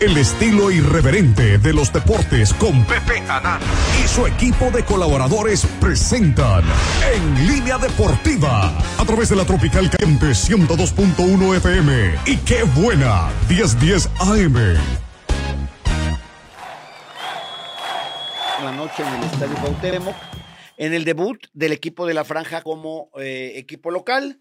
el 0.00 0.16
estilo 0.16 0.70
irreverente 0.70 1.58
de 1.58 1.74
los 1.74 1.92
deportes 1.92 2.54
con 2.54 2.86
Pepe 2.86 3.18
Anán 3.28 3.60
y 4.02 4.08
su 4.08 4.26
equipo 4.26 4.70
de 4.70 4.82
colaboradores 4.82 5.66
presentan 5.78 6.64
En 7.14 7.46
Línea 7.46 7.76
Deportiva 7.76 8.78
a 8.98 9.04
través 9.04 9.28
de 9.28 9.36
la 9.36 9.44
Tropical 9.44 9.90
Caliente 9.90 10.28
102.1 10.28 11.56
FM 11.56 12.14
y 12.24 12.38
qué 12.38 12.62
buena 12.62 13.30
1010 13.50 14.08
AM. 14.20 14.54
La 18.64 18.72
noche 18.72 19.02
en 19.02 19.14
el 19.14 19.24
Estadio 19.24 19.54
Cuauhtémoc 19.56 20.16
en 20.78 20.94
el 20.94 21.04
debut 21.04 21.46
del 21.52 21.72
equipo 21.72 22.06
de 22.06 22.14
la 22.14 22.24
Franja 22.24 22.62
como 22.62 23.10
eh, 23.18 23.52
equipo 23.56 23.90
local, 23.90 24.40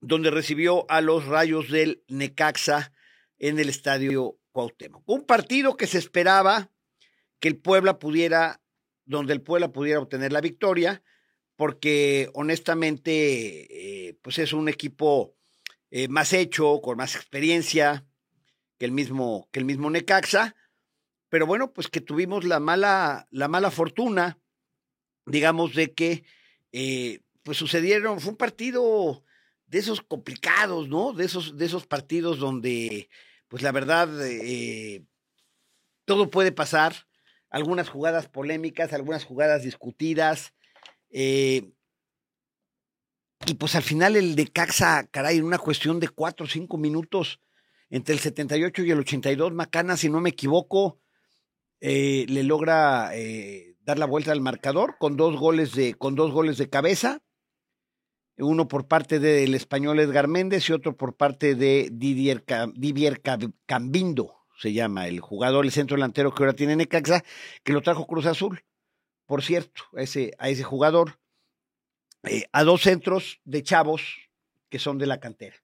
donde 0.00 0.30
recibió 0.30 0.88
a 0.88 1.00
los 1.00 1.26
Rayos 1.26 1.68
del 1.68 2.04
Necaxa 2.06 2.92
en 3.40 3.58
el 3.58 3.68
Estadio 3.68 4.38
Cuauhtémoc. 4.52 5.02
Un 5.06 5.24
partido 5.24 5.76
que 5.76 5.86
se 5.86 5.98
esperaba 5.98 6.70
que 7.40 7.48
el 7.48 7.56
Puebla 7.56 7.98
pudiera, 7.98 8.62
donde 9.04 9.32
el 9.32 9.42
Puebla 9.42 9.72
pudiera 9.72 10.00
obtener 10.00 10.32
la 10.32 10.40
victoria, 10.40 11.02
porque 11.56 12.30
honestamente, 12.34 14.08
eh, 14.08 14.18
pues 14.22 14.38
es 14.38 14.52
un 14.52 14.68
equipo 14.68 15.34
eh, 15.90 16.08
más 16.08 16.32
hecho, 16.32 16.80
con 16.80 16.96
más 16.96 17.16
experiencia 17.16 18.06
que 18.78 18.84
el 18.84 18.92
mismo, 18.92 19.48
que 19.52 19.58
el 19.58 19.64
mismo 19.64 19.90
Necaxa, 19.90 20.54
pero 21.28 21.46
bueno, 21.46 21.72
pues 21.72 21.88
que 21.88 22.00
tuvimos 22.00 22.44
la 22.44 22.60
mala, 22.60 23.26
la 23.30 23.48
mala 23.48 23.70
fortuna, 23.70 24.38
digamos, 25.24 25.74
de 25.74 25.92
que 25.92 26.24
eh, 26.72 27.20
pues 27.42 27.58
sucedieron, 27.58 28.20
fue 28.20 28.32
un 28.32 28.36
partido 28.36 29.24
de 29.66 29.78
esos 29.78 30.02
complicados, 30.02 30.88
¿no? 30.88 31.12
De 31.12 31.24
esos, 31.24 31.56
de 31.56 31.64
esos 31.64 31.86
partidos 31.86 32.38
donde 32.38 33.08
pues 33.52 33.62
la 33.62 33.70
verdad, 33.70 34.08
eh, 34.26 35.04
todo 36.06 36.30
puede 36.30 36.52
pasar. 36.52 36.94
Algunas 37.50 37.90
jugadas 37.90 38.26
polémicas, 38.26 38.94
algunas 38.94 39.26
jugadas 39.26 39.62
discutidas. 39.62 40.54
Eh, 41.10 41.70
y 43.44 43.52
pues 43.52 43.74
al 43.74 43.82
final 43.82 44.16
el 44.16 44.36
de 44.36 44.46
Caxa, 44.46 45.06
caray, 45.10 45.36
en 45.36 45.44
una 45.44 45.58
cuestión 45.58 46.00
de 46.00 46.08
cuatro 46.08 46.46
o 46.46 46.48
cinco 46.48 46.78
minutos, 46.78 47.40
entre 47.90 48.14
el 48.14 48.20
78 48.20 48.84
y 48.84 48.90
el 48.90 49.00
82, 49.00 49.52
Macana, 49.52 49.98
si 49.98 50.08
no 50.08 50.22
me 50.22 50.30
equivoco, 50.30 50.98
eh, 51.82 52.24
le 52.30 52.44
logra 52.44 53.10
dar 53.82 53.98
la 53.98 54.06
vuelta 54.06 54.32
al 54.32 54.40
marcador 54.40 54.96
con 54.98 55.18
dos 55.18 55.38
goles 55.38 55.74
de, 55.74 55.92
con 55.92 56.14
dos 56.14 56.32
goles 56.32 56.56
de 56.56 56.70
cabeza 56.70 57.20
uno 58.42 58.68
por 58.68 58.86
parte 58.86 59.18
del 59.18 59.54
español 59.54 60.00
Edgar 60.00 60.28
Méndez 60.28 60.68
y 60.68 60.72
otro 60.72 60.96
por 60.96 61.16
parte 61.16 61.54
de 61.54 61.88
Didier, 61.92 62.44
Cambindo, 63.66 64.34
se 64.58 64.72
llama 64.72 65.08
el 65.08 65.20
jugador, 65.20 65.64
el 65.64 65.72
centro 65.72 65.96
delantero 65.96 66.34
que 66.34 66.42
ahora 66.42 66.54
tiene 66.54 66.76
Necaxa, 66.76 67.24
que 67.64 67.72
lo 67.72 67.82
trajo 67.82 68.06
Cruz 68.06 68.26
Azul, 68.26 68.64
por 69.26 69.42
cierto, 69.42 69.84
a 69.96 70.02
ese, 70.02 70.34
a 70.38 70.48
ese 70.48 70.62
jugador, 70.62 71.18
eh, 72.24 72.44
a 72.52 72.64
dos 72.64 72.82
centros 72.82 73.40
de 73.44 73.62
chavos 73.62 74.30
que 74.68 74.78
son 74.78 74.98
de 74.98 75.06
la 75.06 75.20
cantera 75.20 75.56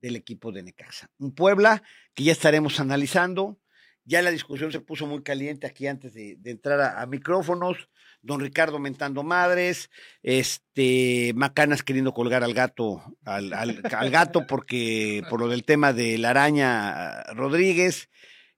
del 0.00 0.16
equipo 0.16 0.52
de 0.52 0.62
Necaxa. 0.62 1.10
Un 1.18 1.34
Puebla 1.34 1.82
que 2.14 2.24
ya 2.24 2.32
estaremos 2.32 2.80
analizando, 2.80 3.58
ya 4.04 4.22
la 4.22 4.30
discusión 4.30 4.72
se 4.72 4.80
puso 4.80 5.06
muy 5.06 5.22
caliente 5.22 5.66
aquí 5.66 5.86
antes 5.86 6.14
de, 6.14 6.38
entrar 6.44 6.80
a 6.98 7.06
micrófonos, 7.06 7.88
don 8.22 8.40
Ricardo 8.40 8.78
mentando 8.78 9.22
madres, 9.22 9.90
este, 10.22 11.32
Macanas 11.34 11.82
queriendo 11.82 12.14
colgar 12.14 12.44
al 12.44 12.54
gato, 12.54 13.02
al, 13.24 13.52
al, 13.52 14.10
gato 14.10 14.46
porque, 14.46 15.22
por 15.28 15.40
lo 15.40 15.48
del 15.48 15.64
tema 15.64 15.92
de 15.92 16.18
la 16.18 16.30
araña 16.30 17.22
Rodríguez, 17.34 18.08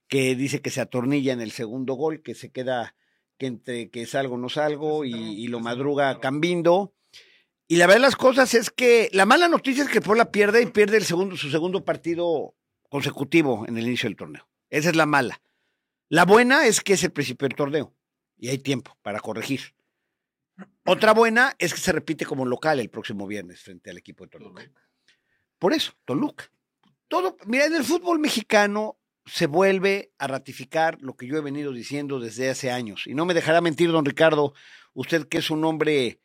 que 0.07 0.35
dice 0.35 0.61
que 0.61 0.69
se 0.69 0.81
atornilla 0.81 1.33
en 1.33 1.41
el 1.41 1.51
segundo 1.51 1.95
gol, 1.95 2.21
que 2.21 2.35
se 2.35 2.51
queda, 2.51 2.95
que 3.37 3.47
entre 3.47 3.89
que 3.89 4.05
salgo 4.05 4.37
no 4.37 4.49
salgo, 4.49 5.03
y, 5.03 5.13
y 5.13 5.47
lo 5.47 5.59
madruga 5.59 6.19
Cambindo. 6.19 6.93
Y 7.67 7.77
la 7.77 7.87
verdad 7.87 8.01
de 8.01 8.07
las 8.07 8.15
cosas 8.15 8.53
es 8.53 8.69
que 8.69 9.09
la 9.11 9.25
mala 9.25 9.47
noticia 9.47 9.83
es 9.83 9.89
que 9.89 10.01
Puebla 10.01 10.31
pierde 10.31 10.61
y 10.61 10.67
pierde 10.67 10.97
el 10.97 11.03
segundo, 11.03 11.35
su 11.35 11.49
segundo 11.49 11.83
partido 11.83 12.53
consecutivo 12.89 13.65
en 13.67 13.77
el 13.79 13.87
inicio 13.87 14.07
del 14.07 14.15
torneo. 14.15 14.47
Esa 14.69 14.89
es 14.89 14.95
la 14.95 15.05
mala. 15.05 15.41
La 16.09 16.25
buena 16.25 16.65
es 16.67 16.81
que 16.81 16.93
es 16.93 17.03
el 17.03 17.11
principio 17.11 17.47
del 17.47 17.57
torneo 17.57 17.93
y 18.37 18.49
hay 18.49 18.59
tiempo 18.59 18.97
para 19.01 19.19
corregir. 19.19 19.73
Otra 20.85 21.13
buena 21.13 21.55
es 21.57 21.73
que 21.73 21.79
se 21.79 21.91
repite 21.91 22.25
como 22.25 22.45
local 22.45 22.79
el 22.79 22.89
próximo 22.89 23.27
viernes 23.27 23.61
frente 23.61 23.89
al 23.89 23.97
equipo 23.97 24.23
de 24.23 24.29
Toluca. 24.31 24.71
Por 25.57 25.73
eso, 25.73 25.93
Toluca. 26.05 26.51
Todo, 27.07 27.37
mira, 27.45 27.65
en 27.65 27.75
el 27.75 27.83
fútbol 27.83 28.19
mexicano 28.19 28.97
se 29.25 29.47
vuelve 29.47 30.11
a 30.17 30.27
ratificar 30.27 31.01
lo 31.01 31.15
que 31.15 31.27
yo 31.27 31.37
he 31.37 31.41
venido 31.41 31.71
diciendo 31.71 32.19
desde 32.19 32.49
hace 32.49 32.71
años. 32.71 33.07
Y 33.07 33.15
no 33.15 33.25
me 33.25 33.33
dejará 33.33 33.61
mentir, 33.61 33.91
don 33.91 34.05
Ricardo, 34.05 34.53
usted 34.93 35.27
que 35.27 35.39
es 35.39 35.49
un 35.49 35.65
hombre, 35.65 36.19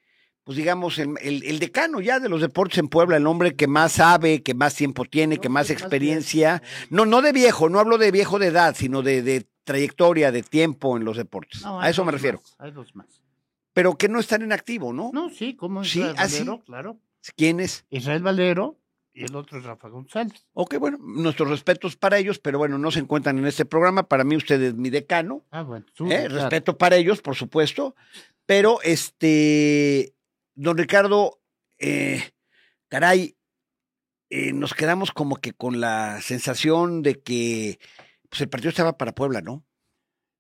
pues 0.51 0.57
digamos, 0.57 0.99
el, 0.99 1.17
el, 1.23 1.61
decano 1.61 2.01
ya 2.01 2.19
de 2.19 2.29
los 2.29 2.41
deportes 2.41 2.79
en 2.79 2.89
Puebla, 2.89 3.19
el 3.19 3.29
hombre 3.29 3.55
que 3.55 3.69
más 3.69 3.93
sabe, 3.93 4.43
que 4.43 4.53
más 4.53 4.75
tiempo 4.75 5.05
tiene, 5.05 5.39
que 5.39 5.49
más 5.49 5.71
experiencia. 5.71 6.61
No, 6.89 7.07
no 7.07 7.23
de 7.23 7.31
viejo, 7.31 7.69
no 7.69 7.79
hablo 7.79 7.99
de 7.99 8.11
viejo 8.11 8.41
de 8.41 8.49
edad, 8.49 8.75
sino 8.77 9.03
de, 9.03 9.23
de 9.23 9.47
trayectoria 9.63 10.33
de 10.33 10.43
tiempo 10.43 10.97
en 10.97 11.05
los 11.05 11.17
deportes. 11.17 11.65
a 11.65 11.89
eso 11.89 12.05
me 12.05 12.11
refiero. 12.11 12.43
hay 12.59 12.73
dos 12.73 12.97
más. 12.97 13.23
Pero 13.73 13.97
que 13.97 14.09
no 14.09 14.19
están 14.19 14.43
en 14.43 14.51
activo, 14.51 14.93
¿no? 14.93 15.13
No, 15.15 15.31
sí, 15.31 15.55
como 15.55 15.85
Israel 15.85 16.17
¿Sí? 16.17 16.17
¿Ah, 16.19 16.25
Valero, 16.25 16.65
claro. 16.65 17.01
¿Quién 17.37 17.61
es? 17.61 17.87
Israel 17.89 18.25
Valero 18.25 18.77
y 19.15 19.27
el 19.27 19.37
otro 19.37 19.57
es 19.57 19.65
Rafa 19.65 19.89
González. 19.89 20.49
Ok, 20.53 20.79
bueno, 20.79 20.99
nuestros 21.01 21.49
respetos 21.49 21.95
para 21.95 22.19
ellos, 22.19 22.41
pero 22.41 22.59
bueno, 22.59 22.77
no 22.77 22.91
se 22.91 22.99
encuentran 22.99 23.39
en 23.39 23.47
este 23.47 23.65
programa. 23.65 24.03
Para 24.03 24.25
mí 24.25 24.35
usted 24.35 24.61
es 24.61 24.75
mi 24.75 24.91
decano. 24.91 25.45
Ah, 25.53 25.63
bueno. 25.63 25.87
¿eh? 26.11 26.29
Respeto 26.29 26.77
para 26.77 26.97
ellos, 26.97 27.23
por 27.23 27.37
supuesto. 27.37 27.95
Pero, 28.47 28.81
este, 28.83 30.13
don 30.55 30.77
Ricardo, 30.77 31.41
eh, 31.79 32.31
caray, 32.89 33.37
eh, 34.31 34.53
nos 34.53 34.75
quedamos 34.75 35.11
como 35.13 35.37
que 35.37 35.53
con 35.53 35.81
la 35.81 36.21
sensación 36.21 37.03
de 37.03 37.21
que 37.21 37.79
pues 38.29 38.41
el 38.43 38.49
partido 38.49 38.71
estaba 38.71 38.97
para 38.97 39.13
Puebla, 39.13 39.41
¿no? 39.41 39.65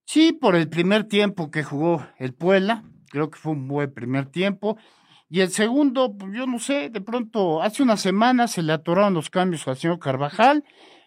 Sí, 0.07 0.33
por 0.33 0.57
el 0.57 0.69
primer 0.69 1.05
tiempo 1.05 1.51
que 1.51 1.65
jugó 1.65 2.07
el 2.19 2.35
Puebla, 2.35 2.85
creo 3.11 3.31
que 3.31 3.39
fue 3.39 3.53
un 3.53 3.69
buen 3.69 3.93
primer 3.93 4.27
tiempo. 4.27 4.77
Y 5.29 5.41
el 5.41 5.51
segundo, 5.51 6.17
pues 6.17 6.33
yo 6.35 6.47
no 6.47 6.59
sé, 6.59 6.91
de 6.91 7.01
pronto, 7.01 7.63
hace 7.63 7.83
una 7.83 7.97
semana 7.97 8.49
se 8.49 8.63
le 8.63 8.73
atoraron 8.73 9.15
los 9.15 9.31
cambios 9.31 9.67
al 9.69 9.77
señor 9.77 9.99
Carvajal 10.01 10.65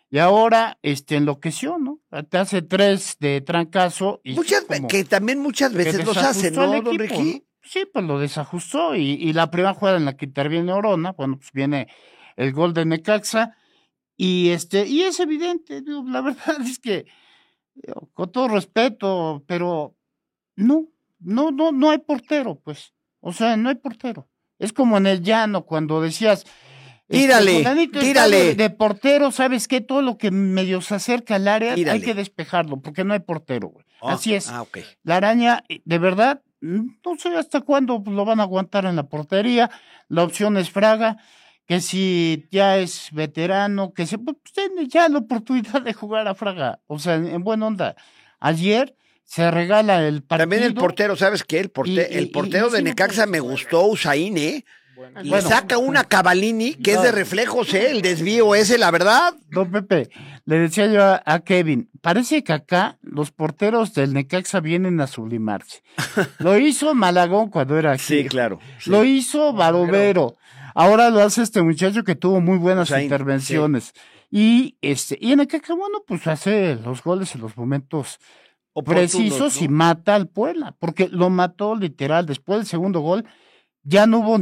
y 0.09 0.19
ahora 0.19 0.77
este, 0.81 1.15
enloqueció, 1.15 1.77
¿no? 1.77 1.99
Te 2.29 2.37
hace 2.37 2.61
tres 2.61 3.17
de 3.19 3.41
trancazo. 3.41 4.21
Y 4.23 4.33
muchas, 4.33 4.65
que 4.87 5.03
también 5.03 5.39
muchas 5.39 5.73
veces 5.73 6.05
los 6.05 6.15
hace, 6.17 6.51
¿no, 6.51 6.81
don 6.81 6.97
Ricky? 6.97 7.45
Sí, 7.63 7.85
pues 7.91 8.05
lo 8.05 8.19
desajustó 8.19 8.95
y, 8.95 9.13
y 9.13 9.33
la 9.33 9.49
primera 9.49 9.73
jugada 9.73 9.97
en 9.97 10.05
la 10.05 10.15
que 10.17 10.25
interviene 10.25 10.73
Orona, 10.73 11.13
bueno, 11.13 11.37
pues 11.37 11.51
viene 11.53 11.87
el 12.35 12.51
gol 12.51 12.73
de 12.73 12.85
Necaxa 12.85 13.55
y 14.15 14.49
este, 14.49 14.85
y 14.85 15.03
es 15.03 15.19
evidente, 15.19 15.81
la 16.05 16.21
verdad 16.21 16.61
es 16.61 16.79
que, 16.79 17.05
con 18.13 18.31
todo 18.31 18.47
respeto, 18.47 19.43
pero 19.47 19.95
no, 20.55 20.87
no, 21.19 21.51
no, 21.51 21.71
no 21.71 21.89
hay 21.89 21.99
portero, 21.99 22.59
pues. 22.63 22.93
O 23.19 23.31
sea, 23.31 23.55
no 23.57 23.69
hay 23.69 23.75
portero. 23.75 24.29
Es 24.59 24.73
como 24.73 24.97
en 24.97 25.07
el 25.07 25.21
llano, 25.21 25.65
cuando 25.65 26.01
decías, 26.01 26.45
este, 27.07 27.17
tírale, 27.17 27.87
tírale. 27.87 28.55
De, 28.55 28.69
portero, 28.69 29.31
¿sabes 29.31 29.67
qué? 29.67 29.81
Todo 29.81 30.01
lo 30.01 30.17
que 30.17 30.31
medio 30.31 30.81
se 30.81 30.95
acerca 30.95 31.35
al 31.35 31.47
área 31.47 31.73
hay 31.73 32.01
que 32.01 32.13
despejarlo, 32.13 32.81
porque 32.81 33.03
no 33.03 33.13
hay 33.13 33.19
portero, 33.19 33.69
güey. 33.69 33.85
Ah, 34.01 34.13
Así 34.13 34.33
es. 34.33 34.49
Ah, 34.49 34.65
La 35.03 35.17
araña, 35.17 35.63
de 35.85 35.97
verdad, 35.97 36.41
no 36.63 37.17
sé 37.17 37.35
hasta 37.35 37.61
cuándo 37.61 38.01
lo 38.05 38.25
van 38.25 38.39
a 38.39 38.43
aguantar 38.43 38.85
en 38.85 38.95
la 38.95 39.03
portería. 39.03 39.69
La 40.07 40.23
opción 40.23 40.57
es 40.57 40.69
Fraga 40.69 41.17
que 41.65 41.81
si 41.81 42.47
ya 42.51 42.77
es 42.77 43.09
veterano, 43.11 43.93
que 43.93 44.05
se 44.05 44.17
pues, 44.17 44.37
tiene 44.53 44.87
ya 44.87 45.07
la 45.09 45.19
oportunidad 45.19 45.81
de 45.81 45.93
jugar 45.93 46.27
a 46.27 46.35
Fraga, 46.35 46.79
o 46.87 46.99
sea, 46.99 47.15
en, 47.15 47.43
buena 47.43 47.67
onda. 47.67 47.95
Ayer 48.39 48.95
se 49.23 49.49
regala 49.49 50.05
el 50.05 50.23
partido. 50.23 50.43
También 50.43 50.63
el 50.63 50.73
portero, 50.73 51.15
¿sabes 51.15 51.43
qué? 51.43 51.59
El, 51.59 51.71
el 51.99 52.31
portero 52.31 52.69
de 52.69 52.81
Necaxa 52.81 53.25
me 53.25 53.39
gustó, 53.39 53.85
Usain, 53.87 54.37
¿eh? 54.37 54.65
Le 55.23 55.41
saca 55.41 55.77
una 55.77 56.03
Cavalini 56.03 56.75
que 56.75 56.93
es 56.93 57.01
de 57.01 57.11
reflejos, 57.11 57.73
¿eh? 57.73 57.91
El 57.91 58.01
desvío 58.01 58.55
ese, 58.55 58.77
la 58.77 58.91
verdad. 58.91 59.33
Don 59.49 59.71
Pepe, 59.71 60.09
le 60.45 60.59
decía 60.59 60.87
yo 60.87 61.01
a, 61.25 61.39
Kevin, 61.39 61.89
parece 62.01 62.43
que 62.43 62.53
acá 62.53 62.97
los 63.01 63.31
porteros 63.31 63.93
del 63.93 64.13
Necaxa 64.13 64.59
vienen 64.59 65.01
a 65.01 65.07
sublimarse. 65.07 65.81
Lo 66.39 66.57
hizo 66.57 66.93
Malagón 66.93 67.49
cuando 67.49 67.77
era 67.77 67.93
aquí. 67.93 68.03
Sí, 68.03 68.25
claro. 68.25 68.59
Lo 68.85 69.03
hizo 69.03 69.53
Barovero. 69.53 70.37
Ahora 70.75 71.11
lo 71.11 71.21
hace 71.21 71.43
este 71.43 71.61
muchacho 71.61 72.03
que 72.03 72.15
tuvo 72.15 72.41
muy 72.41 72.57
buenas 72.57 72.89
intervenciones. 72.89 73.93
Y 74.31 74.77
este, 74.81 75.17
y 75.21 75.31
en 75.31 75.41
el 75.41 75.47
bueno, 75.47 76.03
pues 76.07 76.25
hace 76.25 76.75
los 76.75 77.03
goles 77.03 77.35
en 77.35 77.41
los 77.41 77.55
momentos 77.55 78.19
precisos 78.83 79.61
y 79.61 79.67
mata 79.67 80.15
al 80.15 80.27
Puebla, 80.27 80.75
porque 80.79 81.07
lo 81.07 81.29
mató 81.29 81.75
literal. 81.75 82.25
Después 82.25 82.59
del 82.59 82.65
segundo 82.65 83.01
gol, 83.01 83.25
ya 83.83 84.07
no 84.07 84.19
hubo 84.19 84.39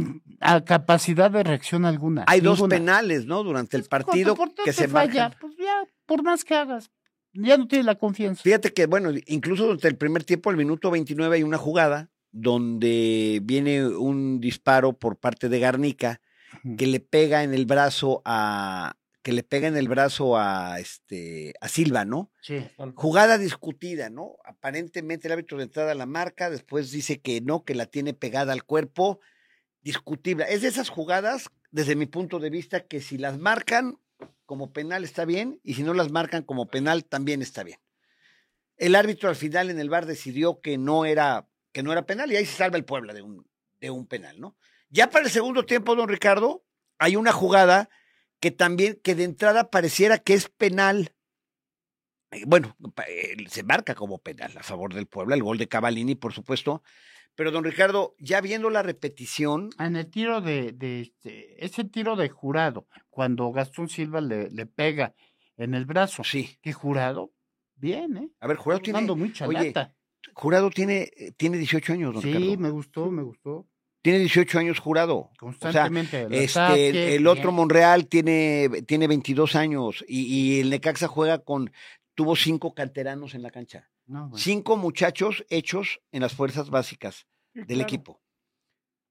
capacidad 0.64 1.30
de 1.30 1.42
reacción 1.42 1.84
alguna. 1.84 2.24
Hay 2.26 2.40
dos 2.40 2.62
penales, 2.62 3.26
¿no? 3.26 3.42
Durante 3.42 3.76
el 3.76 3.84
partido 3.84 4.36
que 4.64 4.72
se 4.72 4.88
falla, 4.88 5.36
pues 5.40 5.54
ya, 5.58 5.84
por 6.06 6.22
más 6.22 6.44
que 6.44 6.54
hagas, 6.54 6.90
ya 7.32 7.56
no 7.56 7.66
tiene 7.66 7.84
la 7.84 7.96
confianza. 7.96 8.42
Fíjate 8.42 8.72
que, 8.72 8.86
bueno, 8.86 9.10
incluso 9.26 9.64
durante 9.64 9.88
el 9.88 9.96
primer 9.96 10.24
tiempo, 10.24 10.50
el 10.50 10.56
minuto 10.56 10.90
29, 10.90 11.36
hay 11.36 11.42
una 11.42 11.58
jugada 11.58 12.10
donde 12.30 13.40
viene 13.42 13.86
un 13.86 14.40
disparo 14.40 14.94
por 14.94 15.18
parte 15.18 15.48
de 15.48 15.60
Garnica 15.60 16.20
que 16.78 16.86
le 16.86 17.00
pega 17.00 17.42
en 17.42 17.54
el 17.54 17.66
brazo 17.66 18.22
a 18.24 18.96
que 19.22 19.32
le 19.32 19.44
pega 19.44 19.68
en 19.68 19.76
el 19.76 19.88
brazo 19.88 20.36
a 20.36 20.80
este 20.80 21.54
a 21.60 21.68
Silva, 21.68 22.04
¿no? 22.04 22.32
Sí. 22.40 22.58
Jugada 22.94 23.38
discutida, 23.38 24.10
¿no? 24.10 24.36
Aparentemente 24.44 25.28
el 25.28 25.32
árbitro 25.32 25.58
de 25.58 25.64
entrada 25.64 25.94
la 25.94 26.06
marca, 26.06 26.50
después 26.50 26.90
dice 26.90 27.20
que 27.20 27.40
no, 27.40 27.64
que 27.64 27.76
la 27.76 27.86
tiene 27.86 28.14
pegada 28.14 28.52
al 28.52 28.64
cuerpo, 28.64 29.20
discutible. 29.82 30.46
Es 30.48 30.62
de 30.62 30.68
esas 30.68 30.88
jugadas, 30.88 31.50
desde 31.70 31.96
mi 31.96 32.06
punto 32.06 32.38
de 32.38 32.50
vista, 32.50 32.86
que 32.86 33.00
si 33.00 33.18
las 33.18 33.38
marcan 33.38 33.98
como 34.46 34.72
penal 34.72 35.04
está 35.04 35.24
bien 35.24 35.60
y 35.62 35.74
si 35.74 35.82
no 35.82 35.94
las 35.94 36.10
marcan 36.10 36.42
como 36.42 36.68
penal 36.68 37.04
también 37.04 37.42
está 37.42 37.62
bien. 37.64 37.78
El 38.76 38.94
árbitro 38.94 39.28
al 39.28 39.36
final 39.36 39.70
en 39.70 39.78
el 39.78 39.90
bar 39.90 40.06
decidió 40.06 40.60
que 40.60 40.78
no 40.78 41.04
era 41.04 41.48
que 41.72 41.82
no 41.82 41.92
era 41.92 42.04
penal 42.04 42.30
y 42.30 42.36
ahí 42.36 42.44
se 42.44 42.56
salva 42.56 42.76
el 42.76 42.84
Puebla 42.84 43.14
de 43.14 43.22
un 43.22 43.46
de 43.80 43.90
un 43.90 44.06
penal, 44.06 44.40
¿no? 44.40 44.56
Ya 44.90 45.10
para 45.10 45.24
el 45.24 45.30
segundo 45.30 45.64
tiempo, 45.64 45.96
don 45.96 46.08
Ricardo, 46.08 46.64
hay 46.98 47.16
una 47.16 47.32
jugada 47.32 47.88
que 48.40 48.50
también, 48.50 49.00
que 49.02 49.14
de 49.14 49.24
entrada 49.24 49.70
pareciera 49.70 50.18
que 50.18 50.34
es 50.34 50.48
penal. 50.48 51.14
Eh, 52.30 52.44
Bueno, 52.46 52.76
eh, 53.08 53.36
se 53.48 53.62
marca 53.62 53.94
como 53.94 54.18
penal 54.18 54.52
a 54.56 54.62
favor 54.62 54.92
del 54.94 55.06
Puebla, 55.06 55.34
el 55.34 55.42
gol 55.42 55.58
de 55.58 55.68
Cavalini, 55.68 56.14
por 56.14 56.32
supuesto. 56.32 56.82
Pero, 57.34 57.50
don 57.50 57.64
Ricardo, 57.64 58.14
ya 58.18 58.40
viendo 58.40 58.68
la 58.70 58.82
repetición, 58.82 59.70
En 59.78 59.96
el 59.96 60.10
tiro 60.10 60.40
de, 60.40 60.72
de 60.72 61.00
este, 61.00 61.64
ese 61.64 61.84
tiro 61.84 62.16
de 62.16 62.28
jurado, 62.28 62.86
cuando 63.10 63.50
Gastón 63.52 63.88
Silva 63.88 64.20
le, 64.20 64.50
le 64.50 64.66
pega 64.66 65.14
en 65.56 65.74
el 65.74 65.86
brazo, 65.86 66.24
sí. 66.24 66.58
¿qué 66.60 66.72
jurado? 66.72 67.32
Bien, 67.76 68.16
¿eh? 68.16 68.30
A 68.40 68.46
ver, 68.46 68.56
Jurado 68.56 68.80
tiene, 68.80 69.00
muy 69.00 69.32
oye. 69.44 69.72
Jurado 70.34 70.70
tiene, 70.70 71.10
eh, 71.16 71.32
tiene 71.36 71.58
18 71.58 71.92
años, 71.94 72.14
don 72.14 72.22
Sí, 72.22 72.32
Ricardo. 72.32 72.58
me 72.58 72.70
gustó, 72.70 73.10
me 73.10 73.22
gustó. 73.22 73.66
Tiene 74.02 74.18
18 74.20 74.58
años 74.58 74.78
Jurado. 74.78 75.30
Constantemente. 75.38 76.22
el 76.22 76.32
Este, 76.32 77.14
el 77.16 77.26
otro 77.26 77.44
bien. 77.50 77.56
Monreal 77.56 78.06
tiene, 78.08 78.68
tiene 78.86 79.06
22 79.08 79.56
años 79.56 80.04
y, 80.06 80.22
y 80.26 80.60
el 80.60 80.70
Necaxa 80.70 81.08
juega 81.08 81.38
con, 81.38 81.72
tuvo 82.14 82.36
cinco 82.36 82.74
canteranos 82.74 83.34
en 83.34 83.42
la 83.42 83.50
cancha. 83.50 83.90
No, 84.12 84.28
bueno. 84.28 84.36
Cinco 84.38 84.76
muchachos 84.76 85.44
hechos 85.48 86.00
en 86.12 86.20
las 86.22 86.34
fuerzas 86.34 86.68
básicas 86.70 87.26
Sí, 87.54 87.60
del 87.60 87.66
claro. 87.66 87.82
equipo. 87.82 88.22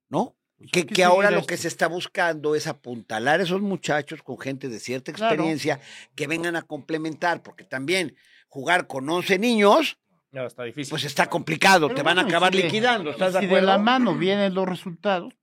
¿No? 0.08 0.36
Pues 0.58 0.70
Que, 0.86 1.02
ahora 1.04 1.30
lo 1.32 1.44
que 1.44 1.56
se 1.56 1.66
está 1.68 1.88
buscando 1.88 2.54
es 2.54 2.66
apuntalar 2.68 3.40
a 3.40 3.42
esos 3.42 3.60
muchachos 3.62 4.22
con 4.22 4.38
gente 4.38 4.68
de 4.68 4.78
cierta 4.78 5.12
Claro. 5.12 5.34
experiencia 5.34 5.80
que 6.14 6.26
vengan 6.28 6.54
a 6.54 6.62
complementar, 6.62 7.42
porque 7.42 7.64
también 7.64 8.14
jugar 8.48 8.86
con 8.86 9.08
11 9.10 9.38
niños, 9.40 9.98
No, 10.30 10.46
está 10.46 10.62
difícil. 10.62 10.90
pues 10.90 11.04
está 11.04 11.28
complicado, 11.28 11.88
Pero 11.88 11.96
te 11.96 12.02
van 12.04 12.18
a 12.18 12.22
acabar 12.22 12.54
si 12.54 12.62
liquidando, 12.62 13.10
¿estás 13.10 13.32
de 13.32 13.40
si 13.40 13.46
acuerdo? 13.46 13.66
de 13.66 13.72
la 13.72 13.78
mano 13.78 14.14
vienen 14.16 14.54
los 14.54 14.68
resultados. 14.68 15.34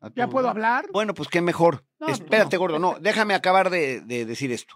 pues, 0.00 0.12
¿Ya 0.16 0.28
puedo 0.28 0.48
hablar? 0.48 0.86
Bueno, 0.92 1.14
pues 1.14 1.28
qué 1.28 1.40
mejor. 1.42 1.84
No, 2.00 2.06
pues 2.06 2.18
Espérate, 2.20 2.56
no. 2.56 2.60
gordo, 2.60 2.78
no, 2.80 2.96
déjame 3.00 3.34
acabar 3.34 3.70
de, 3.70 4.00
de 4.00 4.24
decir 4.24 4.50
esto. 4.50 4.74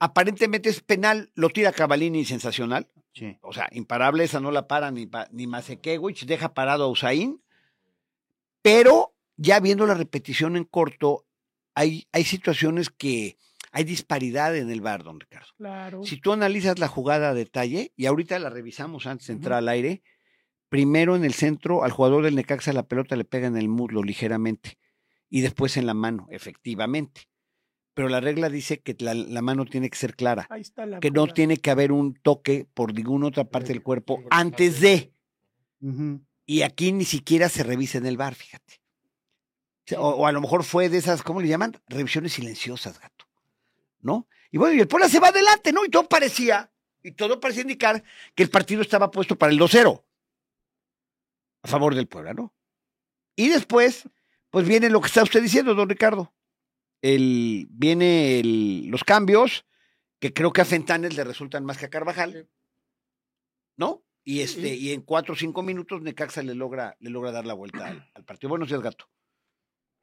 Aparentemente 0.00 0.68
es 0.68 0.80
penal, 0.80 1.30
lo 1.34 1.50
tira 1.50 1.72
Cavalini 1.72 2.24
sensacional. 2.24 2.88
Sí. 3.14 3.36
O 3.42 3.52
sea, 3.52 3.68
imparable, 3.72 4.24
esa 4.24 4.40
no 4.40 4.50
la 4.50 4.68
para 4.68 4.90
ni, 4.90 5.10
ni 5.32 5.46
Masekewicz, 5.46 6.26
deja 6.26 6.54
parado 6.54 6.84
a 6.84 6.88
Usain. 6.88 7.42
Pero 8.62 9.14
ya 9.36 9.60
viendo 9.60 9.86
la 9.86 9.94
repetición 9.94 10.56
en 10.56 10.64
corto, 10.64 11.26
hay, 11.74 12.06
hay 12.12 12.24
situaciones 12.24 12.90
que 12.90 13.38
hay 13.72 13.84
disparidad 13.84 14.56
en 14.56 14.70
el 14.70 14.80
bar, 14.80 15.04
don 15.04 15.20
Ricardo. 15.20 15.48
Claro. 15.56 16.04
Si 16.04 16.20
tú 16.20 16.32
analizas 16.32 16.78
la 16.78 16.88
jugada 16.88 17.30
a 17.30 17.34
detalle, 17.34 17.92
y 17.96 18.06
ahorita 18.06 18.38
la 18.38 18.50
revisamos 18.50 19.06
antes 19.06 19.28
de 19.28 19.34
entrar 19.34 19.58
al 19.58 19.68
aire, 19.68 20.02
primero 20.68 21.16
en 21.16 21.24
el 21.24 21.34
centro, 21.34 21.84
al 21.84 21.92
jugador 21.92 22.24
del 22.24 22.34
Necaxa 22.34 22.72
la 22.72 22.86
pelota 22.86 23.16
le 23.16 23.24
pega 23.24 23.46
en 23.46 23.56
el 23.56 23.68
muslo 23.68 24.02
ligeramente 24.02 24.78
y 25.30 25.40
después 25.40 25.76
en 25.76 25.86
la 25.86 25.94
mano, 25.94 26.26
efectivamente. 26.30 27.28
Pero 27.98 28.08
la 28.08 28.20
regla 28.20 28.48
dice 28.48 28.78
que 28.80 28.94
la, 29.00 29.12
la 29.12 29.42
mano 29.42 29.64
tiene 29.64 29.90
que 29.90 29.98
ser 29.98 30.14
clara, 30.14 30.46
Ahí 30.50 30.60
está 30.60 30.86
la 30.86 31.00
que 31.00 31.10
no 31.10 31.26
tiene 31.26 31.56
que 31.56 31.68
haber 31.72 31.90
un 31.90 32.14
toque 32.14 32.64
por 32.72 32.94
ninguna 32.94 33.26
otra 33.26 33.42
parte 33.42 33.68
del 33.72 33.82
cuerpo 33.82 34.22
antes 34.30 34.80
de, 34.80 35.12
y 36.46 36.62
aquí 36.62 36.92
ni 36.92 37.04
siquiera 37.04 37.48
se 37.48 37.64
revisa 37.64 37.98
en 37.98 38.06
el 38.06 38.16
bar, 38.16 38.36
fíjate. 38.36 38.80
O- 39.96 40.10
o 40.10 40.26
a 40.28 40.30
lo 40.32 40.40
mejor 40.40 40.62
fue 40.62 40.88
de 40.88 40.98
esas, 40.98 41.24
¿cómo 41.24 41.40
le 41.40 41.48
llaman? 41.48 41.76
Revisiones 41.88 42.34
silenciosas, 42.34 43.00
gato. 43.00 43.24
¿No? 44.00 44.28
Y 44.52 44.58
bueno, 44.58 44.76
y 44.76 44.80
el 44.80 44.86
Puebla 44.86 45.08
se 45.08 45.18
va 45.18 45.28
adelante, 45.28 45.72
¿no? 45.72 45.84
Y 45.84 45.88
todo 45.88 46.08
parecía, 46.08 46.70
y 47.02 47.10
todo 47.12 47.40
parecía 47.40 47.62
indicar 47.62 48.04
que 48.36 48.44
el 48.44 48.48
partido 48.50 48.80
estaba 48.80 49.10
puesto 49.10 49.36
para 49.36 49.50
el 49.50 49.58
2-0. 49.58 50.04
A 51.64 51.66
favor 51.68 51.96
del 51.96 52.06
Puebla, 52.06 52.32
¿no? 52.32 52.54
Y 53.34 53.48
después, 53.48 54.08
pues 54.50 54.68
viene 54.68 54.88
lo 54.88 55.00
que 55.00 55.08
está 55.08 55.24
usted 55.24 55.42
diciendo, 55.42 55.74
don 55.74 55.88
Ricardo. 55.88 56.32
El, 57.02 57.68
viene 57.70 58.40
el- 58.40 58.88
los 58.88 59.04
cambios, 59.04 59.64
que 60.18 60.32
creo 60.32 60.52
que 60.52 60.60
a 60.60 60.64
Fentanes 60.64 61.16
le 61.16 61.24
resultan 61.24 61.64
más 61.64 61.78
que 61.78 61.86
a 61.86 61.90
Carvajal. 61.90 62.48
¿No? 63.76 64.02
Y 64.24 64.40
este, 64.40 64.74
y 64.74 64.92
en 64.92 65.00
cuatro 65.02 65.34
o 65.34 65.36
cinco 65.36 65.62
minutos 65.62 66.02
Necaxa 66.02 66.42
le 66.42 66.54
logra, 66.54 66.96
le 67.00 67.10
logra 67.10 67.30
dar 67.32 67.46
la 67.46 67.54
vuelta 67.54 67.86
al, 67.86 68.10
al 68.14 68.24
partido. 68.24 68.50
Buenos 68.50 68.68
días, 68.68 68.80
gato. 68.82 69.06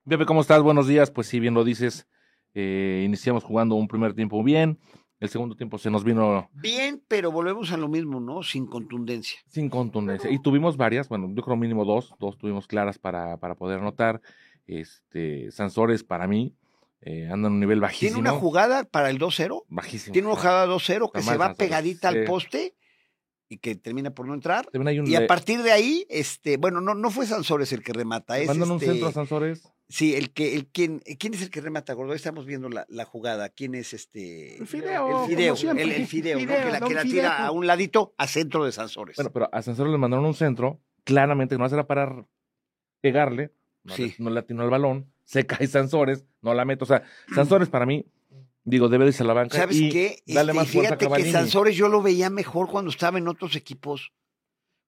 Pepe, 0.07 0.25
¿cómo 0.25 0.42
estás? 0.42 0.62
Buenos 0.63 0.88
días. 0.88 1.12
Pues 1.12 1.27
sí, 1.27 1.39
bien 1.39 1.53
lo 1.53 1.63
dices. 1.63 2.07
eh, 2.53 3.03
iniciamos 3.06 3.44
jugando 3.44 3.75
un 3.75 3.88
primer 3.88 4.13
tiempo 4.13 4.44
bien. 4.44 4.80
El 5.19 5.30
segundo 5.30 5.56
tiempo 5.56 5.77
se 5.77 5.89
nos 5.92 6.03
vino 6.03 6.50
Bien, 6.53 7.03
pero 7.07 7.31
volvemos 7.31 7.71
a 7.71 7.77
lo 7.77 7.88
mismo, 7.88 8.19
¿no? 8.19 8.44
Sin 8.44 8.65
contundencia. 8.65 9.39
sin 9.47 9.69
contundencia. 9.69 10.30
Y 10.30 10.39
tuvimos 10.39 10.75
varias, 10.75 11.07
bueno, 11.07 11.30
yo 11.33 11.42
creo 11.44 11.56
mínimo 11.56 11.86
dos, 11.86 12.13
dos 12.19 12.38
tuvimos 12.38 12.68
claras 12.68 12.97
para, 13.00 13.38
para 13.38 13.56
poder 13.56 13.80
anotar. 13.80 14.21
Este, 14.68 15.51
Sansores 15.51 16.03
para 16.03 16.27
mí 16.27 16.53
eh, 17.01 17.27
anda 17.31 17.47
en 17.47 17.53
un 17.56 17.59
nivel 17.59 17.77
Tiene 17.80 17.86
bajísimo. 17.88 18.19
una 18.19 18.31
jugada 18.31 18.83
para 18.86 19.09
el 19.09 19.19
2-0. 19.19 19.63
bajísimo. 19.68 20.13
Tiene 20.13 20.27
una 20.27 20.38
jugada 20.38 20.65
2-0 20.68 21.12
que 21.12 21.21
se 21.21 21.38
va 21.38 21.53
pegadita 21.53 22.07
al 22.09 22.24
poste 22.25 22.75
y 23.47 23.57
que 23.57 23.75
termina 23.75 24.09
por 24.12 24.25
no 24.27 24.33
entrar. 24.33 24.68
Un, 24.74 25.07
Y 25.07 25.15
a 25.15 25.27
partir 25.27 25.62
de 25.62 25.71
ahí, 25.71 26.06
este, 26.09 26.57
bueno, 26.57 26.81
no, 26.81 26.95
no 26.95 27.12
fue 27.12 27.27
Sansores 27.27 27.71
el 27.74 27.83
que 27.83 27.94
remata, 27.94 28.39
es 28.39 28.47
mandan 28.47 28.71
un 28.71 28.77
este, 28.77 28.88
centro 28.92 29.07
a 29.07 29.12
Sansores. 29.12 29.62
Sí, 29.88 30.15
el 30.15 30.33
que, 30.33 30.56
el 30.56 30.65
quien, 30.65 31.00
¿quién 31.19 31.36
es 31.36 31.44
el 31.44 31.51
que 31.51 31.62
remata, 31.62 31.94
gordo? 31.94 32.15
Estamos 32.15 32.47
viendo 32.47 32.69
la, 32.69 32.88
la 32.89 33.06
jugada. 33.06 33.50
¿Quién 33.50 33.75
es 33.75 33.94
este? 33.94 34.57
El 34.57 34.65
fideo, 34.65 35.25
El 35.25 35.30
fideo, 35.30 35.56
el, 35.74 35.92
el 35.92 36.07
fideo, 36.07 36.39
Que 36.39 36.45
la, 36.47 36.80
don 36.80 36.90
que 36.90 36.95
la 36.95 37.02
Fideo. 37.02 37.14
tira 37.21 37.45
a 37.45 37.52
un 37.52 37.68
ladito 37.68 38.16
a 38.18 38.25
centro 38.25 38.66
de 38.66 38.71
Sansores. 38.71 39.16
Bueno, 39.16 39.31
pero 39.31 39.47
a 39.52 39.61
Sansores 39.61 39.92
le 39.92 39.99
mandaron 39.99 40.25
un 40.25 40.33
centro, 40.33 40.81
claramente 41.04 41.54
que 41.54 41.59
no 41.59 41.68
era 41.68 41.85
para 41.85 42.25
pegarle, 42.99 43.52
no, 43.83 43.94
Sí. 43.94 44.16
le, 44.18 44.23
no 44.23 44.31
le 44.31 44.40
atinó 44.40 44.64
al 44.64 44.71
balón, 44.71 45.14
se 45.25 45.45
cae 45.45 45.67
Sansores, 45.67 46.25
no 46.41 46.53
la 46.53 46.65
meto. 46.65 46.85
O 46.85 46.87
sea, 46.87 47.03
Sansores 47.33 47.69
para 47.69 47.85
mí, 47.85 48.05
digo, 48.63 48.87
debe 48.89 49.03
de 49.05 49.09
irse 49.09 49.23
a 49.23 49.27
la 49.27 49.33
banca. 49.33 49.57
¿Sabes 49.57 49.77
y 49.79 49.89
qué? 49.89 50.23
Dale 50.25 50.51
Este, 50.51 50.53
más 50.53 50.67
fíjate 50.69 51.07
que. 51.09 51.31
Sansores 51.31 51.75
yo 51.75 51.89
lo 51.89 52.01
veía 52.01 52.29
mejor 52.29 52.69
cuando 52.69 52.89
estaba 52.89 53.17
en 53.17 53.27
otros 53.27 53.55
equipos, 53.55 54.13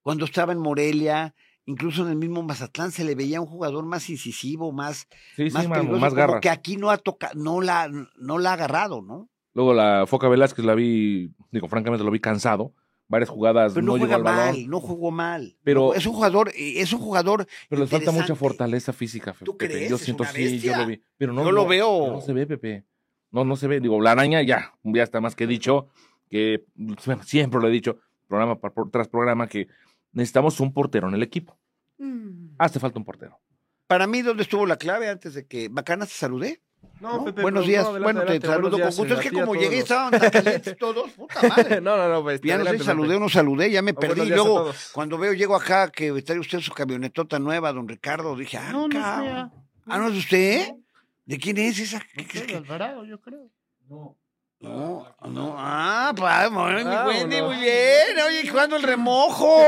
cuando 0.01 0.25
estaba 0.25 0.53
en 0.53 0.59
Morelia, 0.59 1.35
incluso 1.65 2.03
en 2.03 2.09
el 2.09 2.15
mismo 2.15 2.41
Mazatlán 2.43 2.91
se 2.91 3.03
le 3.03 3.13
veía 3.15 3.41
un 3.41 3.47
jugador 3.47 3.85
más 3.85 4.09
incisivo, 4.09 4.71
más, 4.71 5.07
Sí, 5.35 5.49
más 5.49 5.63
sí, 5.63 5.69
peligroso, 5.69 5.99
más 5.99 6.13
como 6.13 6.21
garra. 6.27 6.39
que 6.39 6.49
aquí 6.49 6.77
no 6.77 6.89
ha 6.91 6.97
tocado, 6.97 7.33
no 7.35 7.59
la, 7.61 7.89
no 8.17 8.37
la 8.39 8.51
ha 8.51 8.53
agarrado, 8.53 9.01
¿no? 9.01 9.29
Luego 9.53 9.73
la 9.73 10.05
Foca 10.07 10.27
Velázquez 10.29 10.63
la 10.63 10.75
vi, 10.75 11.31
digo, 11.51 11.67
francamente 11.67 12.05
lo 12.05 12.11
vi 12.11 12.19
cansado. 12.19 12.73
Varias 13.09 13.29
jugadas 13.29 13.73
Pero 13.73 13.85
no, 13.85 13.93
no, 13.93 13.97
llegó 13.97 14.05
juega 14.07 14.15
al 14.17 14.23
balón. 14.23 14.45
mal, 14.55 14.67
no 14.69 14.79
jugó 14.81 15.11
mal. 15.11 15.57
Pero- 15.63 15.87
No, 15.87 15.93
es 15.93 16.05
un 16.05 16.13
jugador, 16.13 16.49
eh, 16.49 16.81
es 16.81 16.91
un 16.91 16.99
jugador, 16.99 17.47
Pero 17.69 17.81
les 17.81 17.89
falta 17.89 18.11
mucha 18.11 18.35
fortaleza 18.35 18.91
física. 18.91 19.33
¿Tú 19.45 19.55
Pepe. 19.55 19.73
crees? 19.73 19.89
Yo 19.89 19.97
siento 19.97 20.25
sí, 20.25 20.59
yo 20.59 20.75
lo 20.75 20.85
vi. 20.85 21.01
Pero 21.17 21.31
no, 21.33 21.43
Yo 21.45 21.51
lo 21.51 21.63
no- 21.63 21.67
veo. 21.69 22.07
No 22.11 22.21
se 22.21 22.33
ve, 22.33 22.45
Pepe. 22.45 22.83
No, 23.31 23.45
no 23.45 23.55
se 23.55 23.67
ve. 23.67 23.79
Digo, 23.79 24.01
la 24.01 24.11
araña 24.11 24.41
ya, 24.41 24.73
ya 24.83 25.03
está 25.03 25.21
más 25.21 25.35
que 25.35 25.47
dicho, 25.47 25.87
que 26.29 26.65
bueno, 26.75 27.23
siempre 27.23 27.61
lo 27.61 27.67
he 27.67 27.71
dicho, 27.71 27.97
programa 28.27 28.59
tras 28.91 29.07
programa, 29.07 29.47
que 29.47 29.67
necesitamos 30.11 30.59
un 30.59 30.73
portero 30.73 31.07
en 31.07 31.13
el 31.15 31.23
equipo. 31.23 31.57
Mm. 31.99 32.55
Hace 32.57 32.79
falta 32.79 32.99
un 32.99 33.05
portero. 33.05 33.39
para 33.87 34.05
mí, 34.05 34.21
¿dónde 34.21 34.43
estuvo 34.43 34.65
la 34.65 34.75
clave 34.75 35.07
antes 35.07 35.33
de 35.33 35.45
que 35.47 35.69
Bacana 35.69 36.05
te 36.05 36.11
saludé? 36.11 36.61
No, 36.99 37.17
¿no? 37.17 37.25
Pepe, 37.25 37.41
Buenos 37.43 37.67
días, 37.67 37.83
no, 37.83 37.89
adelante, 37.91 38.03
bueno, 38.03 38.19
adelante, 38.21 38.39
te 38.47 38.53
saludo 38.53 38.71
con 38.79 38.87
gusto. 38.87 39.13
Es 39.13 39.19
que 39.19 39.31
como 39.31 39.53
llegué 39.55 39.77
estaban 39.79 40.11
tan 40.19 40.31
calientes 40.31 40.77
todos, 40.77 41.11
puta 41.17 41.41
madre. 41.47 41.79
no, 41.79 41.95
no, 41.95 42.09
no, 42.09 42.23
pues, 42.23 42.41
Ya 42.41 42.57
no 42.57 42.63
sé, 42.63 42.69
adelante, 42.69 42.83
saludé 42.85 43.15
o 43.15 43.19
no 43.19 43.29
saludé, 43.29 43.69
ya 43.71 43.81
me 43.83 43.93
perdí. 43.93 44.21
a 44.21 44.25
Luego, 44.25 44.71
cuando 44.93 45.17
veo, 45.19 45.33
llego 45.33 45.55
acá, 45.55 45.91
que 45.91 46.19
trae 46.23 46.39
usted 46.39 46.59
su 46.59 46.71
camionetota 46.73 47.37
nueva, 47.37 47.71
don 47.71 47.87
Ricardo, 47.87 48.35
dije, 48.35 48.57
ah, 48.57 48.71
No, 48.71 48.89
cabrón. 48.89 49.51
Ah, 49.85 49.97
¿no 49.99 50.07
es 50.07 50.15
usted? 50.17 50.71
¿De 51.25 51.37
quién 51.37 51.57
es 51.59 51.77
esa? 51.79 51.99
¿Qué- 51.99 52.23
No 52.23 52.27
qué- 52.27 52.33
sé, 52.39 52.45
de 52.45 52.47
qué? 52.47 52.55
Alvarado, 52.57 53.05
yo 53.05 53.21
creo. 53.21 53.47
No, 53.89 54.17
no, 54.59 55.05
ah, 55.57 56.13
pues, 56.15 56.51
muy 56.51 56.73
bien, 56.73 56.87
Ah, 56.87 57.05
Wendy, 57.07 57.41
bueno. 57.41 57.47
muy 57.47 57.57
bien. 57.57 58.19
Oye, 58.25 58.47
jugando 58.49 58.75
el 58.75 58.83
remojo. 58.83 59.59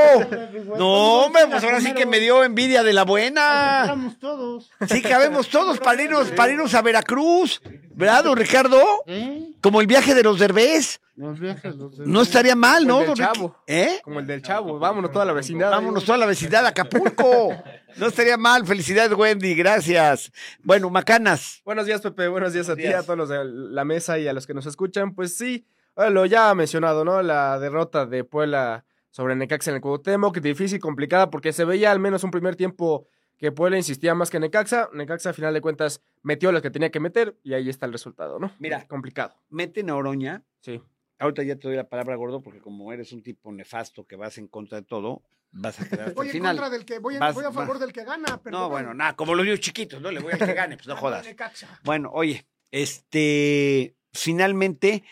No, 0.77 1.25
hombre, 1.25 1.43
pues 1.47 1.63
ahora 1.63 1.79
sí 1.79 1.93
que 1.93 2.05
me 2.07 2.19
dio 2.19 2.43
envidia 2.43 2.81
de 2.81 2.93
la 2.93 3.03
buena. 3.03 3.81
Estamos 3.81 4.17
todos. 4.19 4.71
Sí, 4.87 5.01
cabemos 5.01 5.49
todos 5.49 5.79
para 5.79 6.01
irnos, 6.01 6.31
para 6.31 6.51
irnos 6.51 6.73
a 6.73 6.81
Veracruz. 6.81 7.61
¿Verdad, 7.99 8.23
don 8.23 8.37
Ricardo? 8.37 8.81
¿Eh? 9.07 9.51
Como 9.61 9.81
el 9.81 9.87
viaje 9.87 10.15
de 10.15 10.23
los 10.23 10.39
derbés. 10.39 11.01
Los 11.17 11.37
viajes, 11.37 11.75
los 11.75 11.99
No 11.99 12.21
estaría 12.21 12.55
mal, 12.55 12.83
Como 12.87 12.93
¿no? 12.93 12.99
el 13.01 13.07
del 13.07 13.15
don? 13.17 13.33
Chavo. 13.33 13.55
¿Eh? 13.67 13.99
Como 14.01 14.19
el 14.21 14.25
del 14.27 14.41
chavo. 14.41 14.79
Vámonos 14.79 15.11
toda 15.11 15.25
la 15.25 15.33
vecindad. 15.33 15.69
Vámonos 15.71 16.05
toda 16.05 16.17
la 16.17 16.25
vecindad 16.25 16.65
a 16.65 16.69
Acapulco. 16.69 17.53
No 17.97 18.07
estaría 18.07 18.37
mal. 18.37 18.65
Felicidades, 18.65 19.11
Wendy. 19.17 19.53
Gracias. 19.53 20.31
Bueno, 20.63 20.89
Macanas. 20.89 21.61
Buenos 21.65 21.85
días, 21.85 21.99
Pepe. 21.99 22.29
Buenos 22.29 22.53
días 22.53 22.69
a 22.69 22.75
ti, 22.77 22.83
días. 22.83 23.01
a 23.01 23.03
todos 23.03 23.17
los 23.17 23.27
de 23.27 23.43
la 23.43 23.83
mesa 23.83 24.17
y 24.17 24.29
a 24.29 24.33
los 24.33 24.47
que 24.47 24.53
nos 24.53 24.65
escuchan. 24.65 25.13
Pues 25.13 25.35
sí, 25.35 25.65
eh, 25.97 26.09
lo 26.09 26.25
ya 26.25 26.55
mencionado, 26.55 27.03
¿no? 27.03 27.21
La 27.21 27.59
derrota 27.59 28.05
de 28.05 28.23
Puebla 28.23 28.85
sobre 29.11 29.35
Necaxa 29.35 29.71
en 29.71 29.75
el 29.75 29.81
Cuauhtémoc, 29.81 30.37
difícil, 30.37 30.79
complicada, 30.79 31.29
porque 31.29 31.51
se 31.51 31.65
veía 31.65 31.91
al 31.91 31.99
menos 31.99 32.23
un 32.23 32.31
primer 32.31 32.55
tiempo 32.55 33.07
que 33.39 33.51
Puebla 33.51 33.77
insistía 33.77 34.13
más 34.13 34.29
que 34.29 34.39
Necaxa. 34.39 34.89
Necaxa, 34.93 35.31
a 35.31 35.33
final 35.33 35.53
de 35.53 35.61
cuentas, 35.61 36.03
metió 36.21 36.51
lo 36.51 36.61
que 36.61 36.69
tenía 36.69 36.91
que 36.91 36.99
meter 36.99 37.35
y 37.41 37.53
ahí 37.53 37.69
está 37.69 37.87
el 37.87 37.91
resultado, 37.93 38.37
¿no? 38.37 38.51
Mira. 38.59 38.85
Complicado. 38.87 39.35
Meten 39.49 39.89
a 39.89 39.95
Oroña. 39.95 40.43
Sí. 40.61 40.79
Ahorita 41.17 41.41
ya 41.43 41.55
te 41.55 41.67
doy 41.67 41.75
la 41.75 41.89
palabra, 41.89 42.15
gordo, 42.15 42.41
porque 42.41 42.59
como 42.59 42.93
eres 42.93 43.11
un 43.11 43.23
tipo 43.23 43.51
nefasto 43.51 44.05
que 44.05 44.15
vas 44.15 44.37
en 44.37 44.47
contra 44.47 44.79
de 44.81 44.85
todo, 44.87 45.23
vas 45.51 45.79
a 45.81 45.89
quedar 45.89 46.13
Voy 46.13 46.27
en 46.27 46.31
final. 46.33 46.55
contra 46.57 46.69
del 46.69 46.85
que 46.85 46.99
voy, 46.99 47.15
a- 47.15 47.19
Vas- 47.19 47.33
voy 47.35 47.43
a 47.45 47.51
favor 47.51 47.71
vas- 47.77 47.79
del 47.79 47.91
que 47.93 48.03
gana. 48.05 48.27
No, 48.29 48.41
perdón. 48.43 48.69
bueno, 48.69 48.93
nada, 48.93 49.15
como 49.15 49.33
los 49.35 49.43
niños 49.45 49.59
chiquitos, 49.59 50.01
no 50.01 50.11
le 50.11 50.19
voy 50.21 50.31
al 50.33 50.39
que 50.39 50.53
gane, 50.53 50.75
pues 50.77 50.87
no 50.87 50.95
jodas. 50.97 51.25
Necaxa. 51.25 51.79
Bueno, 51.83 52.09
oye, 52.13 52.45
este, 52.71 53.95
finalmente, 54.13 55.03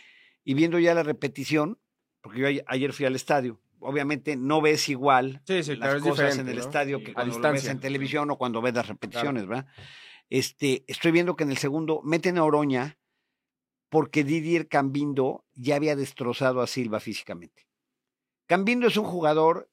y 0.43 0.53
viendo 0.53 0.79
ya 0.79 0.93
la 0.93 1.03
repetición, 1.03 1.77
porque 2.21 2.39
yo 2.55 2.61
ayer 2.67 2.93
fui 2.93 3.05
al 3.05 3.15
estadio, 3.15 3.59
obviamente 3.79 4.35
no 4.35 4.61
ves 4.61 4.89
igual 4.89 5.41
Sí, 5.45 5.63
sí, 5.63 5.75
las 5.75 5.95
claro, 5.95 6.01
cosas 6.01 6.37
en 6.37 6.47
el 6.47 6.55
¿no? 6.55 6.61
estadio 6.61 7.03
que 7.03 7.13
cuando 7.13 7.39
lo 7.39 7.51
ves 7.51 7.67
en 7.67 7.79
televisión 7.79 8.29
o 8.31 8.37
cuando 8.37 8.61
ves 8.61 8.73
las 8.73 8.87
repeticiones, 8.87 9.45
¿verdad? 9.47 9.67
Este, 10.29 10.83
estoy 10.87 11.11
viendo 11.11 11.35
que 11.35 11.43
en 11.43 11.51
el 11.51 11.57
segundo 11.57 12.01
meten 12.03 12.37
a 12.37 12.43
Oroña 12.43 12.97
porque 13.89 14.23
Didier 14.23 14.67
Cambindo 14.67 15.45
ya 15.53 15.75
había 15.75 15.95
destrozado 15.95 16.61
a 16.61 16.67
Silva 16.67 16.99
físicamente. 16.99 17.67
Cambindo 18.45 18.87
es 18.87 18.97
un 18.97 19.05
jugador 19.05 19.69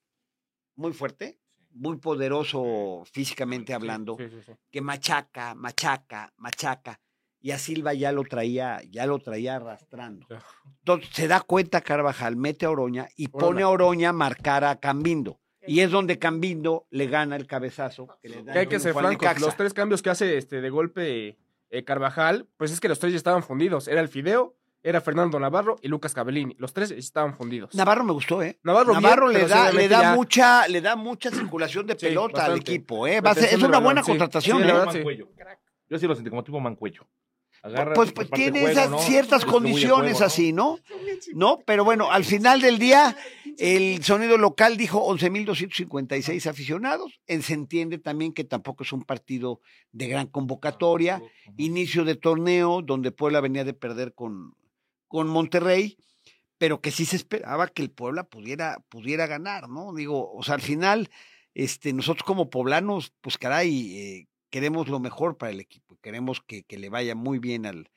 muy 0.76 0.92
fuerte, 0.92 1.40
muy 1.70 1.96
poderoso 1.96 3.02
físicamente 3.10 3.74
hablando, 3.74 4.16
sí. 4.16 4.52
que 4.70 4.80
machaca, 4.80 5.54
machaca, 5.54 6.32
machaca, 6.36 7.00
y 7.44 7.50
a 7.50 7.58
Silva 7.58 7.92
ya 7.92 8.10
lo 8.10 8.22
traía, 8.24 8.80
ya 8.90 9.04
lo 9.04 9.18
traía 9.18 9.56
arrastrando. 9.56 10.26
Entonces 10.78 11.10
se 11.12 11.28
da 11.28 11.42
cuenta 11.42 11.82
Carvajal, 11.82 12.36
mete 12.36 12.64
a 12.64 12.70
Oroña 12.70 13.06
y 13.18 13.28
pone 13.28 13.62
a 13.62 13.68
Oroña 13.68 14.08
a 14.08 14.12
marcar 14.14 14.64
a 14.64 14.76
Cambindo. 14.80 15.38
Y 15.66 15.80
es 15.80 15.90
donde 15.90 16.18
Cambindo 16.18 16.86
le 16.88 17.06
gana 17.06 17.36
el 17.36 17.46
cabezazo. 17.46 18.08
Que, 18.22 18.30
le 18.30 18.42
da 18.44 18.54
Que 18.54 18.58
hay 18.60 18.66
que 18.66 18.80
ser 18.80 18.94
francos, 18.94 19.40
los 19.42 19.54
tres 19.58 19.74
cambios 19.74 20.00
que 20.00 20.08
hace 20.08 20.38
este 20.38 20.62
de 20.62 20.70
golpe 20.70 21.36
eh, 21.68 21.84
Carvajal, 21.84 22.48
pues 22.56 22.70
es 22.72 22.80
que 22.80 22.88
los 22.88 22.98
tres 22.98 23.12
ya 23.12 23.18
estaban 23.18 23.42
fundidos. 23.42 23.88
Era 23.88 24.00
el 24.00 24.08
Fideo, 24.08 24.56
era 24.82 25.02
Fernando 25.02 25.38
Navarro 25.38 25.76
y 25.82 25.88
Lucas 25.88 26.14
Cabellini. 26.14 26.56
Los 26.58 26.72
tres 26.72 26.92
estaban 26.92 27.36
fundidos. 27.36 27.74
Navarro 27.74 28.04
me 28.04 28.12
gustó, 28.12 28.42
¿eh? 28.42 28.58
Navarro 28.62 28.92
bien, 28.92 29.02
Navarro 29.02 29.28
le 29.28 29.46
da, 29.46 29.70
le 29.70 29.86
da 29.86 30.00
ya- 30.00 30.14
mucha, 30.14 30.66
le 30.66 30.80
da 30.80 30.96
mucha 30.96 31.30
circulación 31.30 31.86
de 31.86 31.92
Sí, 31.92 32.06
pelota 32.06 32.46
al 32.46 32.56
equipo, 32.56 33.06
¿eh? 33.06 33.20
Va 33.20 33.32
a 33.32 33.34
ser- 33.34 33.52
es 33.52 33.62
una 33.62 33.80
buena 33.80 34.02
sí. 34.02 34.12
contratación, 34.12 34.62
Sí, 34.62 34.98
¿eh? 34.98 35.26
Yo 35.90 35.98
sí 35.98 36.06
lo 36.06 36.14
sentí 36.14 36.30
como 36.30 36.42
tipo 36.42 36.58
mancuello. 36.58 37.06
Agarra 37.64 37.94
Pues, 37.94 38.12
pues 38.12 38.28
tiene 38.28 38.60
juego, 38.60 38.68
esas 38.68 38.90
¿no? 38.90 38.98
ciertas 38.98 39.40
Distribuye 39.40 39.52
condiciones 39.52 40.18
juego, 40.18 40.20
¿no? 40.20 40.26
así, 40.26 40.52
¿no? 40.52 40.78
¿No? 41.34 41.58
Pero 41.64 41.82
bueno, 41.82 42.12
al 42.12 42.24
final 42.26 42.60
del 42.60 42.78
día, 42.78 43.16
el 43.56 44.04
sonido 44.04 44.36
local 44.36 44.76
dijo 44.76 45.02
11.256 45.08 46.46
aficionados. 46.46 47.18
Se 47.26 47.54
entiende 47.54 47.96
también 47.96 48.34
que 48.34 48.44
tampoco 48.44 48.84
es 48.84 48.92
un 48.92 49.02
partido 49.02 49.60
de 49.92 50.08
gran 50.08 50.26
convocatoria. 50.26 51.22
Inicio 51.56 52.04
de 52.04 52.16
torneo, 52.16 52.82
donde 52.82 53.12
Puebla 53.12 53.40
venía 53.40 53.64
de 53.64 53.72
perder 53.72 54.12
con, 54.12 54.54
con 55.08 55.26
Monterrey, 55.28 55.96
pero 56.58 56.82
que 56.82 56.90
sí 56.90 57.06
se 57.06 57.16
esperaba 57.16 57.68
que 57.68 57.80
el 57.80 57.90
Puebla 57.90 58.24
pudiera, 58.24 58.84
pudiera 58.90 59.26
ganar, 59.26 59.70
¿no? 59.70 59.94
Digo, 59.94 60.30
o 60.34 60.42
sea, 60.42 60.56
al 60.56 60.60
final, 60.60 61.08
este, 61.54 61.94
nosotros 61.94 62.24
como 62.24 62.50
poblanos, 62.50 63.14
pues 63.22 63.38
caray, 63.38 63.96
eh, 63.96 64.28
queremos 64.50 64.86
lo 64.86 65.00
mejor 65.00 65.36
para 65.36 65.50
el 65.50 65.58
equipo, 65.58 65.83
queremos 66.04 66.42
que, 66.46 66.64
que 66.64 66.76
le 66.76 66.90
vaya 66.90 67.14
muy 67.14 67.38
bien 67.38 67.64
al, 67.64 67.90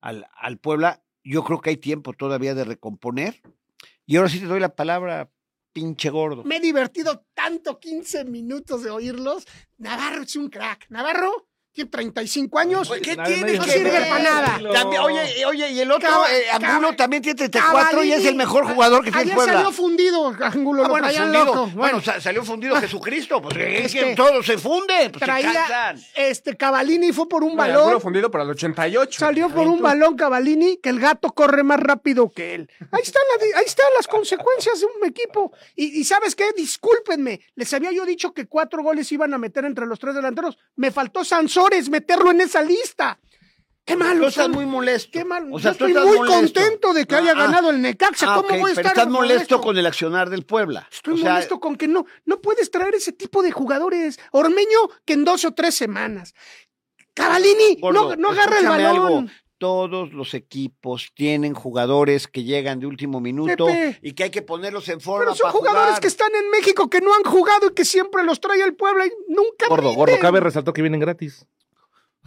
al, 0.00 0.28
al 0.36 0.58
Puebla. 0.58 1.02
Yo 1.24 1.42
creo 1.42 1.60
que 1.60 1.70
hay 1.70 1.76
tiempo 1.76 2.12
todavía 2.12 2.54
de 2.54 2.62
recomponer. 2.62 3.42
Y 4.06 4.16
ahora 4.16 4.28
sí 4.28 4.38
te 4.38 4.46
doy 4.46 4.60
la 4.60 4.76
palabra, 4.76 5.28
pinche 5.72 6.08
gordo. 6.08 6.44
Me 6.44 6.58
he 6.58 6.60
divertido 6.60 7.26
tanto 7.34 7.80
15 7.80 8.24
minutos 8.26 8.84
de 8.84 8.90
oírlos. 8.90 9.44
Navarro 9.76 10.22
es 10.22 10.36
un 10.36 10.48
crack. 10.50 10.86
Navarro 10.88 11.48
tiene 11.78 11.90
35 11.90 12.58
años. 12.58 12.90
¿Qué 13.02 13.16
tiene 13.16 13.52
no 13.54 13.64
que 13.64 13.70
sirve 13.70 13.90
ver? 13.90 14.08
para 14.08 14.22
nada. 14.24 14.58
También, 14.72 15.02
oye, 15.02 15.44
oye, 15.46 15.70
y 15.70 15.80
el 15.80 15.90
otro, 15.92 16.08
eh, 16.28 16.50
Angulo 16.52 16.94
también 16.96 17.22
tiene 17.22 17.36
34 17.36 18.02
y 18.04 18.12
es 18.12 18.24
el 18.26 18.34
mejor 18.34 18.66
jugador 18.66 19.04
que 19.04 19.10
tiene 19.10 19.22
Ayer 19.22 19.34
Puebla. 19.36 19.52
salió 19.54 19.72
fundido, 19.72 20.34
Angulo, 20.40 20.84
Ah, 20.84 20.88
bueno, 20.88 21.06
traían 21.06 21.22
fundido. 21.24 21.44
loco. 21.44 21.60
Bueno, 21.66 21.76
Bueno, 21.78 22.00
sa- 22.02 22.20
salió 22.20 22.44
fundido 22.44 22.76
Jesucristo, 22.76 23.40
pues 23.40 23.56
es 23.56 23.92
que 23.92 23.98
que 24.08 24.14
todo 24.16 24.42
se 24.42 24.58
funde, 24.58 25.10
pues 25.10 25.22
traía 25.24 25.94
este 26.16 26.56
Cavallini 26.56 27.12
fue 27.12 27.28
por 27.28 27.42
un 27.44 27.56
Bueno, 27.56 27.72
balón. 27.74 27.88
puro 27.88 28.00
fundido 28.00 28.30
para 28.30 28.44
el 28.44 28.50
88. 28.50 29.18
Salió 29.20 29.48
por 29.48 29.66
un 29.66 29.80
balón 29.80 30.16
Cavallini 30.16 30.78
que 30.78 30.88
el 30.88 30.98
gato 31.00 31.30
corre 31.32 31.62
más 31.62 31.78
rápido 31.80 32.30
que 32.32 32.54
él. 32.54 32.70
Ahí 32.90 33.02
están, 33.02 33.22
la 33.38 33.58
ahí 33.58 33.64
están 33.66 33.86
las 33.96 34.06
consecuencias 34.08 34.80
de 34.80 34.86
un 34.86 35.06
equipo. 35.08 35.52
Y, 35.76 36.00
y 36.00 36.04
¿sabes 36.04 36.34
qué? 36.34 36.44
Discúlpenme. 36.56 37.40
Les 37.54 37.72
había 37.74 37.92
yo 37.92 38.04
dicho 38.04 38.32
que 38.32 38.46
cuatro 38.46 38.82
goles 38.82 39.10
iban 39.12 39.32
a 39.34 39.38
meter 39.38 39.64
entre 39.64 39.86
los 39.86 39.98
tres 39.98 40.14
delanteros. 40.14 40.56
Me 40.76 40.90
faltó 40.90 41.24
Sansores 41.68 41.90
meterlo 41.90 42.30
en 42.30 42.40
esa 42.40 42.62
lista. 42.62 43.18
Qué 43.84 43.96
malo. 43.96 44.20
Tú 44.22 44.26
estás 44.28 44.44
son. 44.44 44.52
muy 44.52 44.66
molesto. 44.66 45.10
Qué 45.12 45.24
mal. 45.24 45.48
O 45.50 45.58
sea, 45.58 45.72
yo 45.72 45.78
tú 45.78 45.86
estoy 45.86 46.06
muy 46.06 46.16
molesto. 46.18 46.60
contento 46.60 46.92
de 46.92 47.06
que 47.06 47.14
haya 47.16 47.30
Ah, 47.32 47.34
ganado 47.34 47.70
el 47.70 47.80
Necaxa. 47.80 48.26
ah, 48.32 48.36
¿Cómo 48.36 48.48
ok, 48.54 48.60
voy 48.60 48.72
a 48.72 48.74
pero 48.74 48.88
estás 48.88 49.08
molesto 49.08 49.60
con 49.62 49.78
el 49.78 49.86
accionar 49.86 50.28
del 50.28 50.44
Puebla. 50.44 50.86
Estoy 50.92 51.14
O 51.14 51.16
sea, 51.16 51.32
molesto 51.32 51.58
con 51.60 51.76
que 51.76 51.88
no, 51.88 52.04
no 52.26 52.40
puedes 52.40 52.70
traer 52.70 52.94
ese 52.94 53.12
tipo 53.12 53.42
de 53.42 53.50
jugadores. 53.50 54.18
Ormeño, 54.32 54.90
que 55.06 55.14
en 55.14 55.24
dos 55.24 55.44
o 55.46 55.52
tres 55.54 55.74
semanas. 55.74 56.34
Cavallini, 57.14 57.76
Gordo, 57.80 58.10
no, 58.10 58.16
no 58.16 58.28
agarra 58.30 58.58
el 58.58 58.66
balón. 58.68 58.86
algo. 58.86 59.24
Todos 59.58 60.12
los 60.12 60.34
equipos 60.34 61.10
tienen 61.14 61.52
jugadores 61.52 62.28
que 62.28 62.44
llegan 62.44 62.78
de 62.78 62.86
último 62.86 63.20
minuto 63.20 63.66
Pepe. 63.66 63.98
y 64.02 64.12
que 64.12 64.22
hay 64.24 64.30
que 64.30 64.42
ponerlos 64.42 64.88
en 64.88 65.00
forma 65.00 65.24
Pero 65.24 65.34
son 65.34 65.42
para 65.46 65.52
jugadores 65.52 65.86
jugar. 65.88 66.00
que 66.00 66.06
están 66.06 66.32
en 66.36 66.48
México 66.50 66.88
que 66.88 67.00
no 67.00 67.12
han 67.12 67.24
jugado 67.24 67.66
y 67.70 67.74
que 67.74 67.84
siempre 67.84 68.22
los 68.22 68.38
trae 68.40 68.62
el 68.62 68.76
Puebla 68.76 69.06
y 69.06 69.10
nunca. 69.28 69.66
Gordo, 69.68 69.82
rinden. 69.88 69.96
gordo, 69.96 70.18
cabe 70.20 70.38
resaltó 70.38 70.72
que 70.72 70.82
vienen 70.82 71.00
gratis. 71.00 71.44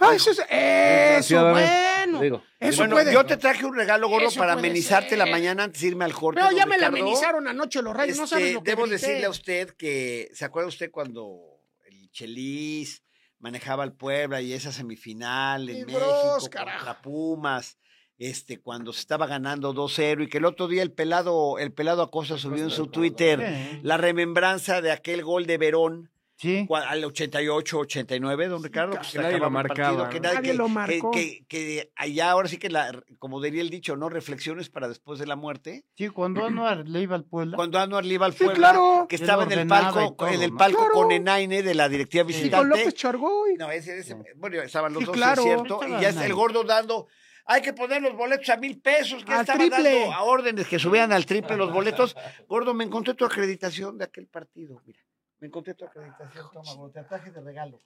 Ah, 0.02 0.16
eso 0.16 0.32
es. 0.32 0.40
Eso, 0.50 1.50
bueno. 1.52 2.22
Digo, 2.22 2.44
Eso 2.60 2.78
Bueno, 2.82 2.96
puede. 2.96 3.14
yo 3.14 3.26
te 3.26 3.38
traje 3.38 3.66
un 3.66 3.76
regalo, 3.76 4.10
gordo, 4.10 4.28
Eso 4.28 4.40
para 4.40 4.54
amenizarte 4.54 5.10
ser. 5.10 5.18
la 5.18 5.26
mañana 5.28 5.64
antes 5.64 5.82
de 5.82 5.88
irme 5.90 6.06
al 6.06 6.14
corte. 6.14 6.42
Pero 6.42 6.56
ya 6.56 6.66
me 6.66 6.78
la 6.78 6.88
amenizaron 6.88 7.48
anoche 7.48 7.82
los 7.82 7.96
rayos. 7.96 8.18
no 8.18 8.28
sabes 8.28 8.46
Este, 8.46 8.54
lo 8.56 8.64
que 8.64 8.72
debo 8.72 8.84
grité. 8.84 8.96
decirle 8.98 9.26
a 9.26 9.30
usted 9.30 9.70
que, 9.78 10.30
¿se 10.34 10.44
acuerda 10.46 10.68
usted 10.70 10.92
cuando 10.92 11.40
el 11.88 12.10
Chelis 12.12 13.04
manejaba 13.40 13.84
al 13.84 13.94
Puebla 13.94 14.42
y 14.42 14.54
esa 14.54 14.72
semifinal 14.72 15.70
en 15.70 15.86
México 15.86 16.00
bros, 16.00 16.44
contra. 16.50 17.02
Pumas? 17.02 17.78
Este, 18.18 18.60
cuando 18.60 18.94
se 18.94 19.00
estaba 19.00 19.26
ganando 19.26 19.74
2-0 19.74 20.24
y 20.26 20.28
que 20.30 20.38
el 20.38 20.46
otro 20.46 20.68
día 20.68 20.84
el 20.84 20.92
pelado, 20.92 21.58
el 21.58 21.74
pelado 21.74 22.04
Acosta 22.04 22.38
subió 22.38 22.64
en 22.64 22.70
su 22.70 22.86
Twitter 22.86 23.80
la 23.82 23.98
remembranza 23.98 24.80
de 24.82 24.92
aquel 24.92 25.24
gol 25.24 25.48
de 25.48 25.58
Verón 25.58 26.11
Sí. 26.42 26.68
al 26.74 27.06
88, 27.06 27.78
89, 27.78 28.48
don 28.48 28.64
Ricardo. 28.64 28.96
pues, 28.98 29.12
que 29.12 29.20
nadie 29.20 29.38
lo 29.38 29.52
marcaba, 29.52 29.76
partido, 29.76 30.04
¿no? 30.06 30.10
que 30.10 30.20
nadie- 30.20 30.36
Nadie 30.38 30.52
que- 30.54 30.58
lo 30.58 30.68
marcó. 30.70 31.12
Que, 31.12 31.46
que 31.48 31.92
allá 31.96 32.32
ahora 32.32 32.48
sí 32.48 32.58
que, 32.58 32.70
la, 32.70 33.00
como 33.20 33.40
diría 33.42 33.62
el 33.62 33.70
dicho, 33.70 33.96
¿no? 33.96 34.10
Reflexiones 34.10 34.70
para 34.70 34.88
después 34.88 35.20
de 35.20 35.28
la 35.28 35.36
muerte. 35.36 35.86
Sí, 35.96 36.10
cuando 36.10 36.44
Anuar 36.46 36.88
le 36.88 37.00
iba 37.02 37.16
al 37.16 37.26
Puebla. 37.26 37.56
Cuando 37.56 37.78
Anuar 37.78 38.06
le 38.06 38.16
iba 38.16 38.26
al 38.26 38.34
Sí, 38.34 38.40
Puebla, 38.46 38.56
claro. 38.72 39.06
que 39.08 39.18
estaba 39.18 39.44
en 39.44 39.52
el 39.52 39.68
palco, 39.68 40.16
todo, 40.18 40.28
en 40.30 40.42
el 40.42 40.50
¿no? 40.52 40.58
palco 40.58 40.80
Claro. 40.80 40.94
con 40.94 41.12
Enaine 41.12 41.62
de 41.62 41.76
la 41.76 41.88
directiva 41.88 42.24
Y 42.24 42.26
con 42.26 42.34
visitante. 42.34 42.68
López 42.80 42.94
Chargoy. 42.96 43.56
No, 43.60 43.70
ese, 43.70 44.00
ese- 44.00 44.16
bueno, 44.36 44.62
estaban 44.64 44.94
los 44.94 45.02
Sí, 45.02 45.06
dos, 45.06 45.16
claro. 45.16 45.42
es 45.42 45.48
cierto. 45.48 45.80
Y 45.88 45.92
ya 46.02 46.10
está 46.10 46.26
el 46.26 46.34
gordo 46.34 46.64
dando. 46.64 47.06
Hay 47.46 47.62
que 47.62 47.74
poner 47.74 48.02
los 48.02 48.16
boletos 48.16 48.50
a 48.50 48.58
mil 48.58 48.80
pesos, 48.82 49.24
que 49.24 49.32
Al 49.34 49.42
estaba 49.42 49.60
triple. 49.60 49.84
dando 50.00 50.14
a 50.14 50.24
órdenes 50.24 50.68
que 50.68 50.80
subieran 50.80 51.12
al 51.12 51.26
triple 51.26 51.56
los 51.58 51.72
boletos. 51.72 52.16
Gordo, 52.48 52.74
me 52.74 52.84
encontré 52.84 53.14
tu 53.14 53.26
acreditación 53.26 53.98
de 54.00 54.06
aquel 54.06 54.28
partido. 54.28 54.82
Mira, 54.86 55.00
me 55.42 55.48
encontré 55.48 55.74
tu 55.74 55.84
acreditación. 55.86 56.46
Toma, 56.54 56.92
te 56.94 57.04
traje 57.04 57.32
de 57.32 57.42
regalo. 57.42 57.80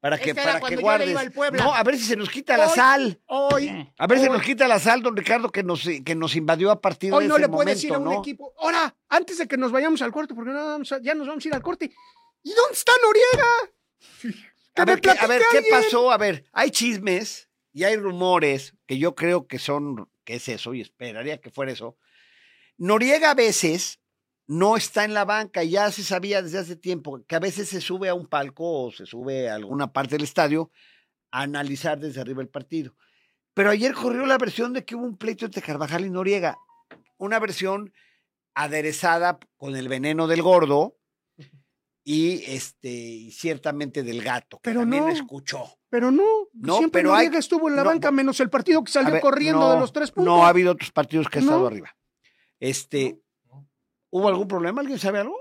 Para 0.00 0.16
que, 0.16 0.30
era 0.30 0.42
para 0.44 0.54
que 0.54 0.60
cuando 0.60 0.70
yo 0.70 0.76
le 0.76 0.82
guardes. 0.82 1.10
iba 1.10 1.20
al 1.20 1.32
Puebla. 1.32 1.64
No, 1.64 1.74
a 1.74 1.82
ver 1.82 1.98
si 1.98 2.04
se 2.04 2.14
nos 2.16 2.30
quita 2.30 2.56
la 2.56 2.68
Hoy- 2.68 2.74
sal. 2.76 3.20
Hoy. 3.26 3.92
A 3.98 4.06
ver 4.06 4.20
si 4.20 4.26
nos 4.28 4.40
quita 4.42 4.68
la 4.68 4.78
sal, 4.78 5.02
don 5.02 5.16
Ricardo, 5.16 5.50
que 5.50 5.64
nos, 5.64 5.82
que 6.04 6.14
nos 6.14 6.36
invadió 6.36 6.70
a 6.70 6.80
partir 6.80 7.12
Hoy 7.12 7.24
de 7.24 7.28
no 7.28 7.34
ese 7.34 7.42
le 7.42 7.48
puedes 7.48 7.84
momento, 7.84 7.86
ir 7.88 7.94
a 7.94 7.98
un 7.98 8.04
¿no? 8.14 8.20
equipo. 8.22 8.54
Ahora, 8.58 8.94
antes 9.08 9.38
de 9.38 9.48
que 9.48 9.56
nos 9.56 9.72
vayamos 9.72 10.00
al 10.02 10.12
corte, 10.12 10.34
porque 10.34 10.52
no 10.52 10.64
vamos 10.64 10.92
a- 10.92 11.00
ya 11.02 11.14
nos 11.16 11.26
vamos 11.26 11.44
a 11.44 11.48
ir 11.48 11.54
al 11.54 11.62
corte. 11.62 11.90
¿Y 12.44 12.52
dónde 12.54 12.74
está 12.74 12.92
Noriega? 13.02 14.36
Que 14.72 14.82
A 14.82 14.84
me 14.86 14.92
ver, 14.92 15.00
¿qué, 15.00 15.10
a 15.10 15.14
platique 15.14 15.28
ver, 15.32 15.42
¿qué 15.50 15.56
alguien. 15.58 15.74
pasó? 15.82 16.12
A 16.12 16.16
ver, 16.16 16.44
hay 16.52 16.70
chismes 16.70 17.50
y 17.72 17.82
hay 17.82 17.96
rumores 17.96 18.74
que 18.86 18.98
yo 18.98 19.16
creo 19.16 19.48
que 19.48 19.58
son, 19.58 20.08
que 20.22 20.36
es 20.36 20.48
eso, 20.48 20.74
y 20.74 20.80
esperaría 20.80 21.40
que 21.40 21.50
fuera 21.50 21.72
eso. 21.72 21.96
Noriega 22.76 23.32
a 23.32 23.34
veces 23.34 23.98
no 24.48 24.76
está 24.76 25.04
en 25.04 25.12
la 25.14 25.24
banca, 25.24 25.62
ya 25.62 25.90
se 25.92 26.02
sabía 26.02 26.42
desde 26.42 26.58
hace 26.58 26.74
tiempo 26.74 27.22
que 27.28 27.36
a 27.36 27.38
veces 27.38 27.68
se 27.68 27.80
sube 27.80 28.08
a 28.08 28.14
un 28.14 28.26
palco 28.26 28.84
o 28.86 28.90
se 28.90 29.04
sube 29.06 29.48
a 29.50 29.54
alguna 29.54 29.92
parte 29.92 30.16
del 30.16 30.24
estadio 30.24 30.70
a 31.30 31.42
analizar 31.42 31.98
desde 32.00 32.20
arriba 32.20 32.40
el 32.42 32.48
partido. 32.48 32.94
Pero 33.54 33.70
ayer 33.70 33.92
corrió 33.94 34.24
la 34.24 34.38
versión 34.38 34.72
de 34.72 34.84
que 34.84 34.94
hubo 34.96 35.04
un 35.04 35.16
pleito 35.18 35.44
entre 35.44 35.60
Carvajal 35.62 36.04
y 36.06 36.10
Noriega. 36.10 36.56
Una 37.18 37.38
versión 37.38 37.92
aderezada 38.54 39.38
con 39.56 39.76
el 39.76 39.88
veneno 39.88 40.26
del 40.26 40.42
gordo 40.42 40.96
y 42.02 42.42
este 42.46 42.88
y 42.90 43.32
ciertamente 43.32 44.02
del 44.02 44.22
gato, 44.22 44.56
que 44.58 44.70
Pero 44.70 44.80
también 44.80 45.04
no. 45.04 45.10
escuchó. 45.10 45.64
Pero 45.90 46.10
no, 46.10 46.24
No, 46.54 46.78
siempre 46.78 47.02
pero 47.02 47.12
hay- 47.14 47.26
Noriega 47.26 47.38
estuvo 47.38 47.68
en 47.68 47.76
la 47.76 47.84
no, 47.84 47.90
banca, 47.90 48.10
menos 48.10 48.40
el 48.40 48.48
partido 48.48 48.82
que 48.82 48.92
salió 48.92 49.12
ver, 49.12 49.20
corriendo 49.20 49.60
no, 49.60 49.72
de 49.74 49.80
los 49.80 49.92
tres 49.92 50.10
puntos. 50.10 50.32
No 50.34 50.46
ha 50.46 50.48
habido 50.48 50.72
otros 50.72 50.90
partidos 50.90 51.28
que 51.28 51.38
ha 51.38 51.42
estado 51.42 51.66
arriba. 51.66 51.94
Este, 52.60 53.20
¿hubo 54.10 54.28
algún 54.28 54.48
problema? 54.48 54.80
¿Alguien 54.80 54.98
sabe 54.98 55.18
algo? 55.20 55.36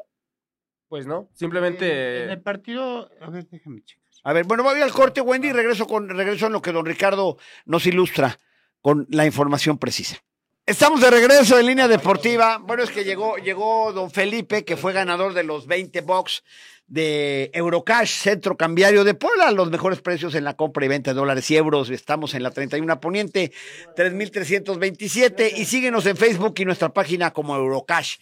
Pues 0.88 1.06
no, 1.06 1.18
En 1.20 1.28
el 1.32 1.38
simplemente. 1.38 2.38
partido, 2.38 3.10
a 3.22 3.30
ver, 3.30 3.48
déjame 3.50 3.84
checar. 3.84 4.04
A 4.24 4.34
ver, 4.34 4.46
bueno, 4.46 4.64
voy 4.64 4.82
al 4.82 4.92
corte, 4.92 5.22
Wendy, 5.22 5.50
y 5.50 5.54
regreso 5.54 5.88
con 5.88 6.10
regreso 6.10 6.48
en 6.48 6.54
lo 6.54 6.62
que 6.62 6.72
don 6.72 6.86
Ricardo 6.86 7.38
nos 7.66 7.86
ilustra 7.86 8.40
con 8.82 9.06
la 9.10 9.26
información 9.26 9.78
precisa. 9.78 10.18
Estamos 10.66 11.00
de 11.00 11.10
regreso 11.10 11.58
en 11.58 11.66
línea 11.66 11.88
deportiva. 11.88 12.58
Bueno, 12.58 12.84
es 12.84 12.90
que 12.90 13.06
llegó, 13.06 13.38
llegó 13.38 13.94
don 13.94 14.12
Felipe, 14.12 14.66
que 14.66 14.76
fue 14.76 14.92
ganador 14.92 15.34
de 15.34 15.44
los 15.44 15.66
20 15.66 16.02
box 16.02 16.44
de 16.88 17.52
Eurocash, 17.54 18.10
centro 18.10 18.58
cambiario 18.58 19.04
de 19.06 19.14
Puebla, 19.14 19.52
los 19.52 19.70
mejores 19.72 20.02
precios 20.02 20.36
en 20.36 20.44
la 20.44 20.56
compra 20.56 20.84
y 20.86 20.90
venta 20.90 21.12
de 21.12 21.16
dólares 21.20 21.50
y 21.52 21.56
euros. 21.56 21.90
Estamos 21.90 22.34
en 22.34 22.44
la 22.44 22.52
31 22.52 23.00
Poniente, 23.00 23.54
3327 23.96 25.54
y 25.56 25.66
síguenos 25.66 26.06
en 26.06 26.18
Facebook 26.18 26.54
y 26.58 26.66
nuestra 26.66 26.90
página 26.90 27.32
como 27.32 27.56
Eurocash. 27.56 28.18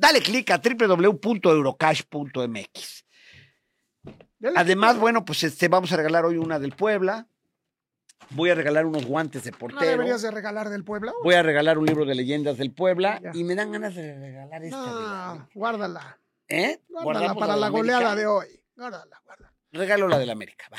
Dale 0.00 0.22
clic 0.22 0.50
a 0.50 0.56
www.eurocash.mx. 0.58 3.04
Además, 4.56 4.98
bueno, 4.98 5.26
pues 5.26 5.42
este, 5.42 5.68
vamos 5.68 5.92
a 5.92 5.96
regalar 5.98 6.24
hoy 6.24 6.38
una 6.38 6.58
del 6.58 6.72
Puebla. 6.72 7.26
Voy 8.30 8.48
a 8.48 8.54
regalar 8.54 8.86
unos 8.86 9.04
guantes 9.04 9.44
de 9.44 9.50
¿No 9.50 9.58
portero. 9.58 9.90
deberías 9.90 10.22
de 10.22 10.30
regalar 10.30 10.70
del 10.70 10.84
Puebla? 10.84 11.12
Voy 11.22 11.34
a 11.34 11.42
regalar 11.42 11.76
un 11.76 11.84
libro 11.84 12.06
de 12.06 12.14
leyendas 12.14 12.56
del 12.56 12.72
Puebla. 12.72 13.20
Ya. 13.22 13.32
Y 13.34 13.44
me 13.44 13.54
dan 13.54 13.72
ganas 13.72 13.94
de 13.94 14.18
regalar 14.18 14.64
esta. 14.64 14.80
de- 14.82 14.90
No, 14.90 15.48
guárdala. 15.54 16.18
¿Eh? 16.48 16.80
Guárdala 16.88 17.34
para 17.34 17.56
la 17.56 17.68
goleada 17.68 18.16
de 18.16 18.26
hoy. 18.26 18.46
Guárdala, 18.76 19.20
guárdala. 19.22 19.49
Regalo 19.72 20.08
la 20.08 20.18
del 20.18 20.30
América. 20.30 20.66
Va. 20.72 20.78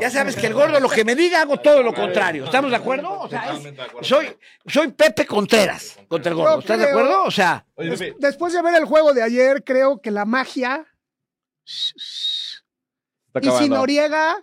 Ya 0.00 0.10
sabes 0.10 0.36
que 0.36 0.46
el 0.46 0.54
gordo 0.54 0.78
lo 0.78 0.88
que 0.88 1.04
me 1.04 1.16
diga 1.16 1.42
hago 1.42 1.56
todo 1.58 1.82
lo 1.82 1.92
contrario. 1.92 2.44
¿Estamos 2.44 2.70
de 2.70 2.76
acuerdo? 2.76 3.20
O 3.20 3.28
sea, 3.28 3.52
es- 3.54 4.06
soy, 4.06 4.28
soy 4.64 4.92
Pepe 4.92 5.26
Contreras 5.26 5.98
contra 6.06 6.30
el 6.30 6.36
gordo. 6.36 6.60
¿Estás 6.60 6.78
de 6.78 6.84
acuerdo? 6.88 7.24
O 7.24 7.30
sea, 7.30 7.66
Des- 7.76 8.14
después 8.18 8.52
de 8.52 8.62
ver 8.62 8.76
el 8.76 8.84
juego 8.84 9.12
de 9.12 9.22
ayer, 9.22 9.64
creo 9.64 10.00
que 10.00 10.10
la 10.12 10.24
magia. 10.24 10.86
Y 11.64 11.68
si 11.98 12.54
acabando. 13.34 13.76
Noriega, 13.76 14.36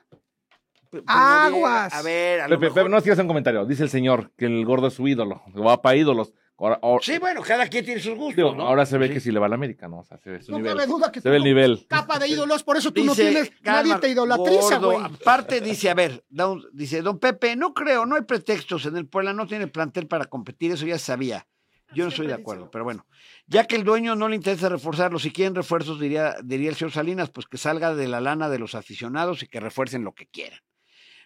Aguas. 1.07 1.93
A 1.93 2.01
ver, 2.01 2.41
a 2.41 2.47
lo 2.47 2.55
Pepe, 2.55 2.65
mejor- 2.65 2.75
Pepe, 2.83 2.89
no 2.89 3.01
sigas 3.01 3.19
un 3.19 3.27
comentario. 3.27 3.65
Dice 3.65 3.83
el 3.83 3.89
señor 3.89 4.31
que 4.37 4.45
el 4.45 4.65
gordo 4.65 4.87
es 4.87 4.93
su 4.93 5.07
ídolo, 5.07 5.41
va 5.55 5.81
para 5.81 5.95
ídolos. 5.95 6.33
Ahora, 6.57 6.79
ahora- 6.81 7.03
Sí, 7.03 7.17
bueno, 7.17 7.41
cada 7.41 7.67
quien 7.67 7.83
tiene 7.83 7.99
sus 7.99 8.15
gustos. 8.15 8.35
digo, 8.35 8.55
¿no? 8.55 8.67
ahora 8.67 8.85
se 8.85 8.97
ve 8.97 9.07
Sí. 9.07 9.13
que 9.15 9.19
si 9.19 9.31
le 9.31 9.39
va 9.39 9.47
a 9.47 9.49
la 9.49 9.55
América, 9.55 9.87
¿no? 9.87 9.99
O 9.99 10.03
sea, 10.03 10.17
se 10.17 10.29
ve 10.29 10.41
su 10.41 10.51
no 10.51 10.59
nivel. 10.59 10.73
cabe 10.77 10.87
duda 10.87 11.11
que 11.11 11.19
Se 11.19 11.29
ve 11.29 11.37
el 11.37 11.43
nivel. 11.43 11.85
capa 11.89 12.19
de 12.19 12.27
ídolos, 12.27 12.63
por 12.63 12.77
eso 12.77 12.91
tú 12.93 13.03
no 13.03 13.15
tienes, 13.15 13.49
calma, 13.61 13.81
nadie 13.89 13.99
te 14.01 14.09
idolatriza, 14.09 14.77
güey. 14.77 14.99
Aparte 15.01 15.61
dice, 15.61 15.89
a 15.89 15.93
ver, 15.95 16.23
don- 16.29 16.63
dice, 16.71 17.01
don 17.01 17.19
Pepe, 17.19 17.55
no 17.55 17.73
creo, 17.73 18.05
no 18.05 18.15
hay 18.15 18.21
pretextos 18.21 18.85
en 18.85 18.95
el 18.97 19.07
Puebla, 19.07 19.33
no 19.33 19.47
tiene 19.47 19.67
plantel 19.67 20.07
para 20.07 20.25
competir, 20.25 20.71
eso 20.71 20.85
ya 20.85 20.97
se 20.99 21.05
sabía. 21.05 21.47
Yo 21.95 22.03
no 22.05 22.09
estoy 22.09 22.25
de 22.27 22.33
acuerdo, 22.33 22.71
pero 22.71 22.83
bueno. 22.85 23.05
Ya 23.45 23.65
que 23.65 23.75
el 23.75 23.83
dueño 23.83 24.15
no 24.15 24.27
le 24.29 24.35
interesa 24.35 24.67
reforzarlo, 24.69 25.19
si 25.19 25.31
quieren 25.31 25.53
refuerzos, 25.53 25.99
diría, 25.99 26.35
diría 26.43 26.69
el 26.69 26.75
señor 26.75 26.91
Salinas, 26.91 27.29
pues 27.29 27.45
que 27.45 27.57
salga 27.57 27.93
de 27.93 28.07
la 28.07 28.19
lana 28.19 28.49
de 28.49 28.57
los 28.57 28.73
aficionados 28.73 29.43
y 29.43 29.47
que 29.47 29.59
refuercen 29.59 30.03
lo 30.03 30.13
que 30.13 30.25
quieran. 30.27 30.59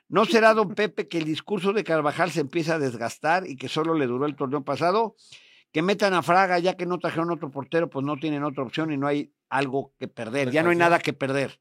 ¿No 0.10 0.26
será, 0.26 0.54
don 0.54 0.74
Pepe, 0.74 1.08
que 1.08 1.18
el 1.18 1.26
discurso 1.26 1.74
de 1.74 1.84
Carvajal 1.84 2.32
se 2.32 2.40
empieza 2.40 2.76
a 2.76 2.80
desgastar 2.80 3.48
y 3.48 3.58
que 3.58 3.68
solo 3.68 3.94
le 3.94 4.08
duró 4.08 4.26
el 4.26 4.36
torneo 4.36 4.64
pasado? 4.64 5.16
Que 5.74 5.82
metan 5.82 6.14
a 6.14 6.24
Fraga, 6.24 6.60
ya 6.60 6.78
que 6.78 6.86
no 6.86 6.98
trajeron 6.98 7.30
otro 7.30 7.52
portero, 7.52 7.90
pues 7.90 8.06
no 8.06 8.18
tienen 8.18 8.44
otra 8.44 8.64
opción 8.64 8.92
y 8.92 8.98
no 8.98 9.08
hay 9.08 9.34
algo 9.50 9.94
que 10.00 10.08
perder, 10.08 10.52
ya 10.52 10.64
no 10.64 10.70
hay 10.70 10.78
nada 10.78 11.00
que 11.00 11.14
perder. 11.14 11.60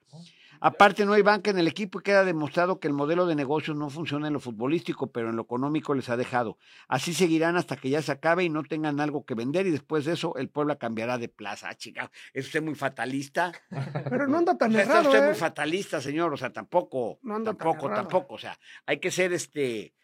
Aparte, 0.60 1.04
no 1.04 1.12
hay 1.12 1.22
banca 1.22 1.50
en 1.50 1.58
el 1.58 1.68
equipo 1.68 2.00
y 2.00 2.02
queda 2.02 2.24
demostrado 2.24 2.80
que 2.80 2.88
el 2.88 2.94
modelo 2.94 3.26
de 3.26 3.34
negocios 3.34 3.76
no 3.76 3.90
funciona 3.90 4.26
en 4.26 4.32
lo 4.32 4.40
futbolístico, 4.40 5.10
pero 5.12 5.30
en 5.30 5.36
lo 5.36 5.42
económico 5.42 5.94
les 5.94 6.08
ha 6.08 6.16
dejado. 6.16 6.58
Así 6.88 7.14
seguirán 7.14 7.56
hasta 7.56 7.76
que 7.76 7.90
ya 7.90 8.02
se 8.02 8.12
acabe 8.12 8.44
y 8.44 8.48
no 8.48 8.62
tengan 8.62 9.00
algo 9.00 9.24
que 9.24 9.34
vender 9.34 9.66
y 9.66 9.70
después 9.70 10.04
de 10.04 10.12
eso 10.12 10.36
el 10.36 10.48
Puebla 10.48 10.76
cambiará 10.76 11.18
de 11.18 11.28
plaza. 11.28 11.68
Ah, 11.68 11.74
chica, 11.74 12.10
es 12.32 12.46
usted 12.46 12.62
muy 12.62 12.74
fatalista. 12.74 13.52
Pero 14.10 14.26
no 14.26 14.38
anda 14.38 14.52
O 14.52 14.56
tan 14.56 14.70
está 14.74 14.82
errado, 14.82 15.08
usted 15.10 15.22
¿eh? 15.22 15.26
muy 15.26 15.34
fatalista, 15.34 16.00
señor. 16.00 16.32
O 16.32 16.36
sea, 16.36 16.52
tampoco, 16.52 17.18
No 17.22 17.36
anda 17.36 17.52
tan 17.52 17.58
tampoco, 17.58 17.86
errado. 17.86 18.02
tampoco. 18.02 18.34
O 18.34 18.38
sea, 18.38 18.58
hay 18.86 18.98
que 18.98 19.10
ser 19.10 19.32
este, 19.32 19.94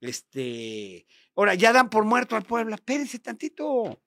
este. 0.00 1.06
Ahora, 1.36 1.54
ya 1.54 1.72
dan 1.72 1.88
por 1.88 2.04
muerto 2.04 2.36
al 2.36 2.42
Puebla. 2.42 2.74
Espérense 2.76 3.18
tantito. 3.18 4.02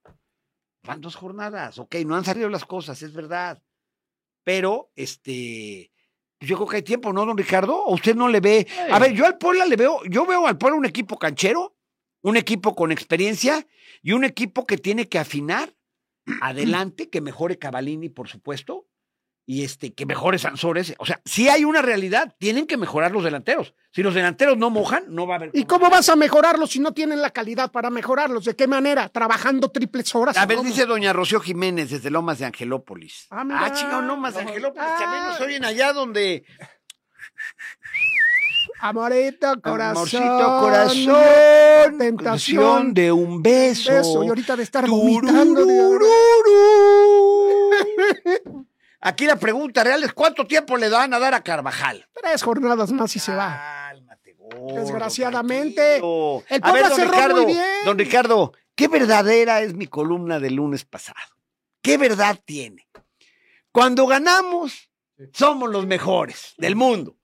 Van 0.84 1.00
dos 1.02 1.16
jornadas. 1.16 1.78
Ok, 1.80 1.96
no 2.06 2.16
han 2.16 2.26
salido 2.26 2.50
las 2.50 2.66
cosas, 2.66 3.02
es 3.02 3.14
verdad. 3.14 3.62
Pero, 4.52 4.92
este. 4.98 5.94
Yo 6.42 6.58
creo 6.58 6.68
que 6.68 6.76
hay 6.76 6.82
tiempo, 6.82 7.14
¿no, 7.14 7.26
don 7.26 7.38
Ricardo? 7.38 7.86
¿O 7.86 7.94
usted 7.94 8.16
no 8.16 8.28
le 8.28 8.42
ve? 8.42 8.68
A 8.92 9.00
ver, 9.00 9.14
yo 9.14 9.26
al 9.26 9.38
Puebla 9.38 9.66
le 9.66 9.78
veo, 9.78 10.02
yo 10.10 10.26
veo 10.26 10.46
al 10.46 10.58
Puebla 10.58 10.78
un 10.78 10.86
equipo 10.86 11.18
canchero, 11.18 11.78
un 12.22 12.36
equipo 12.36 12.76
con 12.76 12.92
experiencia 12.92 13.66
y 14.02 14.12
un 14.12 14.26
equipo 14.26 14.66
que 14.66 14.78
tiene 14.78 15.08
que 15.08 15.20
afinar 15.20 15.74
adelante, 16.42 17.10
que 17.10 17.22
mejore 17.22 17.60
Cavalini, 17.60 18.10
por 18.10 18.28
supuesto, 18.28 18.90
y 19.52 19.66
este, 19.66 19.94
que 19.94 20.06
mejore 20.06 20.40
Sansores. 20.40 20.96
O 20.98 21.06
sea, 21.06 21.20
si 21.26 21.50
hay 21.50 21.66
una 21.66 21.82
realidad, 21.82 22.34
tienen 22.38 22.66
que 22.66 22.78
mejorar 22.78 23.12
los 23.12 23.26
delanteros. 23.26 23.74
Si 23.92 24.02
los 24.02 24.14
delanteros 24.14 24.58
no 24.58 24.70
mojan, 24.70 25.04
no 25.10 25.28
va 25.28 25.34
a 25.34 25.38
haber. 25.40 25.52
¿Y 25.54 25.66
cómo 25.66 25.90
vas 25.90 26.08
a 26.08 26.16
mejorarlos 26.16 26.70
si 26.70 26.80
no 26.80 26.94
tienen 26.94 27.22
la 27.22 27.32
calidad 27.32 27.70
para 27.70 27.90
mejorarlos? 27.90 28.46
¿De 28.46 28.56
qué 28.56 28.66
manera? 28.66 29.10
¿Trabajando 29.10 29.70
triples 29.70 30.16
horas? 30.16 30.38
A 30.38 30.46
¿o 30.46 30.48
ver, 30.48 30.56
cómo? 30.56 30.70
dice 30.70 30.86
doña 30.86 31.12
Rocío 31.12 31.42
Jiménez 31.42 31.90
desde 31.90 32.10
Lomas 32.10 32.40
de 32.40 32.46
Angelópolis. 32.46 33.28
Ah, 33.30 33.70
chingado, 33.74 34.04
Lomas 34.04 34.36
de 34.36 34.40
Angelópolis. 34.40 34.88
También 34.98 35.26
nos 35.26 35.42
Ah. 35.42 35.44
oyen 35.44 35.66
allá 35.66 35.92
donde. 35.92 36.46
Amorito, 38.80 39.62
corazón. 39.62 40.24
Amorcito, 40.24 40.60
corazón. 40.62 41.98
Tentación. 41.98 42.94
de 42.94 43.12
un 43.12 43.44
beso. 43.44 43.92
Beso. 43.92 44.24
Y 44.24 44.30
ahorita 44.30 44.56
de 44.56 44.64
estar 44.64 44.88
vomitando. 44.88 45.66
Aquí 49.02 49.26
la 49.26 49.36
pregunta 49.36 49.84
real 49.84 50.04
es: 50.04 50.14
¿cuánto 50.14 50.46
tiempo 50.46 50.78
le 50.78 50.88
van 50.90 51.14
a 51.14 51.20
dar 51.20 51.34
a 51.34 51.44
Carvajal? 51.44 52.08
Tres 52.14 52.44
jornadas 52.44 52.92
más 52.92 53.16
y 53.16 53.20
se 53.20 53.34
va. 53.34 53.90
Cálmate, 53.90 54.34
gordo, 54.38 54.76
Desgraciadamente, 54.80 56.00
tranquilo. 56.00 56.44
el 56.48 56.62
A 56.64 56.72
ver, 56.72 56.82
Puebla 56.84 56.90
don 56.90 56.98
cerró 56.98 57.12
Ricardo, 57.12 57.44
muy 57.44 57.54
bien. 57.54 57.66
Don 57.86 57.98
Ricardo, 57.98 58.54
qué 58.76 58.88
verdadera 58.88 59.62
es 59.62 59.74
mi 59.74 59.88
columna 59.88 60.40
del 60.40 60.56
lunes 60.56 60.86
pasado. 60.86 61.18
¿Qué 61.82 61.98
verdad 61.98 62.40
tiene? 62.46 62.88
Cuando 63.72 64.06
ganamos, 64.06 64.90
somos 65.34 65.70
los 65.70 65.86
mejores 65.88 66.54
del 66.58 66.76
mundo. 66.76 67.18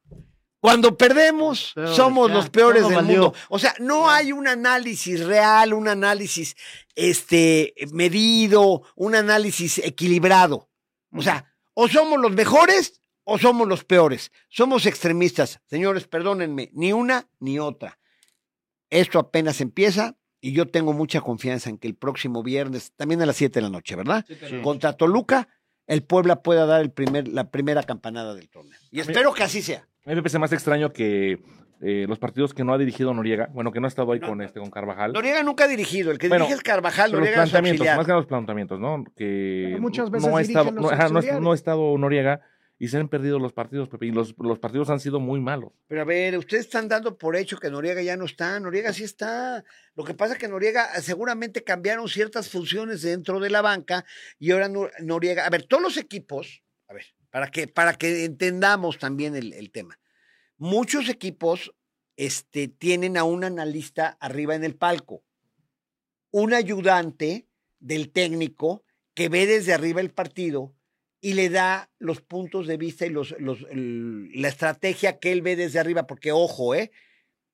Cuando 0.60 0.98
perdemos, 0.98 1.74
Peores, 1.76 1.96
somos 1.96 2.30
ya, 2.30 2.34
los 2.34 2.50
peores 2.50 2.84
del 2.88 2.96
valió. 2.96 3.22
mundo. 3.22 3.34
O 3.50 3.60
sea, 3.60 3.76
no 3.80 4.10
hay 4.10 4.32
un 4.32 4.48
análisis 4.48 5.24
real, 5.24 5.74
un 5.74 5.88
análisis 5.88 6.56
este, 6.96 7.76
medido, 7.92 8.82
un 8.96 9.14
análisis 9.16 9.78
equilibrado. 9.78 10.68
O 11.16 11.22
sea, 11.22 11.46
o 11.80 11.88
somos 11.88 12.20
los 12.20 12.32
mejores 12.32 13.00
o 13.24 13.38
somos 13.38 13.68
los 13.68 13.84
peores. 13.84 14.32
Somos 14.50 14.88
extremistas. 14.88 15.60
Señores, 15.68 16.08
perdónenme, 16.08 16.72
ni 16.74 16.92
una 16.92 17.30
ni 17.40 17.60
otra. 17.60 18.00
Esto 18.90 19.20
apenas 19.20 19.62
empieza 19.62 20.18
y 20.42 20.54
yo 20.54 20.68
tengo 20.68 20.94
mucha 20.94 21.22
confianza 21.22 21.70
en 21.70 21.78
que 21.78 21.88
el 21.88 21.94
próximo 21.94 22.42
viernes, 22.42 22.94
también 22.96 23.22
a 23.22 23.28
las 23.28 23.36
7 23.36 23.60
de 23.60 23.62
la 23.62 23.70
noche, 23.70 23.96
¿verdad? 23.96 24.26
Sí. 24.28 24.60
Contra 24.64 24.94
Toluca, 24.94 25.50
el 25.86 26.02
Puebla 26.02 26.42
pueda 26.42 26.66
dar 26.66 26.82
el 26.82 26.90
primer, 26.90 27.28
la 27.28 27.52
primera 27.52 27.84
campanada 27.84 28.34
del 28.34 28.50
torneo. 28.50 28.80
Y 28.90 29.00
espero 29.00 29.32
que 29.36 29.44
así 29.44 29.62
sea. 29.62 29.88
A 30.04 30.10
mí 30.10 30.16
me 30.16 30.24
parece 30.24 30.40
más 30.40 30.54
extraño 30.54 30.92
que 30.92 31.44
eh, 31.82 32.06
los 32.08 32.18
partidos 32.20 32.54
que 32.54 32.64
no 32.64 32.74
ha 32.74 32.78
dirigido 32.78 33.14
Noriega, 33.14 33.48
bueno, 33.54 33.72
que 33.72 33.80
no 33.80 33.86
ha 33.86 33.90
estado 33.90 34.12
ahí 34.12 34.20
No. 34.20 34.28
con 34.28 34.42
este 34.42 34.60
con 34.60 34.70
Carvajal. 34.72 35.14
Noriega 35.14 35.44
nunca 35.44 35.66
ha 35.66 35.68
dirigido, 35.68 36.12
el 36.12 36.18
que 36.18 36.28
Bueno, 36.28 36.46
dirige 36.46 36.58
es 36.58 36.64
Carvajal, 36.64 37.12
los 37.12 37.22
es 37.26 37.34
planteamientos, 37.34 37.88
más 37.96 38.06
que 38.06 38.12
los 38.14 38.26
planteamientos, 38.26 38.80
¿no? 38.80 39.04
Que 39.16 39.68
Pero 39.70 39.82
muchas 39.82 40.10
veces 40.10 40.30
no 40.30 40.38
ha 40.38 40.42
estado, 40.42 40.72
no, 40.72 40.90
ajá, 40.90 40.96
no 40.96 41.04
ha- 41.04 41.18
auxiliares. 41.18 41.42
no 41.42 41.52
ha 41.52 41.56
estado 41.56 41.98
Noriega 41.98 42.42
y 42.80 42.90
se 42.90 42.98
han 42.98 43.10
perdido 43.10 43.40
los 43.40 43.54
partidos, 43.54 43.90
Pepe, 43.90 44.06
y 44.06 44.12
los, 44.12 44.36
los 44.38 44.60
partidos 44.60 44.90
han 44.92 45.00
sido 45.00 45.20
muy 45.20 45.40
malos. 45.40 45.72
Pero 45.88 46.02
a 46.02 46.06
ver, 46.06 46.38
ustedes 46.38 46.66
están 46.66 46.88
dando 46.88 47.18
por 47.18 47.36
hecho 47.36 47.58
que 47.58 47.72
Noriega 47.72 48.04
ya 48.04 48.16
no 48.18 48.26
está. 48.26 48.60
Noriega 48.60 48.94
sí 48.94 49.04
está. 49.04 49.64
Lo 49.96 50.04
que 50.04 50.14
pasa 50.14 50.34
es 50.34 50.40
que 50.40 50.48
Noriega 50.48 50.86
eh, 50.96 51.02
seguramente 51.02 51.64
cambiaron 51.64 52.08
ciertas 52.08 52.50
funciones 52.50 53.02
dentro 53.02 53.40
de 53.40 53.50
la 53.50 53.62
banca 53.64 54.06
y 54.38 54.52
ahora 54.52 54.68
Nor- 54.70 54.92
Noriega. 55.02 55.46
A 55.48 55.50
ver, 55.50 55.64
todos 55.64 55.82
los 55.82 55.98
equipos, 55.98 56.62
a 56.88 56.94
ver, 56.94 57.06
para 57.32 57.48
que, 57.50 57.68
para 57.68 57.94
que 57.96 58.26
entendamos 58.26 59.00
también 59.00 59.36
el, 59.36 59.54
el 59.54 59.72
tema. 59.72 59.98
Muchos 60.58 61.10
equipos 61.10 61.74
este, 62.16 62.68
tienen 62.68 63.18
a 63.18 63.24
un 63.24 63.44
analista 63.44 64.18
arriba 64.20 64.56
en 64.56 64.64
el 64.64 64.76
palco, 64.76 65.24
un 66.32 66.54
ayudante 66.54 67.48
del 67.80 68.12
técnico 68.12 68.84
que 69.14 69.30
ve 69.30 69.46
desde 69.46 69.74
arriba 69.74 70.02
el 70.02 70.12
partido 70.12 70.74
y 71.22 71.34
le 71.34 71.50
da 71.50 71.90
los 72.00 72.22
puntos 72.22 72.68
de 72.68 72.78
vista 72.78 73.06
y 73.06 73.10
los, 73.10 73.36
los, 73.40 73.66
el- 73.70 74.30
la 74.40 74.48
estrategia 74.48 75.20
que 75.20 75.32
él 75.32 75.42
ve 75.42 75.56
desde 75.56 75.80
arriba, 75.80 76.06
porque 76.08 76.32
ojo, 76.32 76.76
¿eh? 76.76 76.92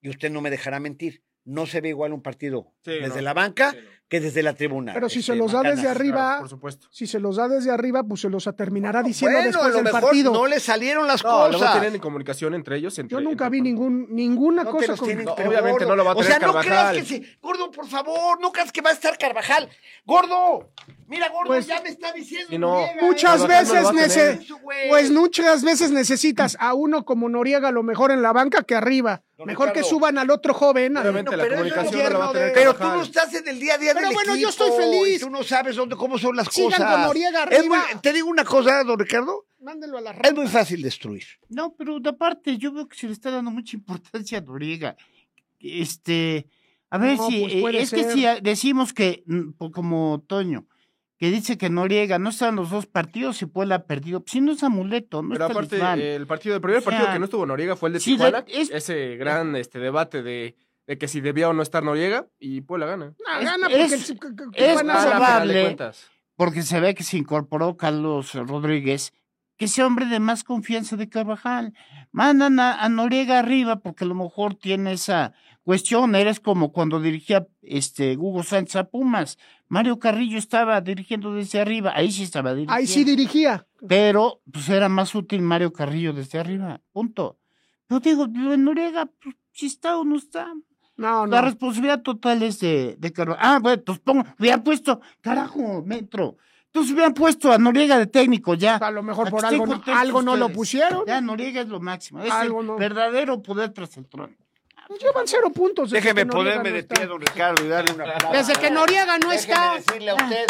y 0.02 0.10
usted 0.10 0.30
no 0.32 0.42
me 0.42 0.50
dejará 0.50 0.80
mentir, 0.80 1.24
no 1.46 1.66
se 1.66 1.82
ve 1.82 1.90
igual 1.90 2.14
un 2.14 2.22
partido 2.22 2.74
Sí, 2.84 2.92
desde 2.92 3.18
no. 3.18 3.22
la 3.22 3.34
banca 3.34 3.72
Sí, 3.72 3.78
no. 3.84 3.90
Que 4.14 4.20
desde 4.22 4.44
la 4.44 4.54
tribuna. 4.54 4.94
Pero 4.94 5.10
si 5.10 5.24
se 5.24 5.32
este, 5.32 5.36
los 5.36 5.52
da 5.52 5.58
Macanas. 5.58 5.78
desde 5.78 5.90
arriba, 5.90 6.18
Claro, 6.18 6.40
por 6.42 6.50
supuesto. 6.50 6.88
si 6.92 7.08
se 7.08 7.20
los 7.20 7.36
da 7.38 7.48
desde 7.48 7.72
arriba, 7.72 8.04
pues 8.04 8.22
se 8.22 8.30
los 8.30 8.48
terminará 8.56 9.02
diciendo 9.02 9.38
Bueno, 9.40 9.48
después 9.48 9.66
a 9.66 9.70
lo 9.70 9.76
del 9.76 9.84
mejor 9.86 10.02
partido. 10.02 10.34
no 10.34 10.46
le 10.46 10.60
salieron 10.60 11.08
las 11.08 11.24
No, 11.24 11.30
cosas. 11.52 11.80
tienen 11.82 12.00
comunicación 12.00 12.54
entre 12.54 12.78
ellos. 12.78 13.00
entre- 13.00 13.18
Yo 13.18 13.22
nunca 13.22 13.46
entre- 13.46 13.50
vi 13.50 13.62
ningún, 13.64 14.06
ninguna 14.12 14.64
No 14.66 14.70
cosa 14.72 14.96
con... 14.96 15.08
tienen, 15.08 15.26
No, 15.26 15.34
obviamente 15.34 15.72
gordo. 15.72 15.88
no 15.88 15.96
lo 15.96 16.06
va 16.06 16.12
a 16.12 16.16
O 16.16 16.24
sea, 16.24 16.36
tener 16.36 16.54
no 16.54 16.60
creas 16.62 16.76
Carvajal. 16.76 16.96
que 16.98 17.06
se... 17.06 17.38
Gordo, 17.42 17.72
por 17.72 17.88
favor, 17.88 18.40
no 18.40 18.52
creas 18.52 18.72
que 18.72 18.82
va 18.82 18.92
a 18.92 18.94
estar 18.94 19.18
Carvajal. 19.18 19.68
Gordo, 20.06 20.70
mira, 21.08 21.30
gordo, 21.30 21.48
Pues, 21.48 21.66
ya 21.66 21.82
me 21.82 21.90
está 21.90 22.12
diciendo. 22.12 22.58
no. 22.60 22.74
Noriega, 22.82 23.02
Muchas 23.02 23.36
¿eh? 23.40 23.44
No 23.44 23.48
veces 23.48 23.88
tener. 23.90 24.38
nece-. 24.40 24.90
Pues 24.90 25.10
muchas 25.12 25.64
veces 25.64 25.92
necesitas 25.92 26.56
a 26.60 26.74
uno 26.76 27.04
como 27.06 27.30
Noriega 27.30 27.70
a 27.70 27.72
lo 27.72 27.82
mejor 27.84 28.12
en 28.12 28.22
la 28.22 28.32
banca 28.34 28.64
que 28.64 28.76
arriba. 28.76 29.22
Don 29.38 29.48
Mejor 29.48 29.74
que 29.74 29.84
suban 29.84 30.18
al 30.20 30.30
otro 30.30 30.54
joven. 30.54 30.96
Obviamente 30.96 31.36
la 31.36 31.48
comunicación 31.50 32.04
no 32.04 32.10
la 32.12 32.18
va 32.20 32.30
a 32.30 32.34
tener 32.34 32.54
Pero 32.54 32.76
tú 32.76 32.84
no 32.84 33.02
estás 33.02 33.34
en 33.34 33.48
el 33.48 33.60
día 33.60 33.74
a 33.74 33.78
día 33.80 33.94
Pero 34.10 34.14
bueno, 34.14 34.36
yo 34.36 34.50
estoy 34.50 34.72
feliz. 34.72 35.18
y 35.18 35.20
tú 35.26 35.30
no 35.30 35.44
sabes 35.44 35.76
dónde, 35.76 35.96
cómo 35.96 36.18
son 36.18 36.36
las 36.36 36.48
Sigan 36.54 36.72
cosas. 36.72 36.92
con 36.92 37.02
Noriega 37.04 37.44
Es 37.46 37.66
muy- 37.66 37.78
arriba. 37.78 38.02
te 38.02 38.14
digo 38.14 38.28
una 38.30 38.44
cosa, 38.46 38.84
don 38.84 39.00
Ricardo. 39.00 39.46
Mándelo 39.62 39.98
a 39.98 40.02
la 40.02 40.12
Es 40.12 40.34
muy 40.34 40.48
fácil 40.48 40.82
destruir. 40.82 41.24
No, 41.50 41.74
pero 41.78 42.00
de 42.00 42.10
aparte, 42.10 42.58
yo 42.58 42.72
veo 42.74 42.88
que 42.88 42.98
se 42.98 43.08
le 43.08 43.14
está 43.14 43.32
dando 43.32 43.50
mucha 43.52 43.76
importancia 43.78 44.38
a 44.38 44.42
Noriega. 44.42 44.96
Este, 45.60 46.48
a 46.90 46.98
ver 46.98 47.18
No, 47.18 47.28
si, 47.30 47.40
pues 47.62 47.76
eh, 47.76 47.82
es 47.82 47.92
que 47.92 48.04
si 48.12 48.26
decimos 48.42 48.94
que, 48.94 49.24
mm, 49.26 49.52
como 49.72 50.24
Toño, 50.28 50.68
que 51.18 51.30
dice 51.32 51.58
que 51.58 51.70
Noriega 51.70 52.20
no 52.20 52.30
está 52.32 52.50
en 52.50 52.58
los 52.58 52.70
dos 52.70 52.86
partidos 52.86 53.42
y 53.42 53.46
Puebla 53.46 53.76
ha 53.76 53.84
perdido, 53.86 54.20
pues 54.20 54.32
si 54.34 54.42
no 54.42 54.52
es 54.52 54.64
amuleto, 54.64 55.22
no 55.22 55.30
Pero 55.30 55.46
es 55.46 55.52
aparte, 55.52 55.78
talismán. 55.78 56.02
el 56.02 56.28
partido, 56.28 56.56
el 56.56 56.62
primer 56.62 56.80
O 56.80 56.82
sea, 56.82 56.92
partido 56.92 57.14
que 57.14 57.20
no 57.20 57.26
estuvo 57.26 57.46
Noriega 57.46 57.76
fue 57.78 57.90
el 57.90 57.94
de 57.94 58.00
sí, 58.02 58.12
Tijuana. 58.14 58.44
es- 58.48 58.70
Ese 58.72 59.16
gran 59.16 59.56
este, 59.56 59.80
debate 59.80 60.22
de, 60.22 60.56
de 60.88 60.98
que 60.98 61.08
si 61.08 61.22
debía 61.22 61.50
o 61.50 61.54
no 61.54 61.62
estar 61.64 61.84
Noriega 61.84 62.28
y 62.40 62.62
Puebla 62.62 62.86
gana. 62.86 63.14
Es- 63.40 63.46
gana 63.46 63.68
porque 63.70 63.84
es- 63.84 64.10
el- 64.10 64.18
es 64.54 64.82
probable. 64.82 65.62
cuentas. 65.64 66.08
porque 66.36 66.62
se 66.64 66.80
ve 66.80 66.96
que 66.96 67.04
se 67.04 67.18
incorporó 67.18 67.78
Carlos 67.78 68.34
Rodríguez, 68.34 69.14
que 69.58 69.68
sea 69.68 69.86
hombre 69.86 70.08
de 70.08 70.20
más 70.20 70.44
confianza 70.44 70.98
de 70.98 71.08
Carvajal. 71.10 71.74
Mandan 72.12 72.60
a, 72.60 72.84
a 72.84 72.90
Noriega 72.90 73.40
arriba 73.40 73.78
porque 73.80 74.04
a 74.04 74.08
lo 74.08 74.16
mejor 74.16 74.56
tiene 74.56 74.94
esa 74.94 75.34
cuestión. 75.62 76.16
Eres 76.16 76.40
como 76.40 76.72
cuando 76.74 77.00
dirigía 77.00 77.48
este 77.62 78.18
Hugo 78.18 78.42
Sánchez 78.44 78.76
a 78.78 78.84
Pumas. 78.90 79.38
Mario 79.70 80.00
Carrillo 80.00 80.38
estaba 80.38 80.82
dirigiendo 80.82 81.34
desde 81.34 81.62
arriba, 81.62 81.94
ahí 81.96 82.12
sí 82.12 82.24
estaba 82.24 82.50
dirigiendo. 82.52 82.74
Ahí 82.74 82.88
sí 82.88 83.04
dirigía. 83.04 83.66
Pero 83.88 84.42
pues 84.52 84.68
era 84.70 84.90
más 84.90 85.14
útil 85.16 85.42
Mario 85.44 85.72
Carrillo 85.72 86.14
desde 86.14 86.40
arriba, 86.40 86.82
punto. 86.92 87.40
Pero 87.88 88.00
digo, 88.00 88.28
lo 88.28 88.52
de 88.52 88.58
Noriega, 88.58 89.06
pues, 89.06 89.36
si 89.52 89.68
está 89.68 89.98
o 89.98 90.04
no 90.04 90.16
está. 90.18 90.52
No, 90.96 91.26
La 91.26 91.42
no. 91.42 91.46
responsabilidad 91.48 92.02
total 92.02 92.44
es 92.44 92.60
de, 92.60 92.96
de 93.00 93.12
Carvajal. 93.12 93.44
Ah, 93.44 93.60
bueno, 93.60 93.76
entonces 93.76 94.04
pongo, 94.06 94.24
hubieran 94.40 94.64
puesto, 94.64 95.02
carajo, 95.22 95.82
metro. 95.86 96.38
Entonces 96.68 96.92
hubieran 96.94 97.14
puesto 97.14 97.52
a 97.52 97.58
Noriega 97.58 97.98
de 97.98 98.08
técnico 98.08 98.54
ya. 98.56 98.76
A 98.78 98.92
lo 98.92 99.04
mejor 99.04 99.28
Aquí 99.28 99.32
por 99.36 99.46
algo, 99.46 99.66
no- 99.68 99.82
algo 99.96 100.22
no 100.22 100.36
lo 100.36 100.50
pusieron. 100.50 101.04
Ya 101.06 101.22
Noriega 101.22 101.62
es 101.62 101.68
lo 101.68 101.80
máximo. 101.80 102.22
Es 102.24 102.32
Algo 102.32 102.62
el 102.62 102.68
no. 102.68 102.76
verdadero 102.78 103.42
poder 103.42 103.72
tras 103.72 103.96
el 103.98 104.08
trono. 104.08 104.34
Pues 104.88 105.02
Llevan 105.02 105.26
cero 105.28 105.50
puntos. 105.54 105.92
Déjeme 105.92 106.26
ponerme 106.26 106.70
no 106.72 106.76
de 106.76 106.84
pie, 106.84 107.06
don 107.06 107.22
Ricardo, 107.22 107.64
y 107.64 107.70
darle 107.70 107.94
una 107.94 108.06
Desde 108.32 108.54
que 108.54 108.70
Noriega 108.70 109.18
no 109.18 109.32
está. 109.32 109.76
decirle 109.76 110.12
a 110.12 110.16
usted, 110.16 110.46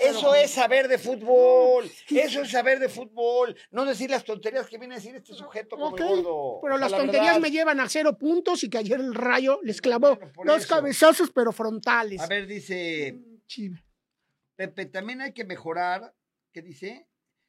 eso 0.00 0.34
es 0.34 0.50
saber 0.50 0.88
de 0.88 0.98
fútbol, 0.98 1.90
eso 2.08 2.42
es 2.42 2.50
saber 2.50 2.78
de 2.78 2.88
fútbol, 2.88 3.56
no 3.70 3.84
decir 3.84 4.10
las 4.10 4.24
tonterías 4.24 4.66
que 4.68 4.78
viene 4.78 4.94
a 4.94 4.98
decir 4.98 5.14
este 5.16 5.34
sujeto 5.34 5.76
como 5.76 5.96
el 5.96 6.02
gordo. 6.04 6.60
Pero 6.62 6.74
O 6.74 6.78
sea, 6.78 6.78
las 6.78 6.90
la 6.92 6.98
tonterías 6.98 7.26
verdad. 7.26 7.40
me 7.40 7.50
llevan 7.50 7.80
a 7.80 7.88
cero 7.88 8.16
puntos 8.18 8.62
y 8.64 8.70
que 8.70 8.78
ayer 8.78 9.00
el 9.00 9.14
rayo 9.14 9.60
les 9.62 9.80
clavó 9.80 10.16
Bueno, 10.34 10.52
dos 10.54 10.64
eso. 10.64 10.74
cabezazos, 10.74 11.30
pero 11.34 11.52
frontales. 11.52 12.20
A 12.20 12.26
ver, 12.26 12.46
dice 12.46 13.16
Sí. 13.46 13.70
Pepe, 14.56 14.86
también 14.86 15.20
hay 15.22 15.32
que 15.32 15.44
mejorar, 15.44 16.12
¿qué 16.52 16.62
dice? 16.62 17.06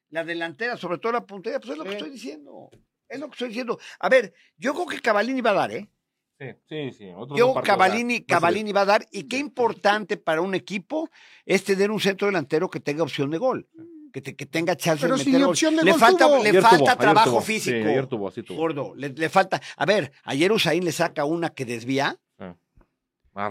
La 0.10 0.24
delantera, 0.24 0.78
sobre 0.78 0.98
todo 1.00 1.12
la 1.14 1.26
puntería, 1.26 1.60
pues 1.60 1.72
es 1.72 1.78
lo 1.78 1.84
que 1.84 1.92
estoy 1.94 2.10
diciendo. 2.10 2.70
Es 3.08 3.20
lo 3.20 3.28
que 3.28 3.34
estoy 3.34 3.48
diciendo. 3.50 3.80
A 4.00 4.10
ver, 4.10 4.34
yo 4.58 4.74
creo 4.74 4.86
que 4.86 5.02
Cavalini 5.02 5.42
va 5.42 5.50
a 5.52 5.54
dar, 5.56 5.72
¿eh? 5.72 5.90
Sí, 6.40 6.46
sí, 6.70 6.92
sí. 6.94 7.12
partidos 7.18 7.64
Cavalini, 7.64 8.14
va 8.14 8.16
a 8.16 8.18
subir. 8.20 8.26
Cavalini 8.26 8.72
va 8.72 8.82
a 8.82 8.86
dar. 8.86 9.06
Y 9.12 9.24
qué 9.24 9.38
importante 9.38 10.16
para 10.18 10.42
un 10.42 10.56
equipo 10.56 11.10
es 11.46 11.64
tener 11.66 11.92
un 11.92 12.00
centro 12.00 12.28
delantero 12.28 12.70
que 12.70 12.80
tenga 12.80 13.04
opción 13.04 13.30
de 13.30 13.38
gol. 13.38 13.68
Que, 14.14 14.22
te- 14.22 14.36
que 14.36 14.46
tenga 14.48 14.76
chance 14.76 15.02
Pero 15.04 15.18
de 15.18 15.24
si 15.24 15.30
meter 15.30 15.42
gol. 15.42 15.50
opción 15.52 15.76
de 15.76 15.84
le 15.84 15.92
gol 15.92 16.00
falta, 16.00 16.26
tuvo. 16.26 16.42
le 16.44 16.50
Ayer 16.50 16.62
falta 16.62 16.78
tuvo, 16.78 16.88
ayer 16.88 16.98
trabajo 16.98 17.30
tuvo. 17.32 17.42
físico. 17.42 17.78
Sí, 17.78 17.84
ayer 17.84 18.08
tuvo, 18.08 18.32
sí 18.32 18.42
tuvo. 18.44 18.58
Gordo, 18.58 18.94
le, 18.96 19.10
le 19.10 19.30
falta. 19.30 19.62
A 19.76 19.86
ver, 19.86 20.12
ayer 20.24 20.52
Usain 20.52 20.84
le 20.84 20.92
saca 20.94 21.26
una 21.26 21.50
que 21.50 21.66
desvía. 21.66 22.18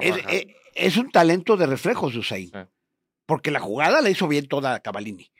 Es, 0.01 0.16
eh, 0.29 0.57
es 0.74 0.96
un 0.96 1.11
talento 1.11 1.57
de 1.57 1.66
reflejos 1.66 2.12
de 2.12 2.18
Usain. 2.20 2.51
Porque 3.27 3.51
la 3.51 3.61
jugada 3.61 4.01
la 4.01 4.11
hizo 4.11 4.27
bien 4.29 4.46
toda 4.48 4.81
Cavalini. 4.81 5.31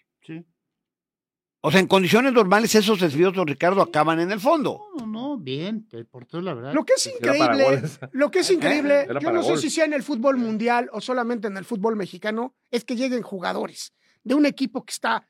O 1.61 1.73
sea, 1.73 1.81
en 1.81 1.89
condiciones 1.89 2.33
normales 2.33 2.75
esos 2.77 3.01
desvíos, 3.01 3.35
don 3.35 3.47
Ricardo, 3.47 3.83
acaban 3.83 4.21
en 4.21 4.31
el 4.31 4.39
fondo. 4.39 4.81
No, 4.97 5.07
no, 5.07 5.29
no, 5.31 5.39
bien, 5.39 5.89
te 5.89 6.05
portó 6.05 6.41
la 6.41 6.55
verdad. 6.55 6.73
Lo 6.73 6.85
que 6.85 6.93
es 6.95 7.07
increíble, 7.07 7.83
lo 8.13 8.31
que 8.31 8.41
es 8.41 8.51
increíble, 8.53 9.09
yo 9.21 9.33
no 9.33 9.43
sé 9.43 9.57
si 9.57 9.69
sea 9.69 9.85
en 9.85 9.93
el 9.93 10.05
fútbol 10.05 10.37
mundial 10.37 10.89
o 10.93 11.01
solamente 11.01 11.49
en 11.49 11.57
el 11.57 11.65
fútbol 11.65 11.97
mexicano, 11.97 12.55
es 12.71 12.85
que 12.85 12.95
lleguen 12.95 13.23
jugadores 13.23 13.93
de 14.23 14.35
un 14.35 14.47
equipo 14.47 14.85
que 14.85 14.93
está 14.93 15.29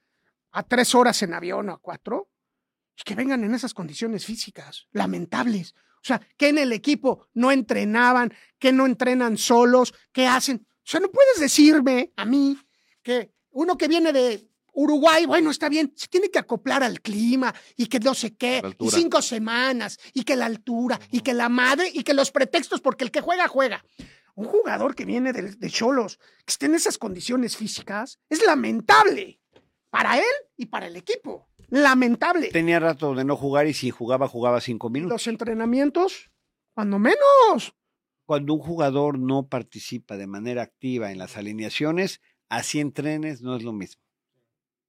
a 0.52 0.62
tres 0.64 0.94
horas 0.94 1.22
en 1.22 1.32
avión 1.32 1.70
o 1.70 1.72
a 1.72 1.78
cuatro 1.78 2.30
y 2.98 3.02
que 3.04 3.14
vengan 3.14 3.44
en 3.44 3.54
esas 3.54 3.72
condiciones 3.72 4.26
físicas 4.26 4.86
lamentables. 4.92 5.74
O 5.96 6.04
sea, 6.04 6.20
que 6.36 6.48
en 6.48 6.58
el 6.58 6.72
equipo 6.72 7.28
no 7.34 7.50
entrenaban, 7.50 8.32
que 8.58 8.72
no 8.72 8.86
entrenan 8.86 9.38
solos, 9.38 9.94
que 10.12 10.26
hacen. 10.26 10.66
O 10.66 10.90
sea, 10.90 11.00
no 11.00 11.10
puedes 11.10 11.40
decirme 11.40 12.12
a 12.16 12.24
mí 12.24 12.58
que 13.02 13.32
uno 13.50 13.76
que 13.76 13.88
viene 13.88 14.12
de 14.12 14.47
Uruguay, 14.80 15.26
bueno, 15.26 15.50
está 15.50 15.68
bien, 15.68 15.92
se 15.96 16.06
tiene 16.06 16.30
que 16.30 16.38
acoplar 16.38 16.84
al 16.84 17.00
clima 17.00 17.52
y 17.76 17.86
que 17.86 17.98
no 17.98 18.14
sé 18.14 18.36
qué, 18.36 18.62
y 18.78 18.90
cinco 18.90 19.20
semanas, 19.22 19.98
y 20.14 20.22
que 20.22 20.36
la 20.36 20.46
altura, 20.46 21.00
y 21.10 21.20
que 21.20 21.34
la 21.34 21.48
madre, 21.48 21.90
y 21.92 22.04
que 22.04 22.14
los 22.14 22.30
pretextos, 22.30 22.80
porque 22.80 23.02
el 23.02 23.10
que 23.10 23.20
juega, 23.20 23.48
juega. 23.48 23.84
Un 24.36 24.44
jugador 24.44 24.94
que 24.94 25.04
viene 25.04 25.32
de, 25.32 25.56
de 25.56 25.70
Cholos, 25.70 26.18
que 26.46 26.52
esté 26.52 26.66
en 26.66 26.76
esas 26.76 26.96
condiciones 26.96 27.56
físicas, 27.56 28.20
es 28.28 28.46
lamentable 28.46 29.40
para 29.90 30.16
él 30.16 30.34
y 30.56 30.66
para 30.66 30.86
el 30.86 30.94
equipo. 30.94 31.48
Lamentable. 31.70 32.46
Tenía 32.50 32.78
rato 32.78 33.16
de 33.16 33.24
no 33.24 33.36
jugar 33.36 33.66
y 33.66 33.74
si 33.74 33.90
jugaba, 33.90 34.28
jugaba 34.28 34.60
cinco 34.60 34.90
minutos. 34.90 35.12
Los 35.12 35.26
entrenamientos, 35.26 36.30
cuando 36.72 37.00
menos. 37.00 37.74
Cuando 38.26 38.54
un 38.54 38.60
jugador 38.60 39.18
no 39.18 39.48
participa 39.48 40.16
de 40.16 40.28
manera 40.28 40.62
activa 40.62 41.10
en 41.10 41.18
las 41.18 41.36
alineaciones, 41.36 42.20
así 42.48 42.78
entrenes 42.78 43.42
no 43.42 43.56
es 43.56 43.64
lo 43.64 43.72
mismo. 43.72 44.07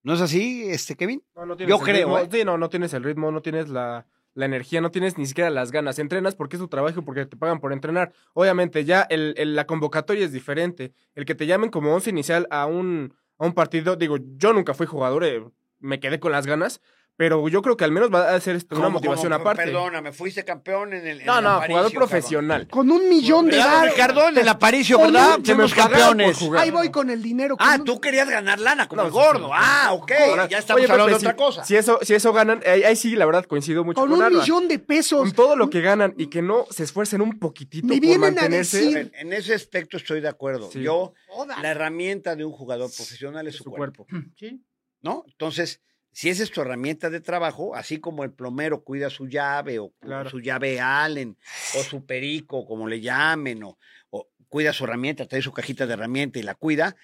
¿No 0.03 0.13
es 0.13 0.21
así, 0.21 0.63
este 0.69 0.95
Kevin? 0.95 1.23
No, 1.35 1.45
no 1.45 1.55
tienes 1.57 1.69
Yo 1.75 1.79
el 1.79 1.83
creo, 1.91 2.07
ritmo. 2.07 2.17
¿eh? 2.19 2.29
Sí, 2.31 2.45
no, 2.45 2.57
no 2.57 2.69
tienes 2.69 2.93
el 2.93 3.03
ritmo, 3.03 3.31
no 3.31 3.41
tienes 3.41 3.67
la, 3.69 4.05
la 4.33 4.45
energía, 4.45 4.79
no 4.81 4.91
tienes 4.91 5.17
ni 5.17 5.25
siquiera 5.25 5.49
las 5.49 5.71
ganas. 5.71 5.99
Entrenas 5.99 6.35
porque 6.35 6.55
es 6.55 6.61
tu 6.61 6.67
trabajo 6.69 7.03
porque 7.03 7.25
te 7.25 7.35
pagan 7.37 7.59
por 7.59 7.73
entrenar. 7.73 8.13
Obviamente, 8.33 8.85
ya 8.85 9.01
el, 9.09 9.33
el- 9.37 9.55
la 9.55 9.65
convocatoria 9.67 10.25
es 10.25 10.31
diferente. 10.31 10.93
El 11.15 11.25
que 11.25 11.35
te 11.35 11.45
llamen 11.47 11.69
como 11.69 11.93
once 11.93 12.09
inicial 12.09 12.47
a 12.49 12.65
un, 12.65 13.13
a 13.37 13.45
un 13.45 13.53
partido, 13.53 13.95
digo, 13.97 14.17
yo 14.37 14.53
nunca 14.53 14.73
fui 14.73 14.85
jugador, 14.87 15.23
eh, 15.25 15.43
me 15.79 15.99
quedé 15.99 16.19
con 16.19 16.31
las 16.31 16.45
ganas, 16.45 16.81
pero 17.19 17.49
yo 17.49 17.61
creo 17.61 17.75
que 17.75 17.83
al 17.83 17.91
menos 17.91 18.09
va 18.13 18.33
a 18.33 18.39
ser 18.39 18.55
una 18.55 18.65
¿Cómo, 18.69 18.89
motivación 18.91 19.33
cómo? 19.33 19.41
aparte. 19.41 19.63
Perdóname, 19.65 20.13
fuiste 20.13 20.45
campeón 20.45 20.93
en 20.93 21.05
el. 21.05 21.19
en 21.19 21.25
No, 21.25 21.41
no, 21.41 21.49
Aparicio, 21.49 21.67
jugador 21.75 21.91
cabrón. 21.91 22.09
profesional. 22.09 22.67
Con 22.69 22.89
un 22.89 23.09
millón 23.09 23.47
de 23.47 23.57
¿Verdad, 23.57 23.73
varos. 23.73 23.91
Ricardo? 23.91 24.29
En 24.29 24.37
el 24.37 24.47
Aparicio, 24.47 24.97
¿verdad? 24.99 25.37
un- 25.37 25.45
se 25.45 25.51
me 25.53 25.67
Fuimos 25.67 25.73
campeones. 25.73 26.41
Ahí 26.57 26.71
voy 26.71 26.89
con 26.91 27.09
el 27.09 27.21
dinero. 27.21 27.57
Ah, 27.59 27.77
tú 27.83 27.99
querías 27.99 28.29
ganar 28.29 28.57
lana 28.61 28.87
como 28.87 29.01
No, 29.01 29.07
el 29.09 29.13
sí, 29.13 29.19
gordo. 29.19 29.47
sí. 29.47 29.53
Ah, 29.53 29.89
ok. 29.91 30.11
Ahora, 30.29 30.47
ya 30.47 30.59
estamos 30.59 30.81
oye, 30.81 30.89
hablando 30.89 31.13
Pepe, 31.17 31.19
de 31.25 31.27
otra 31.27 31.35
cosa. 31.35 31.65
Si 31.65 31.75
eso, 31.75 31.99
si 32.03 32.13
eso 32.13 32.31
ganan, 32.31 32.61
ahí, 32.65 32.83
ahí 32.83 32.95
sí, 32.95 33.13
la 33.17 33.25
verdad, 33.25 33.43
coincido 33.43 33.83
mucho 33.83 33.99
con 33.99 34.09
con, 34.11 34.21
un 34.23 34.33
millón 34.39 34.69
de 34.69 34.79
pesos. 34.79 35.19
Con 35.19 35.31
todo 35.33 35.57
lo 35.57 35.69
que 35.69 35.81
ganan 35.81 36.13
y 36.17 36.27
que 36.27 36.41
no 36.41 36.67
se 36.69 36.83
esfuercen 36.85 37.19
un 37.19 37.37
poquitito 37.37 37.85
Me 37.85 37.95
por 37.95 38.01
vienen 38.01 38.23
a 38.23 38.27
mantenerse. 38.27 38.77
decir- 38.81 38.97
En, 38.97 39.27
en 39.27 39.33
ese 39.33 39.53
aspecto 39.55 39.97
estoy 39.97 40.21
de 40.21 40.29
acuerdo. 40.29 40.71
Sí. 40.71 40.81
Yo, 40.83 41.13
la 41.61 41.69
herramienta 41.71 42.37
de 42.37 42.45
un 42.45 42.53
jugador 42.53 42.89
profesional 42.95 43.45
es 43.45 43.55
su, 43.57 43.65
su 43.65 43.71
cuerpo. 43.71 44.05
cuerpo. 44.05 44.29
Sí. 44.37 44.63
¿no? 45.01 45.25
Entonces, 45.27 45.81
si 46.19 46.29
esa 46.29 46.43
es 46.43 46.51
tu 46.51 46.59
herramienta 46.59 47.09
de 47.09 47.21
trabajo, 47.21 47.75
así 47.75 47.99
como 47.99 48.25
el 48.25 48.31
plomero 48.33 48.83
cuida 48.83 49.09
su 49.09 49.27
llave 49.27 49.79
o 49.79 49.93
Claro. 50.01 50.29
su 50.29 50.41
llave 50.41 50.81
Allen 50.81 51.37
o 51.77 51.83
su 51.83 52.05
perico, 52.05 52.65
como 52.65 52.87
le 52.89 52.99
llamen, 52.99 53.63
o, 53.63 53.77
o 54.09 54.27
cuida 54.49 54.73
su 54.73 54.83
herramienta, 54.83 55.25
trae 55.27 55.41
su 55.41 55.53
cajita 55.53 55.87
de 55.87 55.93
herramienta 55.93 56.37
y 56.37 56.43
la 56.43 56.55
cuida, 56.55 56.97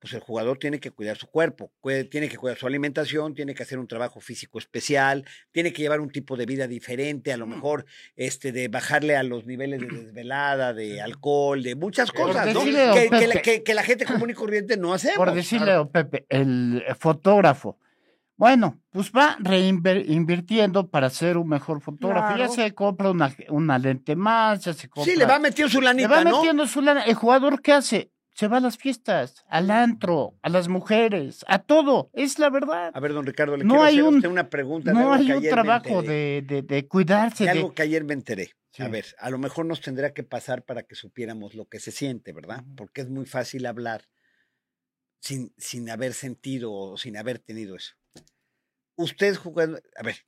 pues 0.00 0.12
el 0.12 0.20
jugador 0.20 0.58
tiene 0.58 0.80
que 0.80 0.90
cuidar 0.90 1.16
su 1.16 1.28
cuerpo, 1.28 1.72
tiene 2.10 2.28
que 2.28 2.36
cuidar 2.36 2.56
su 2.58 2.66
alimentación, 2.66 3.34
tiene 3.34 3.54
que 3.54 3.62
hacer 3.62 3.78
un 3.78 3.86
trabajo 3.86 4.20
físico 4.20 4.58
especial, 4.58 5.24
tiene 5.52 5.72
que 5.72 5.82
llevar 5.82 6.00
un 6.00 6.10
tipo 6.10 6.36
de 6.36 6.46
vida 6.46 6.66
diferente, 6.66 7.32
a 7.32 7.36
lo 7.36 7.46
mejor 7.46 7.84
este 8.16 8.50
de 8.50 8.66
bajarle 8.68 9.16
a 9.16 9.22
los 9.22 9.44
niveles 9.46 9.80
de 9.80 9.86
desvelada, 9.88 10.72
de 10.72 11.00
alcohol, 11.08 11.62
de 11.62 11.74
muchas 11.76 12.10
cosas, 12.10 12.52
¿no? 12.54 12.60
decirle, 12.60 12.86
don 12.86 12.94
Que, 12.94 13.08
que 13.08 13.26
la, 13.28 13.34
Pepe. 13.34 13.42
que- 13.42 13.62
que 13.62 13.74
la 13.74 13.82
gente 13.84 14.04
común 14.04 14.30
y 14.30 14.34
corriente 14.34 14.76
no 14.76 14.94
hacemos. 14.94 15.16
Por 15.18 15.32
decirle, 15.32 15.72
don 15.72 15.88
Pepe, 15.90 16.26
el 16.28 16.82
fotógrafo, 16.98 17.78
Bueno, 18.38 18.80
pues 18.90 19.10
va 19.10 19.36
reinvirtiendo 19.40 20.88
para 20.88 21.10
ser 21.10 21.36
un 21.36 21.48
mejor 21.48 21.80
fotógrafo. 21.80 22.38
Ya 22.38 22.48
se 22.48 22.72
compra 22.72 23.10
una, 23.10 23.34
una 23.48 23.78
lente 23.78 24.14
más, 24.16 24.64
ya 24.64 24.72
se 24.72 24.88
compra. 24.88 25.12
Sí, 25.12 25.18
le 25.18 25.26
va 25.26 25.38
metiendo 25.40 25.70
su 25.70 25.80
le 25.80 25.86
lanita, 25.86 26.08
va 26.08 26.24
¿no? 26.24 26.36
metiendo 26.38 26.66
su 26.66 26.80
lana. 26.80 27.02
El 27.02 27.14
jugador, 27.14 27.60
¿qué 27.60 27.72
hace? 27.72 28.12
Se 28.32 28.46
va 28.46 28.58
a 28.58 28.60
las 28.60 28.78
fiestas, 28.78 29.44
al 29.48 29.68
antro, 29.72 30.36
a 30.42 30.48
las 30.48 30.68
mujeres, 30.68 31.44
a 31.48 31.58
todo. 31.58 32.10
Es 32.12 32.38
la 32.38 32.48
verdad. 32.50 32.92
A 32.94 33.00
ver, 33.00 33.12
don 33.12 33.26
Ricardo, 33.26 33.56
le 33.56 33.64
No 33.64 33.74
quiero 33.74 33.84
hay 33.84 33.94
hacer 33.96 34.04
un- 34.04 34.14
usted 34.16 34.28
una 34.28 34.48
pregunta. 34.48 34.92
No 34.92 35.12
hay 35.12 35.32
un 35.32 35.42
trabajo 35.42 36.02
de, 36.02 36.44
de, 36.46 36.62
de 36.62 36.86
cuidarse. 36.86 37.44
De 37.44 37.52
de- 37.52 37.58
algo 37.58 37.74
que 37.74 37.82
ayer 37.82 38.04
me 38.04 38.14
enteré. 38.14 38.52
Sí. 38.70 38.84
A 38.84 38.88
ver, 38.88 39.06
a 39.18 39.30
lo 39.30 39.38
mejor 39.38 39.66
nos 39.66 39.80
tendrá 39.80 40.14
que 40.14 40.22
pasar 40.22 40.62
para 40.62 40.84
que 40.84 40.94
supiéramos 40.94 41.56
lo 41.56 41.66
que 41.66 41.80
se 41.80 41.90
siente, 41.90 42.32
¿verdad? 42.32 42.62
Porque 42.76 43.00
es 43.00 43.08
muy 43.08 43.26
fácil 43.26 43.66
hablar 43.66 44.04
sin, 45.18 45.52
sin 45.56 45.90
haber 45.90 46.12
sentido 46.14 46.72
o 46.72 46.96
sin 46.96 47.16
haber 47.16 47.40
tenido 47.40 47.74
eso. 47.74 47.94
Usted 48.98 49.36
jugando, 49.36 49.80
a 49.96 50.02
ver, 50.02 50.26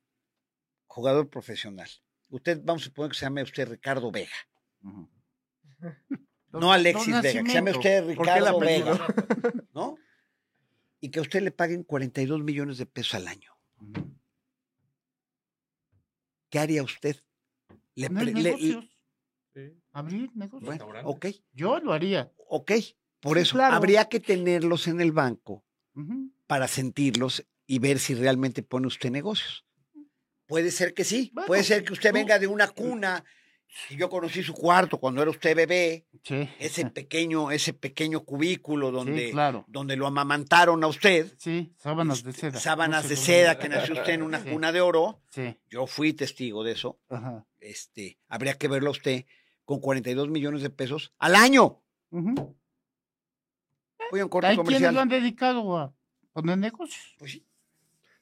jugador 0.87 1.29
profesional. 1.29 1.89
Usted, 2.29 2.61
vamos 2.63 2.83
a 2.83 2.85
suponer 2.85 3.11
que 3.11 3.17
se 3.17 3.25
llame 3.25 3.43
usted 3.43 3.67
Ricardo 3.69 4.11
Vega. 4.11 4.31
No 6.53 6.73
Alexis 6.73 7.13
Don 7.13 7.21
Vega, 7.21 7.43
que 7.43 7.47
se 7.49 7.53
llame 7.53 7.71
usted 7.71 8.13
¿Por 8.15 8.25
qué 8.25 8.31
el 8.33 8.39
Ricardo? 8.39 8.59
Vega. 8.59 9.07
¿No? 9.73 9.95
Y 10.99 11.09
que 11.09 11.19
a 11.19 11.21
usted 11.21 11.41
le 11.41 11.51
paguen 11.51 11.83
42 11.85 12.43
millones 12.43 12.77
de 12.77 12.85
pesos 12.85 13.13
al 13.15 13.27
año. 13.29 13.53
¿Qué 16.49 16.59
haría 16.59 16.83
usted? 16.83 17.15
Le 17.95 18.09
pre- 18.09 18.25
le- 18.25 18.33
negocios. 18.43 18.85
Abrir 19.93 20.29
negocios. 20.35 20.77
bueno, 20.77 21.09
ok, 21.09 21.27
Yo 21.53 21.79
lo 21.79 21.93
haría. 21.93 22.31
ok. 22.47 22.71
Por 23.21 23.37
Sí, 23.37 23.43
eso 23.43 23.55
claro. 23.55 23.75
habría 23.75 24.09
que 24.09 24.19
tenerlos 24.19 24.87
en 24.87 24.99
el 25.01 25.11
banco 25.13 25.63
para 26.47 26.67
sentirlos 26.67 27.45
y 27.73 27.79
ver 27.79 27.99
si 27.99 28.13
realmente 28.15 28.63
pone 28.63 28.87
usted 28.87 29.09
negocios. 29.11 29.63
Puede 30.45 30.71
ser 30.71 30.93
que 30.93 31.05
sí, 31.05 31.31
Bueno, 31.33 31.47
puede 31.47 31.63
ser 31.63 31.85
que 31.85 31.93
usted 31.93 32.11
venga 32.11 32.37
de 32.37 32.47
una 32.47 32.67
cuna 32.67 33.23
y 33.89 33.95
yo 33.95 34.09
conocí 34.09 34.43
su 34.43 34.53
cuarto 34.53 34.97
cuando 34.99 35.21
era 35.21 35.31
usted 35.31 35.55
bebé, 35.55 36.05
Sí. 36.21 36.49
ese 36.59 36.85
pequeño, 36.87 37.49
ese 37.49 37.71
pequeño 37.71 38.25
cubículo 38.25 38.91
donde, 38.91 39.27
Sí, 39.27 39.31
claro. 39.31 39.63
donde 39.69 39.95
lo 39.95 40.05
amamantaron 40.05 40.83
a 40.83 40.87
usted, 40.87 41.33
Sí, 41.37 41.71
sábanas 41.77 42.23
de 42.23 42.33
seda. 42.33 42.59
sábanas 42.59 43.03
No 43.03 43.09
de 43.09 43.15
se 43.15 43.23
seda 43.25 43.57
que 43.57 43.69
nació 43.69 43.93
usted 43.93 44.15
en 44.15 44.23
una 44.23 44.43
Sí. 44.43 44.49
cuna 44.49 44.73
de 44.73 44.81
oro, 44.81 45.21
Sí. 45.29 45.55
yo 45.69 45.87
fui 45.87 46.11
testigo 46.11 46.65
de 46.65 46.73
eso, 46.73 46.99
Ajá. 47.07 47.47
este, 47.61 48.19
habría 48.27 48.55
que 48.57 48.67
verlo 48.67 48.89
a 48.89 48.91
usted 48.91 49.25
con 49.63 49.79
42 49.79 50.27
millones 50.27 50.61
de 50.61 50.69
pesos 50.69 51.13
al 51.19 51.35
año. 51.35 51.81
Voy 54.11 54.19
a 54.19 54.23
un 54.25 54.29
corte 54.29 54.47
Hay 54.47 54.55
quienes 54.55 54.65
comercial. 54.67 54.93
lo 54.95 54.99
han 54.99 55.07
dedicado 55.07 55.77
a 55.77 55.93
poner 56.33 56.57
negocios. 56.57 57.15
Pues 57.17 57.31
sí. 57.31 57.45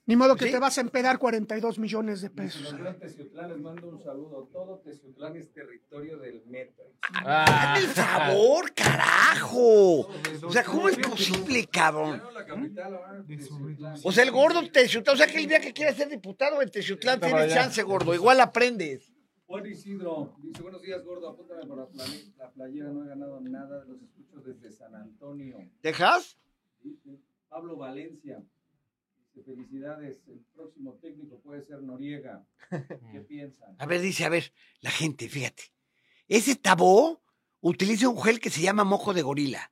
Ni 0.10 0.15
modo 0.15 0.36
que 0.36 0.45
Sí. 0.45 0.52
te 0.52 0.58
vas 0.58 0.76
a 0.80 0.82
empedar 0.82 1.19
42 1.19 1.78
millones 1.78 2.22
de 2.22 2.32
pesos. 2.32 2.76
Teciutlán, 3.00 3.50
les 3.50 3.60
mando 3.62 3.89
un 3.89 4.02
saludo. 4.02 4.50
Todo 4.52 4.80
Teciutlán 4.80 5.36
es 5.36 5.54
territorio 5.54 6.17
del 6.17 6.43
metro. 6.48 6.84
Ah. 7.13 7.76
¡Hazme 7.76 7.86
el 7.86 7.91
favor, 7.91 8.74
carajo! 8.74 10.08
O 10.48 10.52
sea, 10.52 10.63
¿cómo 10.63 10.89
es 10.89 10.98
posible, 10.98 11.63
cabrón? 11.67 12.24
O 14.04 14.12
sea, 14.12 14.24
el 14.24 14.32
gordo 14.32 14.67
Teciutlán, 14.72 15.13
o 15.13 15.17
sea, 15.19 15.28
que 15.28 15.38
el 15.38 15.48
día 15.48 15.60
que 15.62 15.74
quiera 15.74 15.93
ser 15.93 16.10
diputado 16.10 16.60
en 16.63 16.72
Teciutlán 16.72 17.24
allá. 17.24 17.48
chance, 17.48 17.84
gordo, 17.84 18.15
igual 18.15 18.41
aprendes. 18.41 19.13
Juan 19.45 19.63
Isidro 19.67 20.34
dice: 20.41 20.63
Buenos 20.63 20.82
días, 20.82 21.06
gordo. 21.06 21.30
Apúntame 21.30 21.67
para 21.67 21.88
la 22.38 22.50
playera. 22.52 22.89
No 22.89 23.06
he 23.06 23.10
ganado 23.10 23.39
nada. 23.41 23.86
Los 23.86 24.02
escucho 24.02 24.41
desde 24.41 24.72
San 24.72 24.95
Antonio. 24.95 25.69
¿Dejas? 25.84 26.36
Dice 26.82 27.19
Pablo 27.48 27.78
Valencia. 27.78 28.41
Felicidades. 29.50 30.22
El 30.28 30.46
próximo 30.54 30.94
técnico 31.02 31.40
puede 31.40 31.64
ser 31.64 31.82
Noriega. 31.82 32.46
¿Qué 33.12 33.20
piensan? 33.22 33.76
A 33.80 33.86
ver, 33.88 34.00
dice, 34.00 34.24
a 34.26 34.30
ver, 34.30 34.54
la 34.82 34.92
gente, 34.92 35.28
fíjate. 35.28 35.64
Ese 36.28 36.56
tabó 36.56 37.24
utiliza 37.60 38.08
un 38.10 38.22
gel 38.22 38.40
que 38.40 38.52
se 38.52 38.62
llama 38.62 38.84
mojo 38.84 39.12
de 39.12 39.24
gorila. 39.24 39.72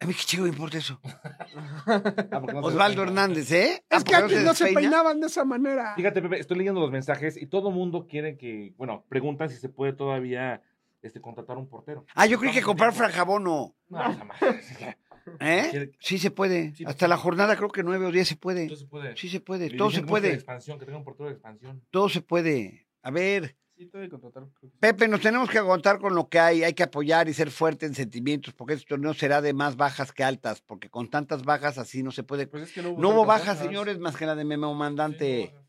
A 0.00 0.06
mí 0.06 0.14
qué 0.14 0.22
chido 0.24 0.44
me 0.44 0.48
importa 0.50 0.78
eso. 0.78 0.98
Ah, 1.04 2.42
Osvaldo. 2.62 3.02
Hernández, 3.02 3.50
¿eh? 3.52 3.84
Ah, 3.90 3.96
Es 3.96 4.04
que 4.04 4.12
porque 4.12 4.24
antes 4.24 4.44
no 4.44 4.54
se 4.54 4.72
peinaban 4.72 5.20
de 5.20 5.26
esa 5.26 5.44
manera. 5.44 5.94
Fíjate, 5.94 6.22
Pepe, 6.22 6.38
estoy 6.38 6.56
leyendo 6.56 6.80
los 6.80 6.90
mensajes 6.90 7.36
y 7.36 7.46
todo 7.46 7.70
mundo 7.70 8.06
quiere 8.06 8.38
que, 8.38 8.74
bueno, 8.78 9.04
preguntan 9.08 9.50
si 9.50 9.56
se 9.56 9.68
puede 9.68 9.92
todavía 9.92 10.62
este, 11.02 11.20
contratar 11.20 11.58
un 11.58 11.68
portero. 11.68 12.06
Ah, 12.14 12.26
yo 12.26 12.38
creí 12.38 12.52
que 12.52 12.62
comprar 12.62 12.94
franjabono. 12.94 13.74
No, 13.88 13.98
jamás. 13.98 14.40
¿Eh? 15.40 15.90
Sí 16.00 16.18
se 16.18 16.30
puede. 16.30 16.74
Sí, 16.74 16.84
Hasta 16.86 17.08
la 17.08 17.16
jornada 17.16 17.56
creo 17.56 17.68
que 17.70 17.82
nueve 17.82 18.06
o 18.06 18.12
diez 18.12 18.28
se 18.28 18.36
puede. 18.36 18.62
Entonces 18.62 18.84
se 18.86 18.90
puede. 18.90 19.16
Sí 19.16 19.28
se 19.28 19.40
puede. 19.40 19.70
Todo 19.70 19.90
se 19.90 20.02
puede. 20.02 20.32
expansión, 20.34 20.78
que 20.78 20.84
tenga 20.84 20.98
un 20.98 21.04
portero 21.04 21.28
de 21.28 21.32
expansión. 21.34 21.82
Todo 21.90 22.08
se 22.08 22.20
puede. 22.22 22.86
A 23.02 23.10
ver, 23.10 23.56
Sí, 23.78 23.90
contratar. 24.10 24.44
creo 24.44 24.52
que. 24.58 24.68
Pepe, 24.80 25.06
nos 25.06 25.20
tenemos 25.20 25.50
que 25.50 25.58
aguantar 25.58 25.98
con 26.00 26.14
lo 26.14 26.28
que 26.28 26.38
hay. 26.38 26.64
Hay 26.64 26.72
que 26.72 26.82
apoyar 26.84 27.28
y 27.28 27.34
ser 27.34 27.50
fuerte 27.50 27.84
en 27.84 27.94
sentimientos, 27.94 28.54
porque 28.54 28.72
este 28.72 28.86
torneo 28.88 29.12
será 29.12 29.42
de 29.42 29.52
más 29.52 29.76
bajas 29.76 30.12
que 30.12 30.24
altas, 30.24 30.62
porque 30.62 30.88
con 30.88 31.10
tantas 31.10 31.42
bajas 31.44 31.76
así 31.76 32.02
no 32.02 32.10
se 32.10 32.22
puede. 32.22 32.46
Pues 32.46 32.62
es 32.62 32.72
que 32.72 32.80
no 32.82 32.90
hubo, 32.92 33.00
No 33.02 33.10
hubo 33.10 33.26
bajas, 33.26 33.58
señores, 33.58 33.98
más 33.98 34.16
que 34.16 34.24
la 34.24 34.34
de 34.34 34.44
Memo 34.44 34.74
Mandante. 34.74 35.52
Sí, 35.52 35.65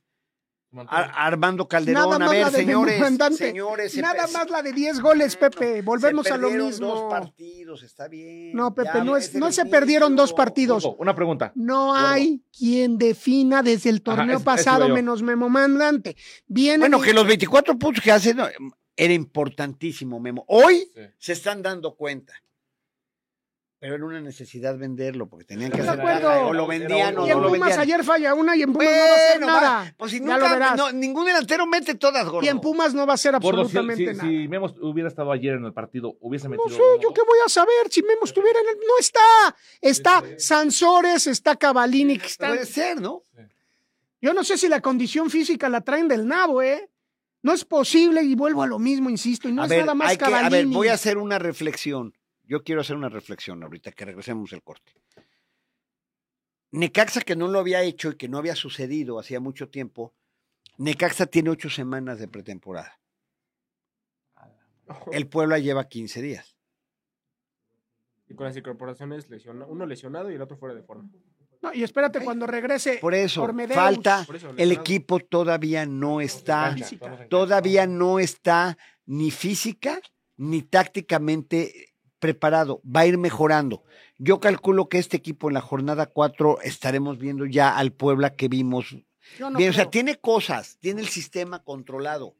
Ar- 0.87 1.11
Armando 1.15 1.67
Calderón, 1.67 2.09
Nada 2.09 2.25
a 2.25 2.29
ver, 2.29 2.49
señores. 2.51 3.01
Señores, 3.37 3.91
se 3.93 4.01
Nada 4.01 4.27
más 4.27 4.49
la 4.49 4.61
de 4.61 4.73
10 4.73 4.99
goles, 4.99 5.35
Pepe. 5.35 5.81
Volvemos 5.81 6.27
se 6.27 6.33
a 6.33 6.37
lo 6.37 6.43
perdieron 6.47 6.67
mismo. 6.67 6.87
dos 6.87 7.09
partidos, 7.09 7.83
está 7.83 8.07
bien. 8.07 8.53
No, 8.53 8.73
Pepe, 8.75 8.89
Ya, 8.93 9.03
no, 9.03 9.15
es, 9.17 9.33
el 9.33 9.39
no 9.39 9.51
se 9.51 9.65
perdieron 9.65 10.15
dos 10.15 10.33
partidos. 10.33 10.87
Una 10.99 11.15
pregunta. 11.15 11.51
No 11.55 11.95
hay 11.95 12.43
quien 12.55 12.97
defina 12.97 13.63
desde 13.63 13.89
el 13.89 14.01
torneo 14.01 14.39
pasado 14.41 14.89
menos 14.89 15.21
Memo 15.23 15.49
Mandante. 15.49 16.15
Viene 16.47 16.79
Bueno, 16.79 16.99
que 17.01 17.13
los 17.13 17.25
24 17.25 17.77
puntos 17.79 18.03
que 18.03 18.11
hacen 18.11 18.37
no, 18.37 18.47
era 18.95 19.13
importantísimo, 19.13 20.19
Memo. 20.19 20.43
Hoy 20.47 20.91
Sí. 20.93 21.01
se 21.17 21.33
están 21.33 21.61
dando 21.61 21.95
cuenta. 21.95 22.33
Pero 23.79 23.93
era 23.93 24.05
una 24.05 24.19
necesidad 24.21 24.75
venderlo, 24.75 25.27
porque 25.29 25.45
tenían 25.45 25.71
que 25.71 25.81
hacer 25.81 25.99
o 26.25 26.51
lo 26.51 26.65
vendían 26.65 27.15
o 27.15 27.25
y 27.25 27.29
no 27.29 27.35
en 27.35 27.41
lo 27.43 27.47
Pumas 27.49 27.59
vendían. 27.69 27.79
ayer 27.79 28.03
falla 28.03 28.33
una 28.33 28.55
y 28.55 28.63
en 28.63 28.73
Pumas 28.73 28.87
no 28.89 28.95
va 28.97 29.11
a 29.11 29.15
hacer 29.15 29.41
va, 29.43 29.45
nada. 29.45 29.95
pues 29.97 30.11
si 30.11 30.17
Ya 30.19 30.23
nunca, 30.25 30.37
lo 30.39 30.49
verás. 30.49 30.77
no, 30.77 30.91
ningún 30.93 31.25
delantero 31.27 31.67
mete 31.67 31.93
todas, 31.93 32.25
gordo. 32.27 32.43
Y 32.43 32.49
en 32.49 32.59
Pumas 32.59 32.95
no 32.95 33.05
va 33.05 33.13
a 33.13 33.15
hacer 33.15 33.33
Gordo, 33.39 33.65
si, 33.69 33.77
absolutamente 33.77 34.13
si, 34.13 34.17
nada. 34.17 34.29
si 34.29 34.47
Memo 34.47 34.65
hubiera 34.81 35.07
estado 35.09 35.31
ayer 35.31 35.53
en 35.53 35.65
el 35.65 35.73
partido, 35.73 36.17
hubiese 36.21 36.49
metido. 36.49 36.67
No 36.67 36.75
sé, 36.75 36.81
uno, 36.81 37.01
yo 37.03 37.13
qué 37.13 37.21
voy 37.21 37.37
a 37.45 37.49
saber 37.49 37.71
si 37.91 38.01
Memo 38.01 38.21
estuviera 38.23 38.59
en 38.59 38.65
el... 38.69 38.75
No 38.77 38.93
está. 38.99 39.55
Está 39.79 40.23
Sansores, 40.39 41.27
está 41.27 41.55
Cavalini. 41.55 42.17
que 42.17 42.25
están- 42.25 42.53
Puede 42.53 42.65
ser, 42.65 42.99
¿no? 42.99 43.21
Yo 44.19 44.33
no 44.33 44.43
sé 44.43 44.57
si 44.57 44.67
la 44.69 44.81
condición 44.81 45.29
física 45.29 45.69
la 45.69 45.81
traen 45.81 46.07
del 46.07 46.25
nabo, 46.27 46.63
¿eh? 46.63 46.89
No 47.43 47.53
es 47.53 47.63
posible 47.63 48.23
y 48.23 48.33
vuelvo 48.33 48.63
a 48.63 48.67
lo 48.67 48.79
mismo, 48.79 49.11
insisto. 49.11 49.47
Y 49.47 49.51
no 49.53 49.61
a 49.61 49.65
es 49.65 49.69
ver, 49.69 49.79
nada 49.81 49.93
más 49.93 50.09
hay 50.09 50.17
que, 50.17 50.25
a 50.25 50.49
ver, 50.49 50.65
voy 50.65 50.87
a 50.87 50.93
hacer 50.93 51.19
una 51.19 51.37
reflexión. 51.37 52.16
Yo 52.47 52.63
quiero 52.63 52.81
hacer 52.81 52.95
una 52.95 53.09
reflexión 53.09 53.61
ahorita 53.61 53.91
que 53.91 54.05
regresemos 54.05 54.53
el 54.53 54.63
corte. 54.63 54.93
Necaxa, 56.71 57.21
que 57.21 57.35
no 57.35 57.47
lo 57.47 57.59
había 57.59 57.81
hecho 57.81 58.11
y 58.11 58.15
que 58.15 58.29
no 58.29 58.37
había 58.37 58.55
sucedido 58.55 59.19
hacía 59.19 59.39
mucho 59.39 59.69
tiempo, 59.69 60.13
Necaxa 60.77 61.25
tiene 61.25 61.49
ocho 61.49 61.69
semanas 61.69 62.19
de 62.19 62.27
pretemporada. 62.27 62.99
El 65.11 65.27
Puebla 65.27 65.59
lleva 65.59 65.87
15 65.87 66.21
días. 66.21 66.55
Y 68.29 68.35
con 68.35 68.45
las 68.45 68.55
incorporaciones, 68.55 69.29
lesiona, 69.29 69.65
uno 69.65 69.85
lesionado 69.85 70.31
y 70.31 70.35
el 70.35 70.41
otro 70.41 70.57
fuera 70.57 70.75
de 70.75 70.83
forma. 70.83 71.09
No, 71.61 71.73
y 71.73 71.83
espérate 71.83 72.23
cuando 72.23 72.45
regrese. 72.45 72.99
Por 72.99 73.13
eso, 73.13 73.43
Ormedeus. 73.43 73.75
falta, 73.75 74.23
Por 74.25 74.35
eso, 74.35 74.53
el 74.55 74.71
equipo 74.71 75.19
todavía 75.19 75.85
no 75.85 76.21
está, 76.21 76.73
física. 76.73 77.27
todavía 77.29 77.87
no 77.87 78.19
está 78.19 78.77
ni 79.05 79.31
física 79.31 79.99
ni 80.37 80.61
tácticamente 80.61 81.86
preparado, 82.19 82.81
va 82.83 83.01
a 83.01 83.07
ir 83.07 83.17
mejorando. 83.17 83.83
Yo 84.17 84.39
calculo 84.39 84.89
que 84.89 84.97
este 84.97 85.17
equipo 85.17 85.49
en 85.49 85.53
la 85.53 85.61
jornada 85.61 86.07
4 86.07 86.61
estaremos 86.61 87.19
viendo 87.19 87.45
ya 87.45 87.77
al 87.77 87.91
Puebla 87.91 88.35
que 88.35 88.47
vimos. 88.47 88.95
No 89.39 89.51
Bien, 89.51 89.69
o 89.69 89.73
sea, 89.73 89.89
tiene 89.89 90.15
cosas, 90.15 90.77
tiene 90.79 91.01
el 91.01 91.07
sistema 91.07 91.63
controlado. 91.63 92.35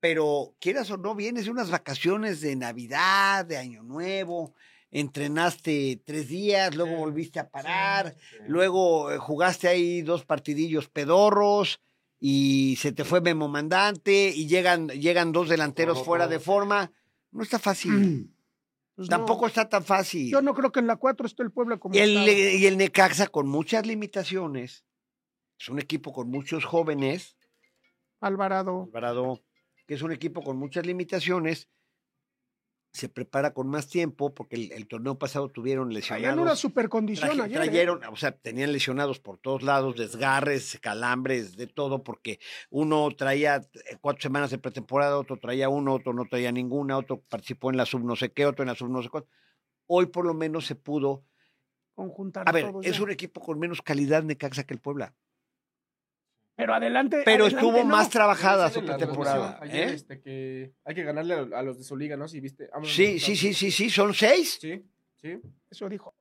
Pero 0.00 0.54
quieras 0.60 0.90
o 0.90 0.98
no, 0.98 1.14
vienes 1.14 1.46
de 1.46 1.50
unas 1.50 1.70
vacaciones 1.70 2.40
de 2.42 2.56
Navidad, 2.56 3.46
de 3.46 3.56
Año 3.56 3.82
Nuevo, 3.82 4.54
entrenaste 4.90 6.02
tres 6.04 6.28
días, 6.28 6.74
luego 6.74 6.96
volviste 6.96 7.40
a 7.40 7.48
parar, 7.48 8.14
luego 8.46 9.10
eh, 9.10 9.18
jugaste 9.18 9.66
ahí 9.66 10.02
dos 10.02 10.24
partidillos 10.26 10.88
pedorros 10.88 11.80
y 12.20 12.76
se 12.76 12.92
te 12.92 13.04
fue 13.04 13.20
Memo 13.20 13.48
Mandante 13.48 14.32
y 14.34 14.46
llegan, 14.46 14.88
llegan 14.88 15.32
dos 15.32 15.48
delanteros 15.48 16.02
fuera 16.04 16.26
de 16.26 16.38
forma. 16.38 16.92
No 17.34 17.42
está 17.42 17.58
fácil. 17.58 18.30
Pues 18.96 19.10
no. 19.10 19.16
Tampoco 19.16 19.48
está 19.48 19.68
tan 19.68 19.82
fácil. 19.82 20.30
Yo 20.30 20.40
no 20.40 20.54
creo 20.54 20.70
que 20.70 20.78
en 20.78 20.86
la 20.86 20.94
4 20.94 21.26
esté 21.26 21.42
el 21.42 21.50
Puebla 21.50 21.78
como 21.78 21.96
Y 21.96 21.98
el, 21.98 22.28
y 22.28 22.64
el 22.64 22.78
Necaxa 22.78 23.26
con 23.26 23.48
muchas 23.48 23.84
limitaciones. 23.84 24.84
Es 25.58 25.68
un 25.68 25.80
equipo 25.80 26.12
con 26.12 26.30
muchos 26.30 26.64
jóvenes. 26.64 27.36
Alvarado. 28.20 28.84
Alvarado, 28.84 29.42
que 29.88 29.94
es 29.94 30.02
un 30.02 30.12
equipo 30.12 30.44
con 30.44 30.58
muchas 30.58 30.86
limitaciones. 30.86 31.68
Se 32.94 33.08
prepara 33.08 33.52
con 33.52 33.66
más 33.66 33.88
tiempo 33.88 34.32
porque 34.32 34.54
el, 34.54 34.70
el 34.72 34.86
torneo 34.86 35.18
pasado 35.18 35.48
tuvieron 35.50 35.86
una 35.88 35.94
lesionados. 35.94 36.60
super 36.60 36.88
condición 36.88 37.28
traje- 37.30 37.42
ayer. 37.42 37.60
¿eh? 37.60 37.64
trajeron, 37.64 38.04
o 38.04 38.14
sea, 38.14 38.30
tenían 38.30 38.72
lesionados 38.72 39.18
por 39.18 39.36
todos 39.36 39.62
lados, 39.64 39.96
desgarres, 39.96 40.78
calambres, 40.80 41.56
de 41.56 41.66
todo, 41.66 42.04
porque 42.04 42.38
uno 42.70 43.08
traía 43.16 43.56
eh, 43.56 43.96
cuatro 44.00 44.22
semanas 44.22 44.52
de 44.52 44.58
pretemporada, 44.58 45.18
otro 45.18 45.36
traía 45.38 45.68
uno, 45.68 45.92
otro 45.92 46.12
no 46.12 46.24
traía 46.26 46.52
ninguna, 46.52 46.96
otro 46.96 47.20
participó 47.28 47.70
en 47.70 47.76
la 47.78 47.84
sub 47.84 48.04
no 48.04 48.14
sé 48.14 48.32
qué, 48.32 48.46
otro 48.46 48.62
en 48.62 48.68
la 48.68 48.76
sub 48.76 48.88
no 48.88 49.02
sé 49.02 49.08
cuánto. 49.08 49.28
Hoy 49.86 50.06
por 50.06 50.24
lo 50.24 50.32
menos 50.32 50.64
se 50.64 50.76
pudo. 50.76 51.24
Conjuntar 51.96 52.48
A 52.48 52.52
ver, 52.52 52.66
todos 52.70 52.86
es 52.86 52.96
ya. 52.96 53.02
un 53.02 53.10
equipo 53.10 53.40
con 53.40 53.58
menos 53.58 53.80
calidad 53.82 54.22
Necaxa 54.24 54.64
que 54.64 54.74
el 54.74 54.80
Puebla, 54.80 55.14
Pero 56.56 56.74
adelante. 56.74 57.22
pero 57.24 57.44
adelante 57.44 57.66
estuvo 57.66 57.78
no. 57.78 57.84
más 57.84 58.10
trabajada 58.10 58.70
su 58.70 58.84
pretemporada. 58.84 59.56
transmisión 59.56 59.82
Ayer, 59.82 59.88
¿eh? 59.88 59.94
este, 59.94 60.20
que 60.20 60.72
hay 60.84 60.94
que 60.94 61.02
ganarle 61.02 61.34
a, 61.34 61.62
los 61.62 61.78
de 61.78 61.84
su 61.84 61.96
liga, 61.96 62.16
¿no? 62.16 62.28
Si 62.28 62.40
viste. 62.40 62.68
Sí, 62.84 63.18
sí, 63.18 63.34
sí, 63.34 63.52
sí, 63.54 63.70
sí, 63.70 63.90
son 63.90 64.14
seis. 64.14 64.58
Sí, 64.60 64.84
sí. 65.16 65.40
Eso 65.70 65.88
dijo. 65.88 66.14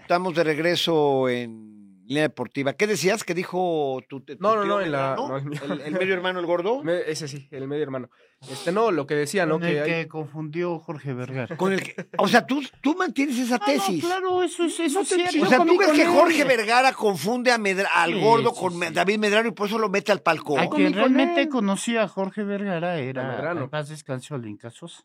Estamos 0.00 0.34
de 0.34 0.44
regreso 0.44 1.28
en 1.28 1.81
línea 2.12 2.22
deportiva. 2.28 2.72
¿Qué 2.74 2.86
decías? 2.86 3.24
¿Qué 3.24 3.34
dijo 3.34 4.00
tu, 4.08 4.20
tu 4.20 4.34
No, 4.38 4.54
no, 4.56 4.62
tío 4.62 4.70
no, 4.74 4.80
en 4.80 4.92
la- 4.92 5.16
Medrano? 5.16 5.28
no, 5.28 5.36
el. 5.38 5.72
¿El, 5.72 5.80
el 5.80 5.92
medio 5.94 6.14
hermano, 6.14 6.40
el 6.40 6.46
gordo? 6.46 6.82
Me- 6.82 7.00
ese 7.10 7.28
sí, 7.28 7.48
el 7.50 7.66
medio 7.66 7.82
hermano. 7.82 8.08
Este, 8.50 8.72
no, 8.72 8.90
lo 8.90 9.06
que 9.06 9.14
decía, 9.14 9.46
¿no? 9.46 9.54
Con 9.60 9.64
el 9.68 9.76
Que 9.78 9.84
que, 9.84 9.94
hay- 9.94 10.06
confundió 10.08 10.78
Jorge 10.80 11.14
Vergara. 11.14 11.56
Con 11.56 11.72
el 11.72 11.82
que- 11.82 11.94
o 12.18 12.26
sea, 12.28 12.44
tú, 12.46 12.60
tú 12.80 12.94
mantienes 12.96 13.38
esa 13.38 13.56
Ah, 13.56 13.58
no, 13.60 13.66
tesis. 13.66 14.04
claro, 14.04 14.42
eso 14.42 14.64
es, 14.64 14.80
eso 14.80 14.94
No 14.98 15.02
es 15.02 15.08
cierto. 15.08 15.42
O 15.42 15.46
sea, 15.46 15.58
¿tú 15.58 15.76
crees 15.76 15.92
que 15.92 16.02
él. 16.02 16.08
Jorge 16.08 16.44
Vergara 16.44 16.92
confunde 16.92 17.52
a 17.52 17.58
Medra- 17.58 17.88
al 17.94 18.12
Sí, 18.14 18.20
gordo 18.20 18.50
sí, 18.50 18.60
con 18.60 18.72
sí. 18.80 18.92
David 18.92 19.18
Medrano 19.18 19.48
y 19.48 19.52
por 19.52 19.68
eso 19.68 19.78
lo 19.78 19.88
mete 19.88 20.10
al 20.12 20.22
palco? 20.22 20.58
A 20.58 20.68
quien 20.68 20.92
con 20.92 20.94
realmente 20.94 21.48
conocía 21.48 22.02
a 22.02 22.08
Jorge 22.08 22.42
Vergara 22.42 22.98
era 22.98 23.28
Medrano. 23.28 23.62
en 23.64 23.70
paz 23.70 23.88
descansó 23.88 24.36
Linca 24.36 24.70
Sosa. 24.70 25.04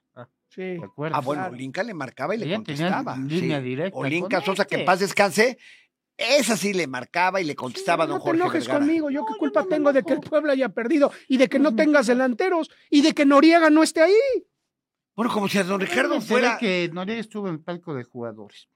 Sí. 0.49 0.77
¿Te 0.79 0.85
acuerdas? 0.85 1.19
Ah, 1.19 1.21
bueno. 1.23 1.45
Olinka 1.47 1.83
le 1.83 1.93
marcaba 1.93 2.33
y 2.33 2.39
le 2.39 2.45
Ella 2.45 2.55
contestaba. 2.55 3.15
línea 3.17 3.59
directa 3.61 3.95
Olinka 3.99 4.37
con 4.37 4.45
Sosa, 4.45 4.65
que 4.65 4.77
en 4.79 4.85
paz 4.85 4.99
descanse, 5.01 5.59
esa 6.17 6.57
sí 6.57 6.73
le 6.73 6.87
marcaba 6.87 7.39
y 7.41 7.43
le 7.43 7.55
contestaba 7.55 8.05
a 8.05 8.07
don 8.07 8.17
no 8.17 8.23
te 8.23 8.29
Jorge 8.29 8.41
enojes 8.41 8.65
Vergara. 8.65 8.79
conmigo. 8.85 9.09
Yo 9.09 9.21
No, 9.21 9.27
qué 9.27 9.33
yo 9.33 9.37
culpa 9.39 9.61
no 9.61 9.67
tengo 9.67 9.93
de 9.93 10.03
que 10.03 10.13
el. 10.13 10.19
Puebla 10.21 10.53
haya 10.53 10.69
perdido 10.69 11.11
y 11.27 11.37
de 11.37 11.47
que 11.47 11.59
no 11.59 11.75
tengas 11.75 12.07
delanteros 12.07 12.69
y 12.89 13.01
de 13.01 13.13
que 13.13 13.25
Noriega 13.25 13.69
no 13.69 13.83
esté 13.83 14.01
ahí. 14.01 14.13
Bueno, 15.15 15.31
como 15.31 15.47
si 15.47 15.57
a 15.57 15.63
don 15.63 15.79
Ricardo 15.81 16.19
fuera... 16.21 16.57
que 16.59 16.89
Noriega 16.93 17.21
estuvo 17.21 17.47
en 17.47 17.55
el 17.55 17.59
palco 17.61 17.93
de 17.93 18.03
jugadores. 18.03 18.67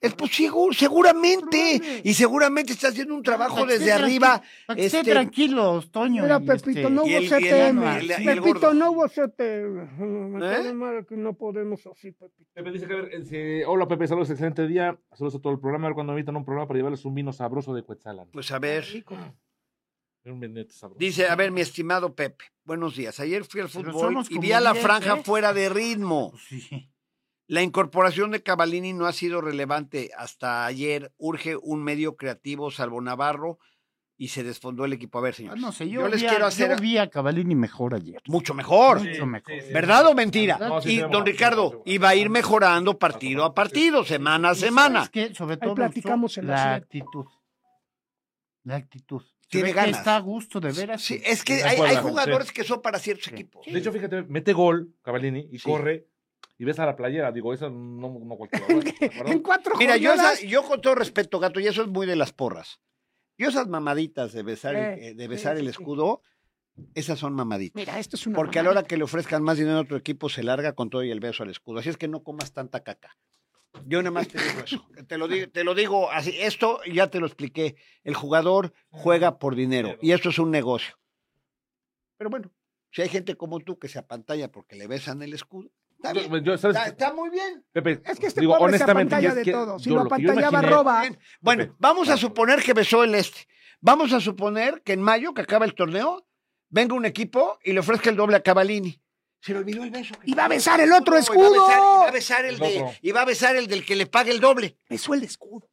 Es 0.00 0.14
pues, 0.14 0.30
segu- 0.30 0.72
seguramente. 0.72 1.80
Y 2.04 2.14
seguramente 2.14 2.72
está 2.72 2.88
haciendo 2.88 3.14
un 3.14 3.22
trabajo 3.22 3.56
Para 3.56 3.66
desde 3.72 3.86
esté 3.90 3.92
arriba. 3.92 4.42
Para 4.66 4.76
que 4.76 4.86
Este- 4.86 5.02
tranquilos, 5.10 5.90
Toño. 5.90 6.22
Mira, 6.22 6.38
y 6.40 6.46
Pepito, 6.46 6.70
este- 6.70 6.90
no 6.90 7.02
hubo 7.02 7.20
CTM. 7.20 8.24
Pepito, 8.24 8.74
no 8.74 8.90
hubo 8.92 9.08
CTM. 9.08 10.40
¿Eh? 10.40 11.04
que 11.08 11.16
no 11.16 11.34
podemos 11.34 11.84
así, 11.86 12.12
Pepito. 12.12 12.48
Pepe 12.54 12.70
dice 12.70 12.86
que, 12.86 12.92
a 12.92 12.96
ver, 12.96 13.10
eh, 13.32 13.64
hola 13.66 13.88
Pepe, 13.88 14.06
saludos, 14.06 14.30
excelente 14.30 14.66
día. 14.68 14.96
Saludos 15.12 15.34
a 15.36 15.40
todo 15.40 15.52
el 15.52 15.58
programa. 15.58 15.86
A 15.86 15.88
ver 15.90 15.94
cuando 15.94 16.12
invitan 16.12 16.36
a 16.36 16.38
un 16.38 16.44
programa 16.44 16.68
para 16.68 16.78
llevarles 16.78 17.04
un 17.04 17.14
vino 17.14 17.32
sabroso 17.32 17.74
de 17.74 17.82
Cuetzalan. 17.82 18.28
Pues 18.32 18.50
a 18.52 18.58
ver. 18.60 18.84
Un 20.24 20.40
vinete 20.40 20.72
sabroso. 20.74 20.98
Dice, 20.98 21.26
a 21.26 21.34
ver, 21.36 21.50
mi 21.50 21.60
estimado 21.60 22.14
Pepe, 22.14 22.44
buenos 22.64 22.94
días. 22.94 23.18
Ayer 23.18 23.44
fui 23.44 23.60
al 23.62 23.68
fútbol 23.68 24.18
y 24.28 24.38
vi 24.38 24.52
a 24.52 24.60
la 24.60 24.72
10, 24.72 24.84
franja 24.84 25.16
¿eh? 25.16 25.22
fuera 25.24 25.52
de 25.52 25.68
ritmo. 25.70 26.32
Sí. 26.48 26.88
La 27.48 27.62
incorporación 27.62 28.30
de 28.30 28.42
Cavalini 28.42 28.92
no 28.92 29.06
ha 29.06 29.12
sido 29.12 29.40
relevante 29.40 30.10
hasta 30.16 30.66
ayer. 30.66 31.12
Urge 31.16 31.56
un 31.56 31.82
medio 31.82 32.14
creativo, 32.14 32.70
salvo 32.70 33.00
Navarro, 33.00 33.58
y 34.18 34.28
se 34.28 34.42
desfondó 34.44 34.84
el 34.84 34.92
equipo. 34.92 35.18
A 35.18 35.22
ver, 35.22 35.32
Ah, 35.32 35.36
señores. 35.36 35.60
no 35.62 35.72
sé, 35.72 35.88
yo, 35.88 36.02
yo 36.02 36.08
les 36.08 36.22
a, 36.24 36.28
quiero 36.28 36.44
hacer 36.44 36.70
yo 36.72 36.76
vi 36.76 36.98
a 36.98 37.08
Cavallini 37.08 37.54
mejor 37.54 37.94
ayer. 37.94 38.20
mucho 38.26 38.52
mejor. 38.52 39.02
Mucho 39.02 39.24
mejor. 39.26 39.54
¿Verdad 39.72 40.06
o 40.08 40.14
mentira? 40.14 40.58
No, 40.58 40.78
y 40.80 40.82
sí, 40.82 40.98
don 40.98 41.24
Ricardo 41.24 41.82
iba 41.86 42.10
a 42.10 42.14
ir 42.16 42.28
mejorando 42.28 42.98
partido 42.98 43.44
a 43.44 43.54
partido, 43.54 44.04
semana 44.04 44.50
a 44.50 44.54
semana. 44.54 45.04
Es 45.04 45.10
que 45.10 45.34
sobre 45.34 45.56
todo 45.56 45.74
platicamos 45.74 46.36
en 46.36 46.48
la 46.48 46.74
actitud. 46.74 47.24
La 48.64 48.76
actitud. 48.76 49.22
Tiene 49.48 49.68
que 49.68 49.74
ganas. 49.74 49.96
Está 49.98 50.16
a 50.16 50.20
gusto 50.20 50.60
de 50.60 50.72
ver 50.72 50.90
así. 50.90 51.16
Sí, 51.16 51.22
es 51.24 51.42
que 51.42 51.62
hay, 51.64 51.80
hay 51.80 51.96
jugadores 51.96 52.48
sí. 52.48 52.52
que 52.54 52.64
son 52.64 52.82
para 52.82 52.98
ciertos 52.98 53.24
Sí. 53.26 53.30
equipos. 53.32 53.64
De 53.64 53.78
hecho, 53.78 53.90
fíjate, 53.90 54.24
mete 54.24 54.52
gol 54.52 54.94
Cavallini 55.02 55.48
y 55.50 55.58
Sí. 55.58 55.64
corre 55.64 56.06
y 56.58 56.64
ves 56.64 56.78
a 56.78 56.86
la 56.86 56.96
playera. 56.96 57.30
Digo, 57.32 57.54
eso 57.54 57.70
no, 57.70 58.18
no 58.22 58.36
cualquiera. 58.36 58.66
En 59.32 59.40
cuatro 59.40 59.76
Mira, 59.78 59.96
yo, 59.96 60.12
esa- 60.12 60.40
yo 60.44 60.62
con 60.64 60.80
todo 60.80 60.94
respeto, 60.96 61.38
gato, 61.38 61.60
y 61.60 61.66
eso 61.66 61.82
es 61.82 61.88
muy 61.88 62.06
de 62.06 62.16
las 62.16 62.32
porras. 62.32 62.80
Yo 63.38 63.48
esas 63.48 63.68
mamaditas 63.68 64.32
de 64.32 64.42
besar, 64.42 64.74
el- 64.74 64.98
Eh, 64.98 65.08
eh, 65.10 65.14
de 65.14 65.28
besar 65.28 65.56
el 65.56 65.68
escudo, 65.68 66.22
esas 66.94 67.18
son 67.18 67.34
mamaditas. 67.34 67.76
Mira, 67.76 67.98
esto 67.98 68.16
es 68.16 68.26
una 68.26 68.36
Porque 68.36 68.58
a 68.58 68.62
la 68.64 68.70
hora 68.70 68.82
que 68.82 68.96
le 68.96 69.04
ofrezcan 69.04 69.42
más 69.42 69.58
dinero 69.58 69.78
a 69.78 69.82
otro 69.82 69.96
equipo, 69.96 70.28
se 70.28 70.42
larga 70.42 70.72
con 70.74 70.90
todo 70.90 71.04
y 71.04 71.10
el 71.10 71.20
beso 71.20 71.44
al 71.44 71.50
escudo. 71.50 71.78
Así 71.78 71.88
es 71.88 71.96
que 71.96 72.08
no 72.08 72.22
comas 72.24 72.52
tanta 72.52 72.82
caca. 72.82 73.16
Yo 73.86 73.98
nada 74.02 74.10
más 74.10 74.26
te 74.28 74.38
digo 74.42 74.60
eso. 74.64 74.88
Te 75.08 75.18
lo 75.18 75.28
digo, 75.28 75.48
te 75.50 75.62
lo 75.62 75.74
digo 75.74 76.10
así. 76.10 76.34
Esto 76.40 76.80
ya 76.90 77.08
te 77.10 77.20
lo 77.20 77.26
expliqué. 77.26 77.76
El 78.02 78.14
jugador 78.14 78.72
juega 78.90 79.38
por 79.38 79.54
dinero 79.54 79.96
y 80.00 80.12
esto 80.12 80.30
es 80.30 80.38
un 80.40 80.50
negocio. 80.50 80.98
Pero 82.16 82.30
bueno, 82.30 82.50
si 82.90 83.02
hay 83.02 83.08
gente 83.08 83.36
como 83.36 83.60
tú 83.60 83.78
que 83.78 83.88
se 83.88 83.98
apantalla 83.98 84.50
porque 84.50 84.74
le 84.74 84.86
besan 84.88 85.22
el 85.22 85.34
escudo, 85.34 85.70
está 85.98 86.12
bien. 86.12 86.30
Yo- 86.30 86.38
yo, 86.38 86.58
¿sabes? 86.58 86.76
Está, 86.76 86.88
está 86.88 87.12
muy 87.14 87.30
bien. 87.30 87.64
Pepe, 87.72 88.00
Es 88.04 88.18
que 88.18 88.26
este 88.26 88.40
digo, 88.40 88.56
pobre 88.56 88.78
se 88.78 88.84
honestamente, 88.84 89.20
ya 89.22 89.28
es 89.30 89.34
de 89.36 89.42
que 89.42 89.52
todo. 89.52 89.78
Si 89.78 89.90
lo 89.90 89.96
lo 89.96 90.02
que 90.08 90.14
apantallaba, 90.14 90.62
roba. 90.62 91.00
Bien. 91.02 91.18
Bueno, 91.40 91.64
Pepe, 91.64 91.76
vamos 91.78 92.08
a 92.08 92.16
suponer 92.16 92.62
que 92.62 92.72
besó 92.72 93.04
el 93.04 93.14
este. 93.14 93.46
Vamos 93.80 94.12
a 94.12 94.20
suponer 94.20 94.82
que 94.82 94.92
en 94.94 95.02
mayo, 95.02 95.34
que 95.34 95.42
acaba 95.42 95.64
el 95.64 95.74
torneo, 95.74 96.26
venga 96.68 96.94
un 96.94 97.04
equipo 97.04 97.58
y 97.62 97.72
le 97.72 97.80
ofrezca 97.80 98.10
el 98.10 98.16
doble 98.16 98.36
a 98.36 98.42
Cavalini. 98.42 99.00
Se 99.40 99.52
le 99.52 99.60
olvidó 99.60 99.84
el 99.84 99.90
beso. 99.90 100.14
Y 100.24 100.34
va 100.34 100.46
a 100.46 100.48
besar 100.48 100.80
el 100.80 100.92
otro 100.92 101.16
Y 101.16 101.20
va 101.20 101.20
a 101.20 101.20
besar- 101.20 101.36
escudo. 101.36 101.66
y 101.68 102.00
va 102.02 102.08
a 102.08 102.10
besar 102.10 102.44
el 102.44 102.54
El 102.54 102.58
de, 102.58 102.76
otro. 102.82 102.92
y 103.02 103.12
va 103.12 103.22
a 103.22 103.24
besar 103.24 103.56
el 103.56 103.66
del 103.68 103.84
que 103.86 103.94
le 103.94 104.06
pague 104.06 104.32
el 104.32 104.40
doble. 104.40 104.76
Besó 104.90 105.14
el 105.14 105.22
escudo. 105.22 105.70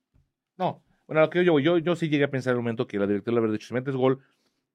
No, 0.58 0.84
bueno, 1.08 1.22
lo 1.22 1.30
que 1.32 1.44
yo, 1.44 1.58
yo, 1.60 1.80
yo 1.80 1.96
sí 1.96 2.08
llegué 2.10 2.26
a 2.26 2.30
pensar 2.32 2.52
en 2.52 2.58
un 2.60 2.64
momento 2.66 2.86
que 2.88 3.00
la 3.00 3.08
directiva 3.08 3.34
le 3.34 3.40
habría 3.40 3.54
dicho, 3.54 3.68
si 3.68 3.74
metes 3.74 3.96
gol, 3.96 4.24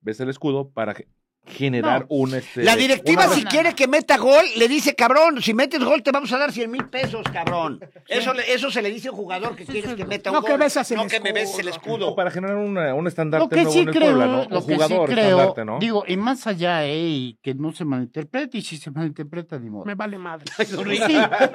ves 0.00 0.18
el 0.18 0.28
escudo 0.28 0.70
para 0.70 0.94
ge- 0.94 1.06
generar 1.46 2.02
No. 2.02 2.06
un... 2.10 2.34
Este, 2.34 2.62
La 2.62 2.76
directiva, 2.76 3.24
una- 3.26 3.34
si 3.34 3.44
quiere 3.44 3.74
que 3.74 3.88
meta 3.88 4.16
gol, 4.18 4.44
le 4.56 4.68
dice, 4.68 4.94
cabrón, 4.94 5.42
si 5.42 5.52
metes 5.54 5.82
gol 5.82 6.02
te 6.02 6.12
vamos 6.12 6.32
a 6.32 6.38
dar 6.38 6.52
100 6.52 6.70
mil 6.70 6.84
pesos, 6.88 7.22
cabrón. 7.32 7.80
Eso, 8.08 8.32
le- 8.34 8.52
eso 8.52 8.70
se 8.70 8.82
le 8.82 8.90
dice 8.90 9.08
a 9.08 9.10
un 9.10 9.16
jugador 9.16 9.56
que 9.56 9.64
quieres 9.64 9.94
que 9.94 10.04
meta 10.04 10.30
un 10.30 10.34
No, 10.36 10.42
gol. 10.42 10.50
que 10.52 10.56
besas 10.58 10.90
el 10.92 10.98
no 10.98 11.06
que 11.06 11.18
me 11.20 11.32
beses 11.32 11.58
el 11.58 11.68
escudo. 11.68 11.94
escudo. 11.96 12.14
para 12.16 12.30
generar 12.30 12.56
una- 12.56 12.94
un 12.94 13.06
estandarte 13.06 13.44
Lo 13.44 13.48
que 13.48 13.56
nuevo 13.56 13.72
sí 13.72 13.78
en 13.80 13.88
el 13.88 13.94
creo, 13.94 14.06
Puebla, 14.08 14.26
¿no? 14.26 14.44
lo 14.48 14.66
que 14.66 14.78
sí 14.78 14.94
creo, 15.06 15.54
¿no? 15.64 15.78
digo, 15.80 16.04
y 16.06 16.16
más 16.16 16.46
allá, 16.46 16.84
eh, 16.86 17.08
y 17.08 17.38
que 17.42 17.54
no 17.54 17.72
se 17.72 17.84
malinterprete, 17.84 18.58
y 18.58 18.62
si 18.62 18.76
se 18.76 18.90
malinterpreta, 18.90 19.58
ni 19.58 19.70
modo. 19.70 19.84
Me 19.86 19.94
vale 19.94 20.18
madre. 20.18 20.44
Don 20.70 20.84
Ricky, 20.84 21.14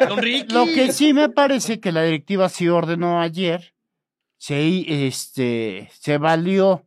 don 0.10 0.18
Ricky. 0.18 0.54
Lo 0.54 0.66
que 0.66 0.92
sí 0.92 1.14
me 1.14 1.30
parece 1.30 1.80
que 1.80 1.92
la 1.92 2.04
directiva 2.04 2.50
sí 2.50 2.68
ordenó 2.68 3.22
ayer, 3.22 3.74
se, 4.38 5.08
este, 5.08 5.90
se 5.98 6.18
valió 6.18 6.86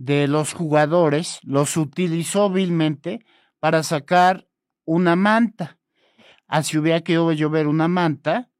de 0.00 0.28
los 0.28 0.54
jugadores, 0.54 1.40
los 1.42 1.76
utilizó 1.76 2.48
vilmente 2.48 3.20
para 3.58 3.82
sacar 3.82 4.48
una 4.86 5.14
manta. 5.14 5.78
Así 6.46 6.78
hubiera 6.78 7.02
querido 7.02 7.30
llover 7.32 7.66
una 7.66 7.86
manta 7.86 8.50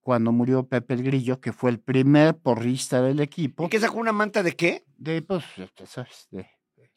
cuando 0.00 0.30
murió 0.30 0.68
Pepe 0.68 0.94
el 0.94 1.02
Grillo, 1.02 1.40
que 1.40 1.52
fue 1.52 1.72
el 1.72 1.80
primer 1.80 2.38
porrista 2.38 3.02
del 3.02 3.18
equipo. 3.18 3.64
¿Y 3.64 3.68
qué 3.68 3.80
sacó 3.80 3.98
una 3.98 4.12
manta 4.12 4.44
de 4.44 4.54
qué? 4.54 4.84
De, 4.96 5.22
pues, 5.22 5.44
ya 5.56 5.86
sabes, 5.86 6.28
de 6.30 6.48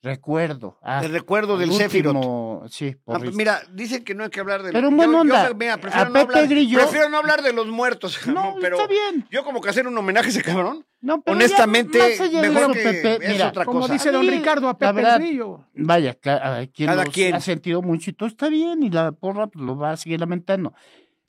recuerdo. 0.02 0.78
ah, 0.82 1.02
De 1.02 1.08
recuerdo 1.10 1.58
del 1.58 1.70
al 1.72 1.76
Céfirot. 1.76 2.16
último, 2.16 2.64
Sí, 2.70 2.96
Ah, 3.08 3.18
pues 3.20 3.34
mira, 3.36 3.62
dicen 3.74 4.04
que 4.04 4.14
no 4.16 4.24
hay 4.24 4.30
que 4.30 4.40
hablar 4.40 4.64
de 4.64 4.72
Pero 4.72 4.84
los 4.84 4.92
en 4.92 4.98
buena 4.98 5.12
yo- 5.12 5.18
yo, 5.18 5.22
onda, 5.36 5.54
mira, 5.54 5.74
a 5.74 5.78
prefiero, 5.78 6.08
no 6.08 6.14
Pepe 6.14 6.34
hablar, 6.40 6.48
Grillo- 6.48 6.78
prefiero 6.80 7.10
no 7.10 7.18
hablar 7.18 7.42
de 7.42 7.54
los 7.54 7.68
muertos, 7.68 8.20
no, 8.28 8.56
pero 8.62 8.78
está 8.78 8.88
bien. 8.88 9.28
yo 9.32 9.44
como 9.44 9.62
que 9.62 9.70
hacer 9.70 9.88
un 9.88 9.98
homenaje 9.98 10.28
a 10.28 10.30
ese 10.30 10.44
cabrón, 10.44 10.86
No, 11.02 11.22
pero 11.22 11.36
honestamente, 11.36 11.98
mejor 11.98 12.12
eso, 12.12 12.74
que 12.74 12.80
Pepe, 12.84 13.26
es 13.26 13.32
mira, 13.34 13.48
otra 13.50 13.66
Como 13.66 13.82
cosa. 13.82 13.94
dice 13.94 14.12
don 14.12 14.28
Ricardo 14.28 14.70
a 14.70 14.78
Pepe 14.78 14.92
verdad, 14.94 15.16
el 15.16 15.22
Grillo. 15.28 15.66
Vaya, 15.76 16.14
quien 16.16 16.88
Cada 16.90 17.04
quien. 17.06 17.36
ha 17.36 17.40
sentido 17.42 17.82
mucho 17.82 18.10
y 18.10 18.14
todo 18.14 18.28
está 18.28 18.50
bien 18.50 18.84
y 18.84 18.90
la 18.90 19.12
porra 19.12 19.48
pues, 19.48 19.64
lo 19.66 19.78
va 19.78 19.92
a 19.92 19.98
seguir 19.98 20.20
lamentando. 20.20 20.74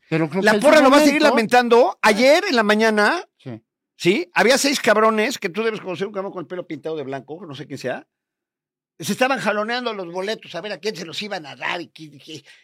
Pero 0.08 0.28
creo 0.28 0.42
La 0.42 0.52
que 0.54 0.58
porra 0.60 0.80
lo 0.80 0.90
va 0.90 0.96
a 0.98 1.00
seguir 1.04 1.22
lamentando. 1.22 1.96
Ayer 2.02 2.42
en 2.48 2.56
la 2.56 2.64
mañana, 2.64 3.22
Sí. 3.38 3.62
¿sí? 3.96 4.28
Había 4.34 4.58
seis 4.58 4.80
cabrones, 4.80 5.38
que 5.38 5.48
tú 5.48 5.62
debes 5.62 5.80
conocer 5.80 6.06
un 6.08 6.12
cabrón 6.12 6.32
con 6.32 6.40
el 6.40 6.46
pelo 6.48 6.66
pintado 6.66 6.96
de 6.96 7.04
blanco, 7.04 7.38
no 7.46 7.54
sé 7.54 7.66
quién 7.68 7.78
sea. 7.78 8.06
Se 9.00 9.12
estaban 9.12 9.40
jaloneando 9.40 9.92
los 9.94 10.12
boletos 10.12 10.54
a 10.54 10.60
ver 10.60 10.72
a 10.72 10.78
quién 10.78 10.94
se 10.94 11.06
los 11.06 11.20
iban 11.22 11.46
a 11.46 11.56
dar. 11.56 11.80
Y 11.80 11.88
quién- 11.88 12.20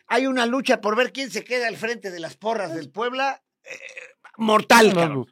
Hay 0.07 0.27
una 0.27 0.45
lucha 0.47 0.81
por 0.81 0.95
ver 0.95 1.13
quién 1.13 1.31
se 1.31 1.43
queda 1.45 1.67
al 1.69 1.77
frente 1.77 2.11
de 2.11 2.21
las 2.21 2.37
porras 2.37 2.75
del 2.75 2.91
Puebla. 2.91 3.43
eh, 3.65 3.79
mortal, 4.37 4.93
cabrón. 4.95 5.27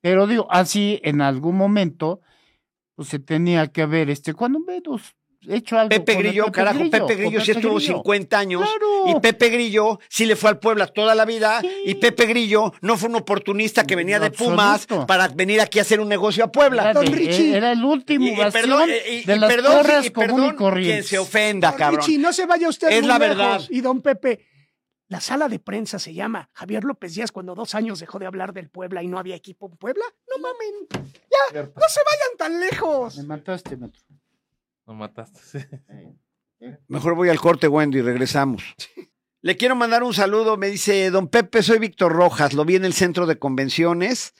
Pero 0.00 0.26
digo, 0.26 0.46
así 0.50 1.00
en 1.02 1.20
algún 1.20 1.56
momento 1.56 2.20
pues 2.94 3.08
se 3.08 3.18
tenía 3.18 3.68
que 3.72 3.82
haber 3.82 4.10
este 4.10 4.34
cuando 4.34 4.60
menos 4.60 5.14
hecho 5.48 5.78
algo 5.78 5.88
Pepe 5.88 6.14
Grillo, 6.14 6.52
carajo, 6.52 6.78
Grillo, 6.78 6.90
Pepe 7.06 7.14
Grillo 7.16 7.40
sí 7.40 7.50
estuvo 7.52 7.74
Grillo. 7.76 7.94
50 7.94 8.38
años. 8.38 8.62
Claro. 8.62 9.16
Y 9.16 9.20
Pepe 9.20 9.48
Grillo 9.50 9.98
sí 10.08 10.24
le 10.26 10.36
fue 10.36 10.50
al 10.50 10.58
Puebla 10.58 10.86
toda 10.86 11.14
la 11.14 11.24
vida. 11.24 11.60
Sí. 11.60 11.70
Y 11.86 11.94
Pepe 11.96 12.26
Grillo 12.26 12.72
no 12.80 12.96
fue 12.96 13.08
un 13.08 13.16
oportunista 13.16 13.84
que 13.84 13.96
venía 13.96 14.16
En 14.16 14.22
de 14.22 14.30
Pumas 14.30 14.82
absoluto. 14.82 15.06
para 15.06 15.28
venir 15.28 15.60
aquí 15.60 15.78
a 15.78 15.82
hacer 15.82 16.00
un 16.00 16.08
negocio 16.08 16.44
a 16.44 16.52
Puebla. 16.52 16.82
Era, 16.82 16.92
Don 16.94 17.04
de- 17.06 17.10
Richie. 17.12 17.56
era 17.56 17.72
el 17.72 17.84
último 17.84 18.26
Y, 18.26 18.36
perdón, 18.52 18.88
y- 18.88 19.12
y- 19.16 19.24
de 19.24 19.36
y 19.36 19.38
las 19.38 19.52
perdón, 19.52 19.86
y 20.04 20.10
común 20.10 20.28
perdón 20.36 20.54
y 20.54 20.56
corriente. 20.56 20.92
quien 20.92 21.04
se 21.04 21.18
ofenda, 21.18 21.70
Don 21.70 21.78
cabrón. 21.78 22.00
Richie, 22.06 22.18
no 22.18 22.32
se 22.32 22.46
vaya 22.46 22.68
usted 22.68 22.88
Es 22.90 23.00
muy 23.00 23.08
la 23.08 23.18
lejos. 23.18 23.36
verdad. 23.36 23.60
Y 23.70 23.80
don 23.80 24.00
Pepe, 24.02 24.46
La 25.08 25.20
sala 25.20 25.46
de 25.50 25.58
prensa 25.58 25.98
se 25.98 26.14
llama 26.14 26.48
Javier 26.54 26.84
López 26.84 27.14
Díaz 27.14 27.32
cuando 27.32 27.54
dos 27.54 27.74
años 27.74 28.00
dejó 28.00 28.18
de 28.18 28.24
hablar 28.24 28.54
del 28.54 28.70
Puebla 28.70 29.02
y 29.02 29.08
no 29.08 29.18
había 29.18 29.36
equipo 29.36 29.66
en 29.70 29.76
Puebla. 29.76 30.04
No 30.26 30.38
mamen. 30.38 30.88
Ya, 31.52 31.60
no 31.64 31.88
se 31.88 32.00
vayan 32.00 32.36
tan 32.38 32.58
lejos. 32.58 33.18
Me 33.18 33.24
mataste, 33.24 33.76
Metro. 33.76 34.00
Lo 34.86 34.94
mataste. 34.94 35.40
sí. 36.60 36.66
Mejor 36.88 37.14
voy 37.14 37.28
al 37.28 37.40
corte, 37.40 37.68
Wendy, 37.68 37.98
y 37.98 38.02
regresamos. 38.02 38.62
Le 39.40 39.56
quiero 39.56 39.74
mandar 39.74 40.04
un 40.04 40.14
saludo, 40.14 40.56
me 40.56 40.68
dice 40.68 41.10
Don 41.10 41.26
Pepe, 41.28 41.62
soy 41.62 41.80
Víctor 41.80 42.12
Rojas, 42.12 42.52
lo 42.52 42.64
vi 42.64 42.76
en 42.76 42.84
el 42.84 42.92
centro 42.92 43.26
de 43.26 43.40
convenciones 43.40 44.34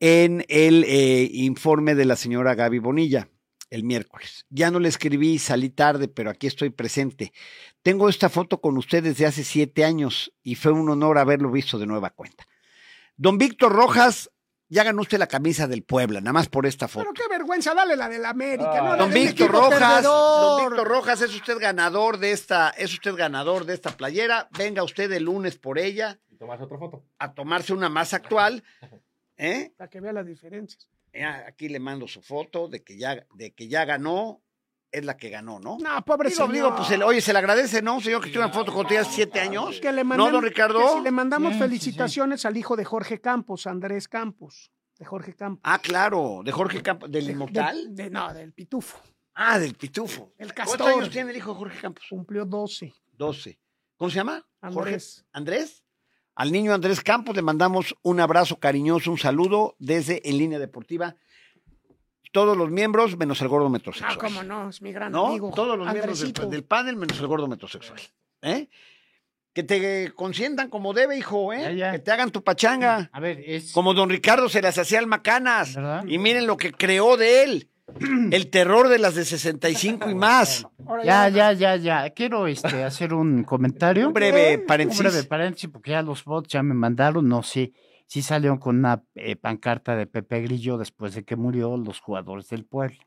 en 0.00 0.44
el 0.48 0.82
eh, 0.84 1.30
informe 1.32 1.94
de 1.94 2.06
la 2.06 2.16
señora 2.16 2.56
Gaby 2.56 2.80
Bonilla 2.80 3.28
el 3.70 3.84
miércoles. 3.84 4.46
Ya 4.50 4.70
no 4.70 4.80
le 4.80 4.88
escribí, 4.88 5.38
salí 5.38 5.70
tarde, 5.70 6.08
pero 6.08 6.30
aquí 6.30 6.46
estoy 6.46 6.70
presente. 6.70 7.32
Tengo 7.82 8.08
esta 8.08 8.28
foto 8.28 8.60
con 8.60 8.76
usted 8.76 9.02
desde 9.02 9.26
hace 9.26 9.44
siete 9.44 9.84
años 9.84 10.32
y 10.42 10.56
fue 10.56 10.72
un 10.72 10.88
honor 10.88 11.18
haberlo 11.18 11.50
visto 11.50 11.78
de 11.78 11.86
nueva 11.86 12.10
cuenta. 12.10 12.46
Don 13.16 13.38
Víctor 13.38 13.72
Rojas, 13.72 14.30
ya 14.70 14.84
ganó 14.84 15.02
usted 15.02 15.18
la 15.18 15.26
camisa 15.26 15.66
del 15.66 15.82
Puebla, 15.82 16.20
nada 16.20 16.32
más 16.32 16.48
por 16.48 16.64
esta 16.64 16.88
foto. 16.88 17.04
Pero 17.12 17.12
qué 17.12 17.28
vergüenza, 17.28 17.74
dale 17.74 17.96
la 17.96 18.08
del 18.08 18.24
América. 18.24 18.72
Ah. 18.72 18.82
no 18.82 18.90
la 18.90 18.96
Don 18.96 19.12
Víctor 19.12 19.50
Rojas, 19.50 19.78
perdedor. 19.78 20.60
don 20.62 20.70
Víctor 20.70 20.88
Rojas, 20.88 21.20
es 21.20 21.34
usted 21.34 21.58
ganador 21.58 22.18
de 22.18 22.32
esta, 22.32 22.70
es 22.70 22.92
usted 22.94 23.14
ganador 23.14 23.66
de 23.66 23.74
esta 23.74 23.90
playera. 23.96 24.48
Venga 24.56 24.82
usted 24.82 25.10
el 25.12 25.24
lunes 25.24 25.58
por 25.58 25.78
ella 25.78 26.18
Y 26.30 26.36
tomas 26.36 26.60
otra 26.60 26.78
foto. 26.78 27.04
a 27.18 27.34
tomarse 27.34 27.72
una 27.74 27.88
más 27.88 28.14
actual. 28.14 28.62
¿eh? 29.36 29.72
Para 29.76 29.90
que 29.90 30.00
vea 30.00 30.12
las 30.12 30.26
diferencias. 30.26 30.88
Ya, 31.12 31.44
Aquí 31.48 31.68
le 31.68 31.80
mando 31.80 32.06
su 32.06 32.22
foto 32.22 32.68
de 32.68 32.84
que 32.84 32.96
ya, 32.96 33.26
de 33.34 33.52
que 33.52 33.66
ya 33.66 33.84
ganó, 33.84 34.40
es 34.92 35.04
la 35.04 35.16
que 35.16 35.30
ganó, 35.30 35.60
¿no? 35.60 35.78
No, 35.80 36.04
pobre 36.04 36.28
Digo, 36.30 36.46
señor. 36.46 36.52
digo, 36.54 36.76
pues, 36.76 36.90
oye, 37.02 37.20
se 37.20 37.32
le 37.32 37.38
agradece, 37.38 37.80
¿no? 37.82 38.00
Señor, 38.00 38.20
que 38.22 38.30
tiene 38.30 38.44
una 38.46 38.52
foto 38.54 38.72
cuando 38.72 38.88
tenía 38.88 39.04
siete 39.04 39.40
años. 39.40 39.78
Que 39.80 39.92
le 39.92 40.02
¿No, 40.04 40.14
manden- 40.16 40.32
don 40.32 40.42
Ricardo? 40.42 40.78
que 40.80 40.98
si 40.98 41.00
le 41.04 41.10
mandamos 41.10 41.50
Sí, 41.52 41.54
sí, 41.54 41.58
sí. 41.62 41.68
felicitaciones 41.68 42.44
al 42.46 42.56
hijo 42.56 42.76
de 42.76 42.84
Jorge 42.84 43.20
Campos, 43.20 43.66
Andrés 43.66 44.08
Campos. 44.08 44.70
De 44.98 45.04
Jorge 45.06 45.34
Campos. 45.34 45.60
Ah, 45.64 45.78
claro, 45.78 46.42
de 46.44 46.52
Jorge 46.52 46.82
Campos, 46.82 47.10
del 47.10 47.26
De- 47.26 47.32
Inmortal. 47.32 47.94
de- 47.94 48.10
no, 48.10 48.34
del 48.34 48.52
Pitufo. 48.52 48.98
Ah, 49.34 49.58
del 49.58 49.74
Pitufo. 49.74 50.34
El 50.36 50.52
¿Cuántos 50.52 50.76
castor. 50.76 50.92
años 50.92 51.10
tiene 51.10 51.30
el 51.30 51.36
hijo 51.38 51.52
de 51.52 51.58
Jorge 51.58 51.80
Campos? 51.80 52.04
Cumplió 52.10 52.44
12. 52.44 52.92
12. 53.12 53.58
¿Cómo 53.96 54.10
se 54.10 54.16
llama? 54.16 54.46
Jorge. 54.60 54.78
Andrés. 54.78 55.24
Andrés. 55.32 55.84
Al 56.34 56.52
niño 56.52 56.72
Andrés 56.74 57.00
Campos 57.02 57.34
le 57.36 57.42
mandamos 57.42 57.94
un 58.02 58.20
abrazo 58.20 58.58
cariñoso, 58.58 59.10
un 59.10 59.18
saludo 59.18 59.74
desde 59.78 60.26
En 60.28 60.38
Línea 60.38 60.58
Deportiva. 60.58 61.16
Todos 62.32 62.56
los 62.56 62.70
miembros, 62.70 63.16
menos 63.16 63.40
el 63.42 63.48
gordo 63.48 63.66
Ah, 63.66 63.70
metrosexual. 63.70 64.18
cómo 64.18 64.42
no, 64.42 64.70
es 64.70 64.80
mi 64.82 64.92
gran 64.92 65.10
¿No? 65.12 65.26
amigo. 65.28 65.50
Todos 65.54 65.76
los 65.76 65.90
miembros 65.92 66.20
del, 66.50 66.64
panel, 66.64 66.96
menos 66.96 67.18
el 67.18 67.26
gordo 67.26 67.48
metrosexual. 67.48 67.98
¿Eh? 68.42 68.68
Que 69.52 69.64
te 69.64 70.12
consientan 70.12 70.70
como 70.70 70.92
debe, 70.94 71.18
hijo, 71.18 71.52
¿eh? 71.52 71.60
Ya, 71.62 71.70
ya. 71.72 71.92
Que 71.92 71.98
te 71.98 72.12
hagan 72.12 72.30
tu 72.30 72.44
pachanga. 72.44 73.10
A 73.12 73.18
ver, 73.18 73.42
es. 73.44 73.72
Como 73.72 73.94
don 73.94 74.08
Ricardo 74.08 74.48
se 74.48 74.62
las 74.62 74.78
hacía 74.78 75.00
al 75.00 75.08
Macanas. 75.08 75.74
¿Verdad? 75.74 76.04
Y 76.06 76.18
miren 76.18 76.46
lo 76.46 76.56
que 76.56 76.70
creó 76.72 77.16
de 77.16 77.42
él. 77.42 77.68
El 78.30 78.48
terror 78.50 78.86
de 78.88 79.00
las 79.00 79.16
de 79.16 79.24
65 79.24 80.08
y 80.10 80.14
más. 80.14 80.64
Ya, 81.02 81.28
ya, 81.28 81.52
ya, 81.52 81.74
ya. 81.74 82.10
Quiero 82.10 82.46
este, 82.46 82.84
hacer 82.84 83.12
un 83.12 83.42
comentario. 83.42 84.06
Un 84.06 84.12
breve 84.12 84.58
Un 84.58 84.66
paréntesis. 84.66 85.02
breve 85.02 85.24
paréntesis, 85.24 85.68
porque 85.68 85.90
ya 85.90 86.02
los 86.02 86.22
bots 86.24 86.48
ya 86.48 86.62
me 86.62 86.74
mandaron, 86.74 87.28
no 87.28 87.42
sé 87.42 87.72
si 88.10 88.22
salieron 88.22 88.58
con 88.58 88.76
una 88.80 89.04
eh, 89.14 89.36
pancarta 89.36 89.94
de 89.94 90.04
Pepe 90.04 90.40
Grillo 90.42 90.78
después 90.78 91.14
de 91.14 91.22
que 91.22 91.36
murió 91.36 91.76
los 91.76 92.00
jugadores 92.00 92.48
del 92.48 92.64
pueblo. 92.64 92.98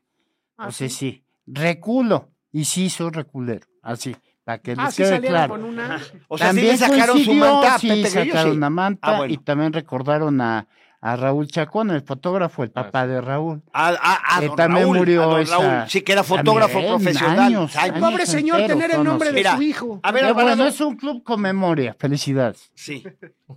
Ah, 0.56 0.72
sé 0.72 0.88
¿sí? 0.88 1.22
Reculo. 1.46 2.30
Y 2.50 2.64
sí, 2.64 2.88
soy 2.88 3.10
reculero. 3.10 3.66
Así, 3.82 4.16
para 4.44 4.62
que 4.62 4.72
Ah, 4.78 4.86
les 4.86 4.94
sí 4.94 5.02
quede 5.02 5.20
claro. 5.20 5.52
con 5.52 5.64
una. 5.64 6.00
O 6.28 6.38
sea, 6.38 6.52
sí 6.52 6.56
también 6.56 6.68
le 6.68 6.76
sacaron 6.78 7.18
su 7.18 7.34
manta 7.34 7.74
a 7.74 7.78
sí, 7.78 7.88
Pepe 7.88 8.00
Grillo, 8.08 8.24
sacaron 8.32 8.52
sí. 8.52 8.56
una 8.56 8.70
manta 8.70 9.08
Ah, 9.08 9.16
bueno. 9.18 9.34
y 9.34 9.36
también 9.36 9.74
recordaron 9.74 10.40
a, 10.40 10.66
a 11.06 11.16
Raúl 11.16 11.48
Chacón, 11.48 11.90
el 11.90 12.00
fotógrafo, 12.00 12.62
el 12.64 12.70
papá 12.70 13.06
de 13.06 13.20
Raúl. 13.20 13.62
A, 13.74 13.88
a- 13.90 14.36
a 14.36 14.40
Que 14.40 14.46
don 14.46 14.56
también 14.56 14.84
Raúl, 14.84 14.96
murió 14.96 15.22
a 15.24 15.26
don 15.26 15.40
esa- 15.42 15.58
Raúl. 15.58 15.90
Sí, 15.90 16.00
que 16.00 16.12
era 16.12 16.24
fotógrafo 16.24 16.72
también, 16.80 16.94
profesional. 16.96 17.38
años, 17.40 17.76
Ay, 17.76 17.90
años. 17.90 18.10
Pobre 18.10 18.24
señor 18.24 18.60
enteros 18.60 18.82
tener 18.82 18.96
el 18.98 19.04
nombre 19.04 19.28
de 19.28 19.34
Mira, 19.34 19.54
su 19.56 19.60
hijo. 19.62 20.00
A 20.02 20.12
ver, 20.12 20.22
Pero 20.22 20.28
Alvarado. 20.28 20.56
bueno, 20.56 20.66
es 20.70 20.80
un 20.80 20.96
club 20.96 21.22
con 21.22 21.42
memoria. 21.42 21.94
Felicidades. 21.98 22.70
Sí. 22.74 23.04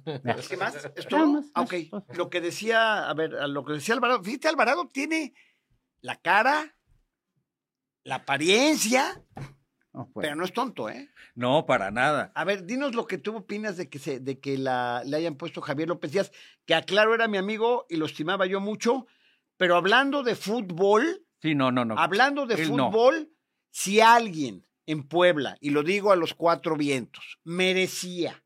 ¿Qué 0.05 0.57
más? 0.57 0.75
¿Es 0.75 0.83
Nada 0.83 1.07
todo? 1.09 1.27
más, 1.27 1.45
Ah, 1.53 1.61
ok. 1.61 1.73
Lo 2.17 2.29
que 2.29 2.41
decía, 2.41 3.07
a 3.09 3.13
ver, 3.13 3.31
lo 3.31 3.63
que 3.63 3.73
decía 3.73 3.95
Alvarado. 3.95 4.21
Fíjate, 4.23 4.49
Alvarado 4.49 4.85
tiene 4.91 5.33
la 6.01 6.17
cara, 6.17 6.75
la 8.03 8.15
apariencia, 8.15 9.21
No, 9.97 10.11
bueno. 10.13 10.21
pero 10.25 10.35
no 10.35 10.43
es 10.45 10.53
tonto, 10.53 10.89
¿eh? 10.89 11.09
No, 11.33 11.65
para 11.65 11.89
nada. 11.89 12.31
A 12.35 12.43
ver, 12.43 12.65
dinos 12.65 12.93
lo 12.93 13.07
que 13.07 13.17
tú 13.17 13.35
opinas 13.35 13.77
de 13.77 13.89
que 13.89 13.97
se, 13.99 14.19
de 14.19 14.39
que 14.39 14.57
la, 14.57 15.01
le 15.05 15.17
hayan 15.17 15.35
puesto 15.35 15.59
Javier 15.61 15.87
López 15.89 16.11
Díaz, 16.11 16.31
que 16.65 16.75
aclaro 16.75 17.15
era 17.15 17.27
mi 17.27 17.37
amigo 17.37 17.85
y 17.89 17.95
lo 17.95 18.05
estimaba 18.05 18.45
yo 18.45 18.59
mucho, 18.61 19.07
pero 19.57 19.75
hablando 19.75 20.21
de 20.21 20.35
fútbol, 20.35 21.23
Sí, 21.41 21.55
no, 21.55 21.71
no, 21.71 21.83
no. 21.83 21.97
hablando 21.97 22.45
de 22.45 22.55
él 22.61 22.75
no. 22.75 22.91
fútbol, 22.91 23.31
si 23.71 23.99
alguien 24.01 24.67
en 24.85 25.03
Puebla, 25.07 25.57
y 25.61 25.71
lo 25.71 25.81
digo 25.83 26.11
a 26.11 26.15
los 26.15 26.33
cuatro 26.35 26.75
vientos, 26.77 27.39
merecía 27.43 28.43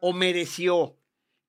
o 0.00 0.12
mereció 0.12 0.96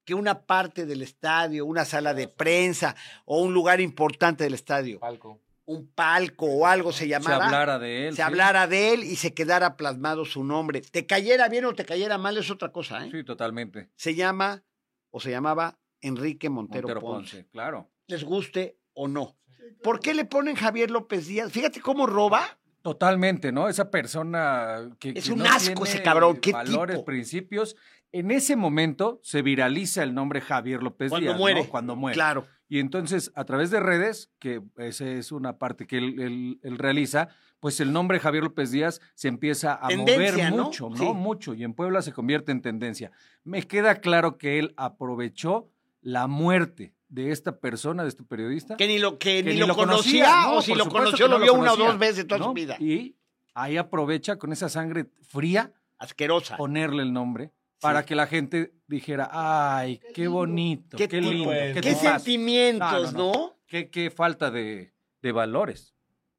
que 0.06 0.14
una 0.14 0.45
parte 0.45 0.86
del 0.86 1.01
estadio, 1.01 1.66
una 1.66 1.84
sala 1.86 2.14
de 2.14 2.28
prensa 2.28 2.95
o 3.26 3.41
un 3.41 3.53
lugar 3.53 3.82
importante 3.82 4.43
del 4.43 4.53
estadio, 4.53 4.99
Palco. 4.99 5.41
Un 5.66 5.88
palco 5.88 6.45
o 6.45 6.68
algo 6.68 6.91
se 6.91 6.99
Se 6.99 7.07
llamara, 7.07 7.45
hablara 7.45 7.80
de 7.80 8.07
él. 8.07 8.13
se 8.13 8.18
sí. 8.18 8.22
hablara 8.22 8.68
de 8.68 8.93
él 8.93 9.03
y 9.03 9.16
se 9.16 9.34
quedara 9.34 9.76
plasmado 9.78 10.26
su 10.26 10.43
nombre. 10.43 10.82
Te 10.82 11.05
cayera 11.05 11.49
bien 11.49 11.66
o 11.66 11.74
te 11.74 11.86
cayera 11.86 12.18
mal 12.18 12.38
es 12.38 12.51
otra 12.51 12.72
cosa, 12.72 13.05
¿eh? 13.05 13.09
Sí, 13.11 13.24
totalmente. 13.24 13.89
Se 13.95 14.13
llama 14.16 14.63
o 15.09 15.20
se 15.20 15.32
llamaba 15.32 15.80
Enrique 16.01 16.49
Montero, 16.49 16.88
Montero 16.88 17.01
Ponce. 17.01 17.38
Ponce, 17.38 17.49
claro. 17.51 17.89
Les 18.07 18.24
guste 18.24 18.78
o 18.93 19.07
no. 19.07 19.38
¿Por 19.82 19.99
qué 19.99 20.13
le 20.13 20.26
ponen 20.26 20.55
Javier 20.55 20.91
López 20.91 21.28
Díaz? 21.28 21.51
Fíjate 21.51 21.82
cómo 21.82 22.05
roba. 22.05 22.59
Totalmente, 22.84 23.51
¿no? 23.51 23.68
Esa 23.68 23.89
persona 23.89 24.91
que. 24.99 25.09
Es 25.16 25.26
que 25.26 25.32
un 25.34 25.39
no 25.39 25.45
asco 25.45 25.74
tiene 25.74 25.89
ese 25.89 26.03
cabrón, 26.03 26.38
¿qué 26.38 26.51
Valores, 26.51 26.97
tipo? 26.97 27.05
principios. 27.05 27.76
En 28.18 28.32
ese 28.32 28.55
momento 28.55 29.20
se 29.24 29.41
viraliza 29.41 30.01
el 30.01 30.13
nombre 30.13 30.39
Javier 30.39 30.82
López 30.82 31.09
Cuando 31.09 31.32
Díaz. 31.32 31.38
muere. 31.38 31.63
¿no? 31.63 31.70
Cuando 31.70 31.95
muere. 31.97 32.13
Claro. 32.16 32.45
Y 32.70 32.80
entonces, 32.80 33.32
a 33.36 33.43
través 33.43 33.72
de 33.72 33.82
redes, 33.82 34.32
que 34.39 34.61
esa 34.78 35.05
es 35.05 35.34
una 35.34 35.57
parte 35.57 35.86
que 35.86 35.97
él, 35.97 36.20
él- 36.22 36.59
él 36.63 36.78
realiza, 36.78 37.28
pues 37.59 37.80
el 37.82 37.91
nombre 37.91 38.20
Javier 38.22 38.43
López 38.45 38.72
Díaz 38.72 39.01
se 39.16 39.28
empieza 39.28 39.78
a 39.82 39.89
Tendencia, 39.89 40.49
mover 40.49 40.63
mucho, 40.66 40.89
¿no? 40.89 40.95
Sí. 40.95 41.03
Mucho. 41.13 41.53
Y 41.55 41.63
en 41.66 41.74
Puebla 41.74 42.01
se 42.01 42.13
convierte 42.13 42.53
en 42.53 42.61
tendencia. 42.61 43.11
Me 43.43 43.63
queda 43.63 43.95
claro 43.95 44.38
que 44.38 44.59
él 44.59 44.74
aprovechó 44.78 45.70
la 46.01 46.28
muerte 46.28 46.93
de 47.09 47.32
esta 47.32 47.59
persona, 47.59 48.03
de 48.03 48.09
este 48.09 48.24
periodista. 48.24 48.78
Que 48.78 48.88
ni 48.88 48.97
lo, 48.97 49.20
que 49.20 49.43
que 49.43 49.53
ni 49.53 49.59
lo 49.59 49.76
conocía, 49.76 50.43
¿no? 50.43 50.55
o 50.57 50.61
si 50.61 50.74
lo 50.74 50.88
conoció, 50.88 51.28
lo 51.28 51.38
vio 51.39 51.53
una 51.53 51.74
o 51.74 51.78
dos 51.78 51.99
veces 51.99 52.26
toda 52.26 52.43
su 52.43 52.53
vida. 52.53 52.78
Y 52.80 53.18
ahí 53.53 53.76
aprovecha 53.78 54.38
con 54.38 54.53
esa 54.53 54.70
sangre 54.70 55.07
fría 55.22 55.74
Asquerosa. 55.97 56.55
ponerle 56.57 57.03
el 57.03 57.11
nombre 57.13 57.51
para 57.86 58.06
que 58.06 58.16
la 58.16 58.28
gente 58.28 58.74
dijera, 58.88 59.30
ay, 59.32 60.00
qué 60.14 60.28
bonito, 60.28 60.98
¿Qué 60.98 61.08
lindo, 61.22 61.46
Pues, 61.46 61.74
qué, 61.74 61.82
¿Qué 61.82 61.90
tipazo". 61.90 62.16
sentimientos, 62.16 63.14
No, 63.14 63.20
no, 63.20 63.34
no? 63.34 63.60
Qué, 63.68 63.90
qué 63.90 64.12
falta 64.12 64.52
de, 64.52 64.94
de 65.22 65.32
valores, 65.32 65.96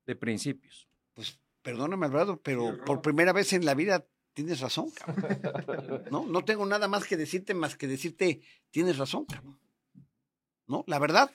de 0.06 0.16
principios. 0.16 0.88
Pues 1.14 1.40
perdóname, 1.62 2.06
Alvarado, 2.06 2.40
pero 2.42 2.76
por 2.84 3.02
primera 3.02 3.32
vez 3.32 3.52
en 3.52 3.64
la 3.64 3.74
vida 3.74 4.06
tienes 4.32 4.60
razón, 4.60 4.90
cabrón. 4.90 5.26
No, 6.10 6.26
no 6.26 6.44
tengo 6.44 6.64
nada 6.66 6.88
más 6.88 7.04
que 7.06 7.16
decirte 7.16 7.54
más 7.54 7.76
que 7.76 7.86
decirte, 7.86 8.40
tienes 8.70 8.98
razón, 8.98 9.24
cabrón. 9.24 9.58
¿No? 10.68 10.84
La 10.86 10.98
verdad, 10.98 11.30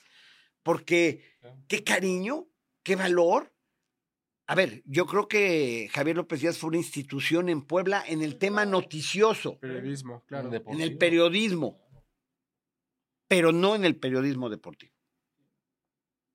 porque 0.63 1.23
qué 1.67 1.83
cariño, 1.83 2.47
qué 2.83 2.95
valor. 2.95 3.50
A 4.51 4.55
ver, 4.55 4.83
yo 4.85 5.05
creo 5.05 5.29
que 5.29 5.87
Javier 5.93 6.17
López 6.17 6.41
Díaz 6.41 6.57
fue 6.57 6.67
una 6.67 6.77
institución 6.77 7.47
en 7.47 7.61
Puebla 7.61 8.03
en 8.05 8.21
el 8.21 8.37
tema 8.37 8.65
noticioso, 8.65 9.57
Periodismo, 9.59 10.25
claro. 10.25 10.51
en 10.51 10.81
el 10.81 10.97
periodismo, 10.97 11.79
pero 13.29 13.53
no 13.53 13.75
en 13.75 13.85
el 13.85 13.95
periodismo 13.95 14.49
deportivo. 14.49 14.91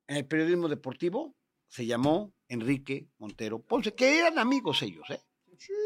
En 0.06 0.16
el 0.16 0.26
periodismo 0.26 0.66
deportivo 0.68 1.36
se 1.68 1.84
llamó 1.84 2.32
Enrique 2.48 3.06
Montero 3.18 3.60
Ponce, 3.60 3.94
que 3.94 4.18
eran 4.18 4.38
amigos 4.38 4.80
ellos, 4.80 5.10
¿eh? 5.10 5.20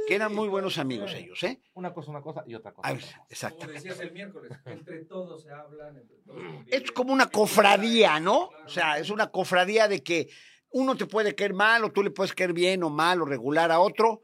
Que 0.06 0.14
eran 0.14 0.32
muy 0.32 0.46
buenos 0.46 0.78
amigos 0.78 1.12
ellos, 1.14 1.42
¿eh? 1.42 1.60
Una 1.74 1.92
cosa, 1.92 2.12
una 2.12 2.22
cosa 2.22 2.44
y 2.46 2.54
otra 2.54 2.72
cosa. 2.72 2.88
A 2.88 2.92
ver, 2.92 3.02
otra 3.02 3.16
cosa. 3.16 3.26
exacto. 3.28 3.58
Como 3.58 3.72
decías 3.72 3.98
el 3.98 4.12
miércoles, 4.12 4.52
entre 4.66 5.04
todos 5.04 5.42
se 5.42 5.50
hablan, 5.50 5.96
entre 5.96 6.18
todos 6.18 6.44
Es 6.68 6.92
como 6.92 7.12
una 7.12 7.26
cofradía, 7.26 8.20
¿no? 8.20 8.50
O 8.64 8.68
sea, 8.68 8.98
es 9.00 9.10
una 9.10 9.32
cofradía 9.32 9.88
de 9.88 10.04
que 10.04 10.30
uno 10.70 10.96
te 10.96 11.06
puede 11.06 11.34
caer 11.34 11.52
mal 11.54 11.84
o 11.84 11.92
tú 11.92 12.02
le 12.02 12.10
puedes 12.10 12.32
caer 12.34 12.52
bien 12.52 12.82
o 12.82 12.90
mal 12.90 13.20
o 13.20 13.24
regular 13.24 13.70
a 13.70 13.80
otro, 13.80 14.22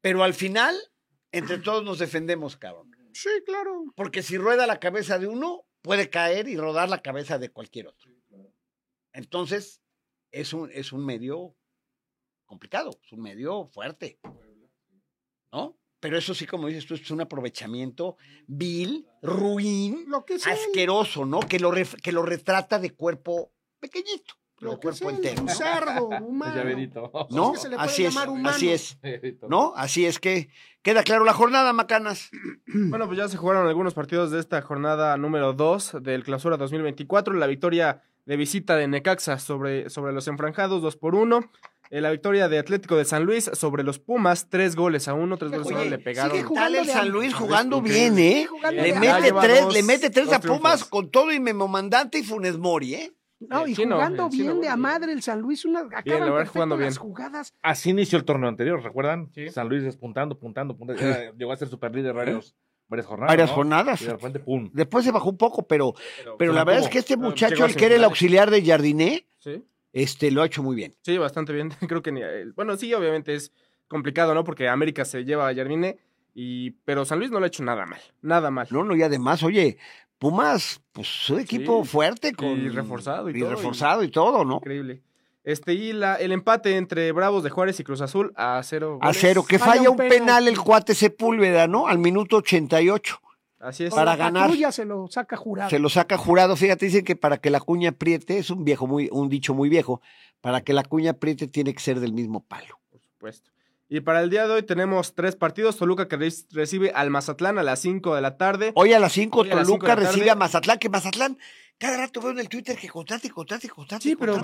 pero 0.00 0.22
al 0.24 0.34
final, 0.34 0.76
entre 1.32 1.58
todos 1.58 1.84
nos 1.84 1.98
defendemos, 1.98 2.56
cabrón. 2.56 2.90
Sí, 3.12 3.28
claro. 3.44 3.84
Porque 3.94 4.22
si 4.22 4.38
rueda 4.38 4.66
la 4.66 4.80
cabeza 4.80 5.18
de 5.18 5.26
uno, 5.26 5.64
puede 5.82 6.08
caer 6.10 6.48
y 6.48 6.56
rodar 6.56 6.88
la 6.88 7.02
cabeza 7.02 7.38
de 7.38 7.50
cualquier 7.50 7.88
otro. 7.88 8.10
Entonces, 9.12 9.82
es 10.30 10.52
un, 10.52 10.70
es 10.72 10.92
un 10.92 11.04
medio 11.04 11.54
complicado, 12.46 12.90
es 13.04 13.12
un 13.12 13.20
medio 13.20 13.66
fuerte. 13.66 14.18
¿No? 15.52 15.78
pero 16.00 16.18
eso 16.18 16.34
sí, 16.34 16.46
como 16.46 16.66
dices 16.66 16.84
tú, 16.84 16.94
es 16.94 17.08
un 17.12 17.20
aprovechamiento 17.20 18.16
vil, 18.48 19.06
ruin, 19.22 20.04
Lo 20.08 20.24
que 20.24 20.34
asqueroso, 20.34 21.24
¿no? 21.24 21.38
Que 21.40 21.60
lo, 21.60 21.70
ref- 21.70 22.00
que 22.02 22.10
lo 22.10 22.24
retrata 22.24 22.80
de 22.80 22.90
cuerpo 22.90 23.52
pequeñito, 23.78 24.34
pero 24.70 24.80
cuerpo 24.80 25.10
entero. 25.10 25.40
un 25.42 25.46
¿no? 25.46 25.52
cerdo, 25.54 26.06
humano. 26.26 26.54
llaverito. 26.56 27.10
¿No? 27.30 27.54
Es 27.54 27.66
que 27.66 27.74
Así 27.76 28.04
es, 28.04 28.16
así 28.44 28.70
es. 28.70 28.98
¿no? 29.48 29.72
Así 29.76 30.06
es 30.06 30.18
que 30.18 30.48
queda 30.82 31.02
claro 31.02 31.24
la 31.24 31.32
jornada, 31.34 31.72
Macanas. 31.72 32.30
Bueno, 32.66 33.06
pues 33.06 33.18
ya 33.18 33.28
se 33.28 33.36
jugaron 33.36 33.66
algunos 33.68 33.94
partidos 33.94 34.30
de 34.30 34.40
esta 34.40 34.62
jornada 34.62 35.16
número 35.16 35.52
2 35.52 35.96
del 36.00 36.24
Clausura 36.24 36.56
2024. 36.56 37.34
La 37.34 37.46
victoria 37.46 38.02
de 38.24 38.36
visita 38.36 38.76
de 38.76 38.88
Necaxa 38.88 39.38
sobre, 39.38 39.90
sobre 39.90 40.12
los 40.12 40.26
enfranjados, 40.28 40.80
2 40.80 40.96
por 40.96 41.14
1. 41.14 41.40
la 41.90 42.10
victoria 42.10 42.48
de 42.48 42.58
Atlético 42.58 42.96
de 42.96 43.04
San 43.04 43.24
Luis 43.24 43.50
sobre 43.52 43.82
los 43.82 43.98
Pumas, 43.98 44.48
3 44.48 44.76
goles 44.76 45.08
a 45.08 45.14
1, 45.14 45.36
3 45.36 45.50
goles 45.50 45.66
a 45.66 45.74
Oye, 45.74 45.80
1 45.88 45.90
le 45.90 45.98
pegaron. 45.98 46.30
sigue 46.32 46.44
jugando 46.44 46.78
el 46.78 46.86
San. 46.86 47.08
Luis 47.10 47.34
jugando 47.34 47.82
bien, 47.82 48.18
¿eh? 48.18 48.46
Jugando 48.48 48.80
Le 48.82 48.94
mete, 48.94 49.32
tres, 49.40 49.60
dos- 49.64 49.74
le 49.74 49.82
mete 49.82 50.08
tres 50.10 50.32
a 50.32 50.40
Pumas 50.40 50.60
triunfos. 50.78 50.84
con 50.88 51.10
todo 51.10 51.32
y 51.32 51.40
Memomandante 51.40 52.18
y 52.18 52.22
Funes 52.22 52.56
Mori, 52.58 52.94
¿eh? 52.94 53.12
No, 53.48 53.66
y 53.66 53.70
El 53.70 53.76
chino, 53.76 53.94
jugando 53.96 54.28
chino, 54.30 54.44
bien 54.44 54.60
de 54.60 54.68
a 54.68 54.72
bien. 54.74 54.80
madre 54.80 55.12
el 55.12 55.22
San 55.22 55.40
Luis. 55.40 55.64
Una, 55.64 55.80
acaban 55.80 56.04
la 56.06 56.12
verdad, 56.14 56.28
perfecto 56.36 56.52
jugando 56.52 56.76
las 56.76 56.94
bien. 56.94 57.00
jugadas. 57.02 57.54
Así 57.62 57.90
inició 57.90 58.18
el 58.18 58.24
torneo 58.24 58.48
anterior, 58.48 58.82
¿recuerdan? 58.82 59.30
Sí. 59.34 59.48
San 59.50 59.68
Luis 59.68 59.82
despuntando, 59.82 60.38
puntando, 60.38 60.76
puntando. 60.76 61.02
Era- 61.02 61.32
llegó 61.32 61.52
a 61.52 61.56
ser 61.56 61.68
super 61.68 61.94
líder 61.94 62.12
varios, 62.14 62.54
varias 62.88 63.06
jornadas. 63.06 63.32
Varias 63.32 63.48
¿no? 63.50 63.54
jornadas. 63.54 64.02
Y 64.02 64.04
de 64.06 64.12
repente, 64.12 64.38
pum. 64.40 64.70
Después 64.72 65.04
se 65.04 65.10
bajó 65.12 65.30
un 65.30 65.36
poco, 65.38 65.66
pero, 65.66 65.94
pero 66.38 66.52
la 66.52 66.64
verdad 66.64 66.82
es 66.84 66.88
que 66.88 66.98
este 66.98 67.16
Pero 67.16 67.28
muchacho, 67.28 67.64
el 67.64 67.74
que 67.76 67.86
era 67.86 67.94
el 67.96 68.04
auxiliar 68.04 68.50
de 68.50 68.64
Jardiné, 68.64 69.26
Sí, 69.38 69.64
este, 69.92 70.30
lo 70.30 70.42
ha 70.42 70.46
hecho 70.46 70.62
muy 70.62 70.76
bien. 70.76 70.94
sí, 71.02 71.18
bastante 71.18 71.52
bien. 71.52 71.70
Creo 71.88 72.02
que 72.02 72.12
ni, 72.12 72.22
eh, 72.22 72.46
bueno, 72.54 72.76
sí, 72.76 72.92
obviamente 72.94 73.34
es 73.34 73.52
complicado, 73.88 74.34
¿no? 74.34 74.44
Porque 74.44 74.68
América 74.68 75.04
se 75.04 75.24
lleva 75.24 75.48
a 75.48 75.54
Jardine, 75.54 75.98
y, 76.34 76.70
pero 76.86 77.04
San 77.04 77.18
Luis 77.18 77.30
no 77.30 77.38
lo 77.40 77.44
ha 77.44 77.48
hecho 77.48 77.62
nada 77.62 77.84
mal. 77.84 78.00
Nada 78.22 78.50
mal. 78.50 78.66
No, 78.70 78.84
no, 78.84 78.96
y 78.96 79.02
además, 79.02 79.42
oye, 79.42 79.76
Pumas, 80.22 80.80
pues 80.92 81.28
un 81.30 81.40
equipo 81.40 81.82
Sí. 81.82 81.88
fuerte 81.90 82.32
con 82.32 82.46
Y 82.50 82.68
reforzado 82.68 83.28
y 83.28 83.36
y 83.36 83.40
todo, 83.40 83.50
y- 83.50 83.54
reforzado 83.56 84.02
y 84.04 84.08
todo, 84.08 84.44
¿no? 84.44 84.58
Increíble. 84.58 85.02
Este, 85.42 85.72
y 85.74 85.92
la, 85.92 86.14
el 86.14 86.30
empate 86.30 86.76
entre 86.76 87.10
Bravos 87.10 87.42
de 87.42 87.50
Juárez 87.50 87.80
y 87.80 87.82
Cruz 87.82 88.00
Azul 88.00 88.32
a 88.36 88.60
cero. 88.62 89.00
A 89.02 89.12
cero, 89.12 89.44
que 89.48 89.58
Falla 89.58 89.72
falla 89.78 89.90
un 89.90 89.96
penal. 89.96 90.18
penal 90.18 90.46
el 90.46 90.60
cuate 90.60 90.94
Sepúlveda, 90.94 91.66
¿no? 91.66 91.88
Al 91.88 91.98
minuto 91.98 92.36
88. 92.36 93.18
Así 93.58 93.82
es. 93.82 93.92
Para 93.92 94.14
ganar. 94.14 94.44
patrulla 94.44 94.70
se 94.70 94.84
lo 94.84 95.08
saca 95.08 95.36
jurado. 95.36 95.70
Se 95.70 95.80
lo 95.80 95.88
saca 95.88 96.16
jurado. 96.16 96.54
Fíjate, 96.54 96.86
dicen 96.86 97.04
que 97.04 97.16
para 97.16 97.38
que 97.38 97.50
la 97.50 97.58
cuña 97.58 97.88
apriete, 97.90 98.38
es 98.38 98.50
un 98.50 98.64
viejo 98.64 98.86
muy, 98.86 99.08
un 99.10 99.28
dicho 99.28 99.54
muy 99.54 99.68
viejo, 99.68 100.00
para 100.40 100.60
que 100.60 100.72
la 100.72 100.84
cuña 100.84 101.10
apriete 101.12 101.48
tiene 101.48 101.74
que 101.74 101.80
ser 101.80 101.98
del 101.98 102.12
mismo 102.12 102.44
palo. 102.44 102.78
Por 102.90 103.00
supuesto. 103.00 103.50
Y 103.94 104.00
para 104.00 104.22
el 104.22 104.30
día 104.30 104.46
de 104.46 104.54
hoy 104.54 104.62
tenemos 104.62 105.14
tres 105.14 105.36
partidos. 105.36 105.76
Toluca 105.76 106.08
que 106.08 106.16
re- 106.16 106.32
recibe 106.52 106.92
al 106.92 107.10
Mazatlán 107.10 107.58
a 107.58 107.62
las 107.62 107.78
5 107.80 108.14
de 108.14 108.22
la 108.22 108.38
tarde. 108.38 108.72
Hoy 108.74 108.94
a 108.94 108.98
las 108.98 109.12
5 109.12 109.40
Hoy 109.40 109.50
a 109.50 109.54
las 109.54 109.66
cinco 109.66 109.80
Toluca 109.80 109.88
la 109.88 110.06
recibe 110.06 110.20
tarde. 110.20 110.30
a 110.30 110.34
Mazatlán, 110.36 110.78
que 110.78 110.88
Mazatlán, 110.88 111.38
cada 111.76 111.98
rato 111.98 112.22
veo 112.22 112.30
en 112.30 112.38
el 112.38 112.48
Twitter 112.48 112.74
que 112.78 112.88
contrate, 112.88 113.28
contrate, 113.28 113.68
contrate, 113.68 114.02
Sí, 114.04 114.16
pero-. 114.16 114.40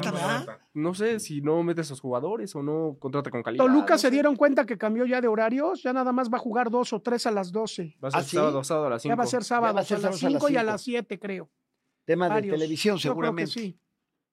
No 0.74 0.92
sé 0.94 1.18
si 1.18 1.40
no 1.40 1.62
mete 1.62 1.80
a 1.80 1.84
sus 1.84 1.98
jugadores 1.98 2.54
o 2.56 2.62
no 2.62 2.98
contrata 3.00 3.30
con 3.30 3.42
calidad. 3.42 3.64
Toluca 3.64 3.94
no 3.94 3.98
se 3.98 4.08
sé. 4.08 4.10
dieron 4.10 4.36
cuenta 4.36 4.66
que 4.66 4.76
cambió 4.76 5.06
ya 5.06 5.22
de 5.22 5.28
horarios. 5.28 5.82
Ya 5.82 5.94
nada 5.94 6.12
más 6.12 6.28
va 6.30 6.36
a 6.36 6.40
jugar 6.40 6.68
dos 6.68 6.92
o 6.92 7.00
tres 7.00 7.24
a 7.26 7.30
las 7.30 7.50
12. 7.50 7.96
Va 8.04 8.08
a 8.08 8.10
ser 8.10 8.20
¿Ah, 8.20 8.24
sí? 8.24 8.36
sábado, 8.36 8.62
sábado 8.64 8.86
a 8.88 8.90
las 8.90 9.00
5. 9.02 9.12
Ya 9.12 9.16
va 9.16 9.24
a 9.24 9.26
ser 9.28 9.44
sábado 9.44 9.74
va 9.74 9.80
a 9.80 9.84
ser 9.84 9.96
a 9.96 10.00
las 10.00 10.18
sábado 10.20 10.26
a 10.28 10.30
las 10.30 10.40
5 10.42 10.50
y 10.52 10.56
a 10.58 10.62
las 10.62 10.82
7, 10.82 11.18
creo. 11.18 11.50
Temas 12.04 12.34
de 12.34 12.50
televisión, 12.50 12.98
Yo 12.98 13.00
creo 13.16 13.34
que 13.34 13.46
seguramente. 13.46 13.50
sí. 13.52 13.80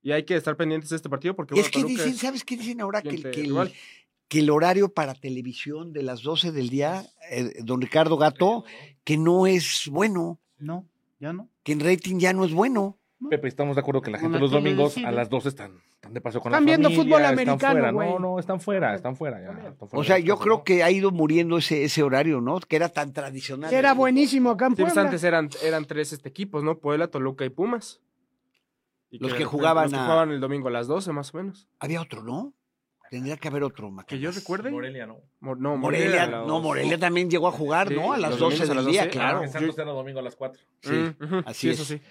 Y 0.02 0.12
hay 0.12 0.24
que 0.24 0.36
estar 0.36 0.58
pendientes 0.58 0.90
de 0.90 0.98
este 0.98 1.10
partido 1.10 1.36
porque 1.38 1.54
es 1.56 1.62
bueno, 1.62 1.72
que 1.72 1.80
Toluca 1.82 1.94
dicen, 2.04 2.10
es 2.16 2.20
¿sabes 2.20 2.44
qué 2.44 2.58
dicen 2.58 2.82
ahora? 2.82 3.02
Que, 3.02 3.10
el- 3.10 3.32
que 3.32 3.42
el. 3.42 3.74
Que 4.28 4.40
el 4.40 4.50
horario 4.50 4.90
para 4.90 5.14
televisión 5.14 5.94
de 5.94 6.04
las 6.04 6.22
12 6.24 6.52
del 6.52 6.70
día, 6.70 7.06
eh, 7.30 7.54
don 7.64 7.82
Ricardo 7.82 8.18
Gato, 8.18 8.64
que 9.04 9.18
no 9.18 9.46
es 9.48 9.88
bueno, 9.92 10.40
No, 10.58 10.86
ya 11.20 11.32
no. 11.34 11.50
que 11.64 11.74
en 11.74 11.80
rating 11.80 12.18
ya 12.20 12.34
no 12.34 12.44
es 12.46 12.54
bueno. 12.54 12.98
Pepe, 13.30 13.48
estamos 13.48 13.76
de 13.76 13.80
acuerdo 13.82 14.02
que 14.02 14.12
la 14.12 14.20
gente 14.20 14.38
los 14.40 14.52
domingos 14.52 14.98
a 14.98 15.12
las 15.12 15.30
12 15.30 15.50
están, 15.50 15.80
están 15.96 16.14
de 16.14 16.22
paso 16.22 16.40
con 16.42 16.52
Están 16.52 16.64
la 16.64 16.68
viendo 16.68 16.90
familia, 16.90 17.04
fútbol 17.04 17.22
están 17.22 17.34
americano, 17.34 17.74
fuera. 17.74 17.92
güey. 17.92 18.10
No, 18.10 18.20
no, 18.20 18.40
están 18.40 18.60
fuera, 18.60 18.94
están 18.96 19.16
fuera. 19.16 19.42
ya, 19.42 19.52
están 19.70 19.76
fuera 19.90 20.02
O 20.02 20.04
sea, 20.04 20.20
yo 20.20 20.36
casa, 20.36 20.44
creo 20.44 20.58
¿no? 20.58 20.64
que 20.64 20.84
ha 20.84 20.92
ido 20.92 21.12
muriendo 21.12 21.58
ese, 21.58 21.84
ese 21.86 22.04
horario, 22.04 22.42
¿no? 22.42 22.60
Que 22.60 22.76
era 22.76 22.90
tan 22.90 23.14
tradicional. 23.14 23.74
Era 23.74 23.94
buenísimo 23.94 24.52
acá 24.52 24.68
en 24.68 24.76
Sí, 24.76 24.82
pues 24.84 24.98
antes 24.98 25.24
eran, 25.24 25.50
eran 25.64 25.86
tres 25.86 26.14
este, 26.14 26.30
equipos, 26.30 26.64
¿no? 26.64 26.78
Puebla, 26.78 27.08
Toluca 27.08 27.46
y 27.46 27.50
Pumas. 27.50 28.02
Y 29.10 29.20
Los 29.20 29.34
que 29.34 29.46
jugaban 29.46 29.86
los 29.86 29.94
que 29.94 29.98
a- 30.00 30.04
jugaban 30.04 30.32
el 30.32 30.40
domingo 30.42 30.68
a 30.68 30.72
las 30.72 30.88
12 30.88 31.12
más 31.14 31.34
o 31.34 31.38
menos. 31.38 31.68
Había 31.80 32.02
otro, 32.02 32.22
¿no? 32.22 32.54
Tendría 33.10 33.38
que 33.38 33.48
haber 33.48 33.64
otro, 33.64 33.88
Que 33.88 33.94
Macanas. 33.94 34.22
yo 34.22 34.32
recuerde. 34.32 34.72
Morelia, 34.72 35.06
¿no? 35.06 35.20
No, 35.42 35.78
Morelia, 35.78 36.24
a 36.24 36.28
las- 36.28 36.48
no, 36.48 36.60
Morelia 36.60 36.98
también 36.98 37.30
llegó 37.30 37.48
a 37.48 37.52
jugar, 37.52 37.88
Sí, 37.90 37.96
¿no? 37.96 38.14
A 38.14 38.18
las 38.18 38.32
los 38.32 38.40
12 38.40 38.66
domingos 38.66 38.70
a 38.78 38.82
del 38.82 38.92
día, 38.92 39.02
12, 39.04 39.12
claro. 39.12 39.42
Ah, 39.44 39.48
Santos 39.48 39.78
era 39.78 39.92
domingo 39.92 40.20
a 40.20 40.24
las 40.24 40.36
4. 40.36 40.62
Sí, 40.82 40.90
Mm, 40.92 41.44
así 41.46 41.60
sí, 41.60 41.70
es. 41.70 41.80
Eso 41.80 41.86
sí. 41.86 42.02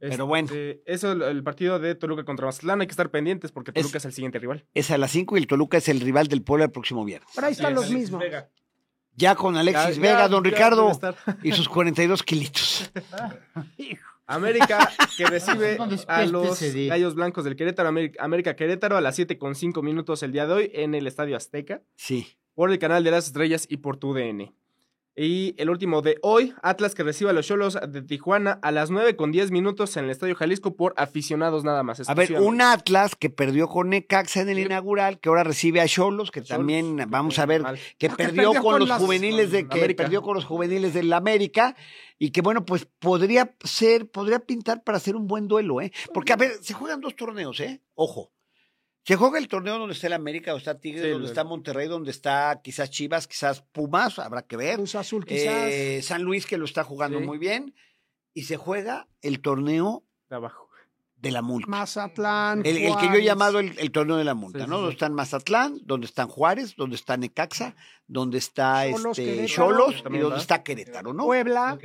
Pero 0.00 0.26
bueno. 0.26 0.46
Este, 0.46 0.80
Eso, 0.86 1.10
el, 1.12 1.22
el 1.22 1.42
partido 1.42 1.78
de 1.80 1.94
Toluca 1.96 2.24
contra 2.24 2.46
Mazatlán, 2.46 2.80
hay 2.80 2.86
que 2.86 2.92
estar 2.92 3.10
pendientes 3.10 3.50
porque 3.50 3.72
Toluca 3.72 3.98
es, 3.98 4.04
el 4.04 4.12
siguiente 4.12 4.38
rival. 4.38 4.64
Es 4.74 4.90
a 4.92 4.98
las 4.98 5.10
5 5.10 5.36
y 5.36 5.40
el 5.40 5.46
Toluca 5.48 5.76
es 5.78 5.88
el 5.88 6.00
rival 6.00 6.28
del 6.28 6.42
Puebla 6.42 6.66
el 6.66 6.70
próximo 6.70 7.04
viernes. 7.04 7.28
Pero 7.34 7.46
ahí 7.48 7.52
están 7.54 7.74
los 7.74 7.90
mismos. 7.90 8.22
Ya 9.16 9.34
con 9.34 9.56
Alexis 9.56 9.96
Ya- 9.96 10.02
Vega, 10.02 10.18
ya- 10.20 10.28
don 10.28 10.44
ya 10.44 10.50
Ricardo, 10.50 10.92
y 11.42 11.50
sus 11.50 11.68
42 11.68 12.22
kilitos. 12.22 12.92
América 14.28 14.88
que 15.16 15.24
recibe 15.26 15.76
a 16.06 16.24
los. 16.26 16.62
Gallos 16.88 17.14
Blancos 17.14 17.44
del 17.44 17.56
Querétaro, 17.56 17.88
América, 17.88 18.22
América 18.22 18.54
Querétaro 18.54 18.96
a 18.96 19.00
las 19.00 19.16
7 19.16 19.36
con 19.38 19.54
5 19.54 19.82
minutos 19.82 20.22
el 20.22 20.30
día 20.32 20.46
de 20.46 20.52
hoy 20.52 20.70
en 20.74 20.94
el 20.94 21.06
Estadio 21.06 21.36
Azteca, 21.36 21.82
Sí. 21.96 22.36
por 22.54 22.70
el 22.70 22.78
canal 22.78 23.02
de 23.04 23.10
las 23.10 23.26
estrellas 23.26 23.66
y 23.68 23.78
por 23.78 23.96
tu 23.96 24.12
DN. 24.14 24.52
Y 25.20 25.56
el 25.58 25.68
último 25.68 26.00
de 26.00 26.16
hoy, 26.22 26.54
Atlas 26.62 26.94
que 26.94 27.02
recibe 27.02 27.30
a 27.30 27.32
los 27.32 27.44
Cholos 27.44 27.76
de 27.88 28.02
Tijuana 28.02 28.60
a 28.62 28.70
las 28.70 28.90
9 28.90 29.16
con 29.16 29.32
10 29.32 29.50
minutos 29.50 29.96
en 29.96 30.04
el 30.04 30.10
Estadio 30.12 30.36
Jalisco 30.36 30.76
por 30.76 30.94
aficionados 30.96 31.64
nada 31.64 31.82
más. 31.82 32.08
A 32.08 32.14
ver, 32.14 32.34
un 32.40 32.60
Atlas 32.62 33.16
que 33.16 33.28
perdió 33.28 33.66
con 33.66 33.88
Necaxa 33.90 34.42
en 34.42 34.48
el 34.50 34.56
Sí. 34.58 34.62
inaugural, 34.62 35.18
que 35.18 35.28
ahora 35.28 35.42
recibe 35.42 35.80
a 35.80 35.88
Cholos, 35.88 36.30
que 36.30 36.40
también 36.42 37.04
vamos 37.08 37.40
a 37.40 37.46
ver, 37.46 37.64
que 37.98 38.08
Que 38.08 38.14
perdió 38.14 38.52
perdió 38.52 38.62
con, 38.62 38.70
con 38.72 38.78
los 38.80 38.88
las- 38.90 39.02
juveniles 39.02 39.50
de 39.50 39.66
que 39.66 39.78
América. 39.78 40.04
perdió 40.04 40.22
con 40.22 40.34
los 40.36 40.44
juveniles 40.44 40.94
del 40.94 41.12
América 41.12 41.74
y 42.20 42.30
que 42.30 42.40
bueno, 42.40 42.64
pues 42.64 42.86
podría 43.00 43.56
ser, 43.64 44.08
podría 44.08 44.38
pintar 44.38 44.84
para 44.84 44.98
hacer 44.98 45.16
un 45.16 45.26
buen 45.26 45.48
duelo, 45.48 45.80
¿eh? 45.80 45.90
Porque 46.14 46.32
a 46.32 46.36
ver, 46.36 46.52
se 46.62 46.74
juegan 46.74 47.00
dos 47.00 47.16
torneos, 47.16 47.58
¿eh? 47.58 47.82
Ojo. 47.94 48.30
Se 49.08 49.16
juega 49.16 49.38
el 49.38 49.48
torneo 49.48 49.78
donde 49.78 49.94
está 49.94 50.06
el 50.08 50.12
América, 50.12 50.50
donde 50.50 50.60
está 50.60 50.78
Tigres, 50.78 51.02
Sí, 51.02 51.08
donde 51.08 51.24
el- 51.24 51.30
está 51.30 51.42
Monterrey, 51.42 51.88
donde 51.88 52.10
está 52.10 52.60
quizás 52.62 52.90
Chivas, 52.90 53.26
quizás 53.26 53.62
Pumas, 53.72 54.18
habrá 54.18 54.42
que 54.42 54.58
ver. 54.58 54.74
Cruz 54.76 54.94
Azul 54.96 55.24
quizás. 55.24 55.72
Eh, 55.72 56.00
San 56.02 56.22
Luis 56.22 56.44
que 56.44 56.58
lo 56.58 56.66
está 56.66 56.84
jugando 56.84 57.18
Sí. 57.18 57.24
muy 57.24 57.38
bien. 57.38 57.74
Y 58.34 58.42
se 58.42 58.58
juega 58.58 59.08
el 59.22 59.40
torneo 59.40 60.04
De 60.28 60.36
abajo. 60.36 60.67
De 61.20 61.32
la 61.32 61.42
multa. 61.42 61.68
Mazatlán. 61.68 62.60
El, 62.64 62.76
el 62.76 62.96
que 62.96 63.06
yo 63.06 63.14
he 63.14 63.24
llamado 63.24 63.58
el, 63.58 63.76
el 63.78 63.90
torneo 63.90 64.16
de 64.16 64.24
la 64.24 64.34
multa, 64.34 64.60
Sí, 64.60 64.66
¿no? 64.70 64.76
sí. 64.76 64.80
Donde 64.82 64.92
están 64.92 65.14
Mazatlán, 65.14 65.78
donde 65.82 66.06
están 66.06 66.28
Juárez, 66.28 66.76
donde 66.76 66.94
está 66.94 67.16
Necaxa, 67.16 67.74
donde 68.06 68.38
está 68.38 68.84
Xolos, 68.92 69.18
este. 69.18 69.46
Cholos 69.46 70.04
y 70.10 70.18
donde 70.18 70.38
está 70.38 70.62
Querétaro, 70.62 71.12
¿no? 71.12 71.24
Puebla. 71.24 71.76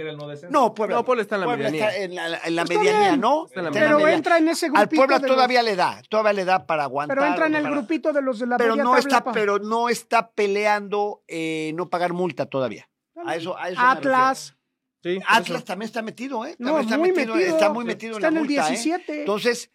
No, 0.51 0.73
Puebla. 0.75 0.95
No, 0.97 1.03
Puebla 1.05 1.23
está 1.23 1.36
en 1.36 1.41
la 1.41 1.47
medianía. 1.47 1.88
está 1.89 1.97
en 2.03 2.15
la, 2.15 2.38
en 2.45 2.55
la 2.55 2.63
medianía, 2.65 2.99
bien. 3.09 3.21
¿no? 3.21 3.45
Está 3.47 3.59
en 3.61 3.65
la 3.65 3.71
Pero 3.71 4.07
entra 4.07 4.38
en 4.38 4.47
ese 4.49 4.67
grupito. 4.67 4.81
Al 4.81 4.89
Puebla 4.89 5.19
de 5.19 5.27
los- 5.27 5.36
todavía 5.36 5.63
le 5.63 5.75
da, 5.75 6.01
todavía 6.09 6.34
le 6.34 6.45
da 6.45 6.65
para 6.67 6.84
aguantar. 6.84 7.17
Pero 7.17 7.27
entra 7.27 7.47
en 7.47 7.55
el 7.55 7.63
para- 7.63 7.75
grupito 7.75 8.13
de 8.13 8.21
los 8.21 8.38
de 8.39 8.45
la 8.47 8.57
Pero 8.57 8.75
no 8.75 8.84
tabla, 8.84 8.99
está, 8.99 9.23
pa. 9.23 9.31
pero 9.31 9.57
no 9.59 9.89
está 9.89 10.29
peleando 10.31 11.23
eh, 11.27 11.71
no 11.75 11.89
pagar 11.89 12.13
multa 12.13 12.45
todavía. 12.45 12.88
A 13.25 13.36
eso, 13.36 13.57
a 13.57 13.69
eso. 13.69 13.79
Atlas. 13.81 14.55
Sí, 15.03 15.19
Atlas 15.27 15.57
eso. 15.57 15.65
también 15.65 15.87
está 15.87 16.01
metido, 16.01 16.45
¿eh? 16.45 16.55
No, 16.59 16.67
También 16.67 16.83
está 16.85 16.97
muy 16.97 17.11
metido, 17.11 17.35
metido. 17.35 17.53
está 17.55 17.69
muy 17.73 17.85
metido 17.85 18.13
Está 18.13 18.27
en 18.29 18.31
en 18.31 18.33
la 18.35 18.39
el 18.41 18.47
multa, 18.47 18.67
¿eh? 18.67 18.71
17. 18.71 19.19
Entonces, 19.19 19.69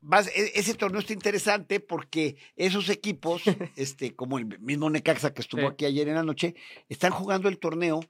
vas- 0.00 0.28
e- 0.34 0.52
ese 0.58 0.74
torneo 0.74 1.00
está 1.00 1.12
interesante 1.12 1.78
porque 1.80 2.36
esos 2.56 2.88
equipos, 2.88 3.42
este, 3.76 4.14
como 4.16 4.38
el 4.38 4.58
mismo 4.60 4.90
Necaxa 4.90 5.32
que 5.32 5.40
estuvo 5.42 5.60
Sí. 5.62 5.66
aquí 5.68 5.84
ayer 5.84 6.08
en 6.08 6.16
la 6.16 6.22
noche, 6.24 6.54
están 6.88 7.12
jugando 7.12 7.48
el 7.48 7.58
torneo 7.58 8.00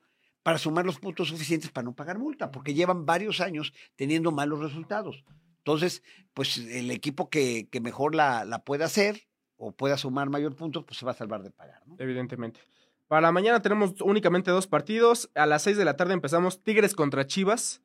para 0.43 0.59
sumar 0.59 0.87
los 0.87 0.99
puntos 0.99 1.29
suficientes 1.29 1.71
para 1.71 1.85
no 1.85 1.95
pagar 1.95 2.19
multa, 2.19 2.51
porque 2.51 2.73
llevan 2.73 3.05
varios 3.05 3.41
años 3.41 3.73
teniendo 3.97 4.31
malos 4.33 4.61
resultados. 4.61 5.25
Entonces, 5.59 6.03
pues 6.33 6.57
el 6.59 6.91
equipo 6.93 7.29
que, 7.29 7.69
que 7.71 7.81
mejor 7.81 8.15
la, 8.15 8.45
la 8.45 8.61
pueda 8.61 8.85
hacer 8.87 9.27
o 9.57 9.73
pueda 9.73 9.99
sumar 9.99 10.31
mayor 10.31 10.55
puntos, 10.55 10.85
pues 10.87 10.99
se 10.99 11.05
va 11.05 11.11
a 11.13 11.17
salvar 11.17 11.43
de 11.43 11.51
pagar, 11.51 11.83
¿no? 11.87 11.97
Evidentemente. 11.99 12.61
Para 13.09 13.31
mañana 13.31 13.63
tenemos 13.63 13.95
únicamente 14.01 14.51
dos 14.51 14.67
partidos. 14.67 15.31
A 15.35 15.47
las 15.47 15.63
6 15.63 15.77
de 15.77 15.85
la 15.85 15.97
tarde 15.97 16.15
empezamos 16.15 16.63
Tigres 16.63 16.95
contra 16.95 17.27
Chivas. 17.27 17.83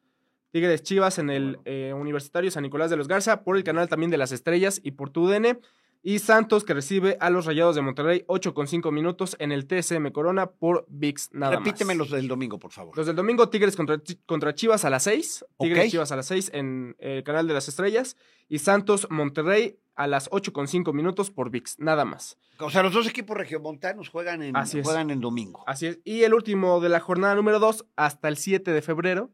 Tigres 0.52 0.82
Chivas 0.82 1.20
en 1.20 1.30
el 1.30 1.60
eh, 1.66 1.94
Universitario 1.96 2.50
San 2.50 2.64
Nicolás 2.64 2.90
de 2.90 2.98
los 2.98 3.08
Garza, 3.08 3.44
por 3.44 3.56
el 3.56 3.64
canal 3.64 3.88
también 3.88 4.10
de 4.10 4.18
las 4.18 4.32
Estrellas 4.32 4.82
y 4.84 4.92
por 4.92 5.12
TUDN. 5.12 5.60
Y 6.04 6.18
Santos 6.20 6.64
que 6.64 6.74
recibe 6.74 7.16
a 7.20 7.30
los 7.30 7.46
Rayados 7.46 7.76
de 7.76 7.82
Monterrey 7.84 8.24
8 8.28 8.54
con 8.56 8.68
5 8.68 8.92
minutos 8.92 9.36
en 9.40 9.52
el 9.52 9.68
TSM 9.68 10.10
Corona 10.12 10.48
por 10.50 10.86
VIX 10.90 11.30
nada 11.34 11.58
Repíteme 11.58 11.94
más. 11.94 11.98
los 11.98 12.10
del 12.10 12.28
domingo, 12.28 12.58
por 12.58 12.72
favor. 12.72 12.98
Los 12.98 13.06
del 13.06 13.16
domingo, 13.16 13.50
Tigres 13.50 13.76
contra, 13.76 14.02
contra 14.26 14.56
Chivas 14.56 14.84
a 14.84 14.90
las 14.90 15.04
6. 15.04 15.46
Tigres 15.60 15.86
Ok. 15.86 15.92
Chivas 15.92 16.12
a 16.12 16.16
las 16.16 16.26
6 16.26 16.52
en 16.56 16.96
el 16.98 17.24
canal 17.24 17.48
de 17.48 17.54
las 17.54 17.68
estrellas. 17.68 18.18
Y 18.50 18.60
Santos 18.60 19.08
Monterrey 19.12 19.78
a 19.96 20.08
las 20.08 20.28
8 20.32 20.52
con 20.54 20.68
5 20.68 20.92
minutos 20.92 21.30
por 21.30 21.52
VIX, 21.52 21.78
nada 21.80 22.04
más. 22.04 22.38
O 22.60 22.72
sea, 22.72 22.82
los 22.82 22.94
dos 22.94 23.08
equipos 23.08 23.38
regiomontanos 23.38 24.10
juegan 24.10 24.42
en, 24.42 24.56
Así 24.58 24.80
es. 24.80 24.86
juegan 24.86 25.12
en 25.12 25.20
domingo. 25.20 25.64
Así 25.68 25.86
es. 25.86 26.00
Y 26.04 26.24
el 26.24 26.34
último 26.34 26.80
de 26.80 26.90
la 26.90 27.00
jornada 27.00 27.36
número 27.36 27.60
2 27.60 27.86
hasta 27.96 28.28
el 28.28 28.38
7 28.38 28.72
de 28.72 28.82
febrero. 28.82 29.32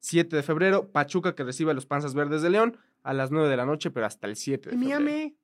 7 0.00 0.34
de 0.36 0.42
febrero, 0.42 0.90
Pachuca 0.92 1.34
que 1.34 1.44
recibe 1.44 1.72
a 1.72 1.74
los 1.74 1.84
Panzas 1.84 2.14
Verdes 2.14 2.40
de 2.40 2.50
León 2.50 2.78
a 3.02 3.12
las 3.12 3.30
9 3.30 3.48
de 3.48 3.56
la 3.56 3.66
noche, 3.66 3.90
pero 3.90 4.06
hasta 4.06 4.26
el 4.26 4.36
7 4.36 4.70
de 4.70 4.76
Y 4.76 4.78
febrero. 4.78 5.00
Miami. 5.00 5.36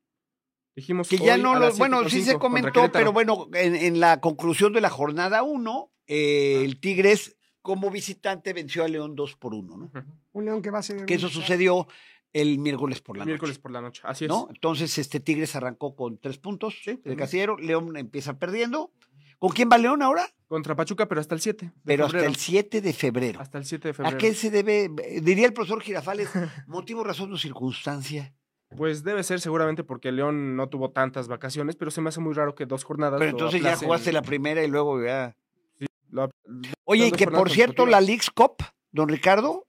Dijimos 0.74 1.08
Que 1.08 1.18
ya 1.18 1.36
no 1.36 1.52
a 1.54 1.58
los. 1.58 1.78
Bueno, 1.78 1.98
7 1.98 2.02
con 2.04 2.10
sí 2.10 2.22
5 2.24 2.32
se 2.32 2.38
comentó, 2.38 2.90
pero 2.92 3.12
bueno, 3.12 3.48
en, 3.54 3.74
en 3.74 4.00
la 4.00 4.20
conclusión 4.20 4.72
de 4.72 4.80
la 4.80 4.90
jornada 4.90 5.42
1, 5.42 5.90
el 6.06 6.80
Tigres 6.80 7.36
como 7.60 7.90
visitante 7.90 8.52
venció 8.52 8.84
a 8.84 8.88
León 8.88 9.14
2 9.14 9.36
por 9.36 9.54
1, 9.54 9.76
¿no? 9.76 9.90
Un 10.32 10.44
León 10.46 10.62
que 10.62 10.70
va 10.70 10.78
a 10.78 10.82
ser. 10.82 11.04
Que 11.04 11.14
eso 11.14 11.28
sucedió 11.28 11.86
el 12.32 12.58
miércoles 12.58 13.00
por 13.02 13.18
la 13.18 13.24
Miércoles 13.26 13.56
noche. 13.56 13.62
por 13.62 13.70
la 13.70 13.80
noche. 13.82 14.00
Así 14.04 14.24
es. 14.24 14.28
¿no? 14.30 14.48
Entonces, 14.50 14.96
este 14.96 15.20
Tigres 15.20 15.54
arrancó 15.54 15.94
con 15.94 16.16
tres 16.18 16.38
puntos 16.38 16.74
Sí, 16.82 16.94
también. 16.94 17.18
casillero. 17.18 17.58
León 17.58 17.94
empieza 17.98 18.38
perdiendo. 18.38 18.90
¿Con 19.38 19.50
quién 19.50 19.68
va 19.70 19.76
León 19.76 20.02
ahora? 20.02 20.26
Contra 20.46 20.74
Pachuca, 20.76 21.06
pero 21.08 21.20
hasta 21.20 21.34
el 21.34 21.40
7. 21.42 21.66
de 21.66 21.72
Pero 21.84 22.06
hasta 22.06 22.24
el 22.24 22.36
7 22.36 22.80
de 22.80 22.92
febrero. 22.92 23.40
Hasta 23.40 23.58
el 23.58 23.64
7 23.66 23.88
de 23.88 23.90
¿A 23.90 23.94
febrero. 23.94 24.18
qué 24.18 24.34
se 24.34 24.50
debe? 24.50 24.88
Diría 25.20 25.46
el 25.46 25.52
profesor 25.52 25.82
Girafales, 25.82 26.30
motivo, 26.68 27.02
razón 27.04 27.32
o 27.32 27.36
circunstancia. 27.36 28.32
Pues 28.76 29.02
debe 29.02 29.22
ser 29.22 29.40
seguramente 29.40 29.84
porque 29.84 30.12
León 30.12 30.56
no 30.56 30.68
tuvo 30.68 30.90
tantas 30.90 31.28
vacaciones, 31.28 31.76
pero 31.76 31.90
se 31.90 32.00
me 32.00 32.08
hace 32.08 32.20
muy 32.20 32.34
raro 32.34 32.54
que 32.54 32.66
dos 32.66 32.84
jornadas. 32.84 33.18
Pero 33.18 33.30
entonces 33.30 33.62
ya 33.62 33.76
jugaste 33.76 34.12
la 34.12 34.22
primera 34.22 34.62
y 34.62 34.68
luego 34.68 35.02
ya. 35.04 35.36
Lo 36.10 36.28
Oye, 36.84 37.06
y 37.06 37.12
que 37.12 37.26
por 37.26 37.50
cierto, 37.50 37.86
la. 37.86 38.00
Leagues 38.00 38.30
Cup, 38.30 38.62
don 38.90 39.08
Ricardo, 39.08 39.66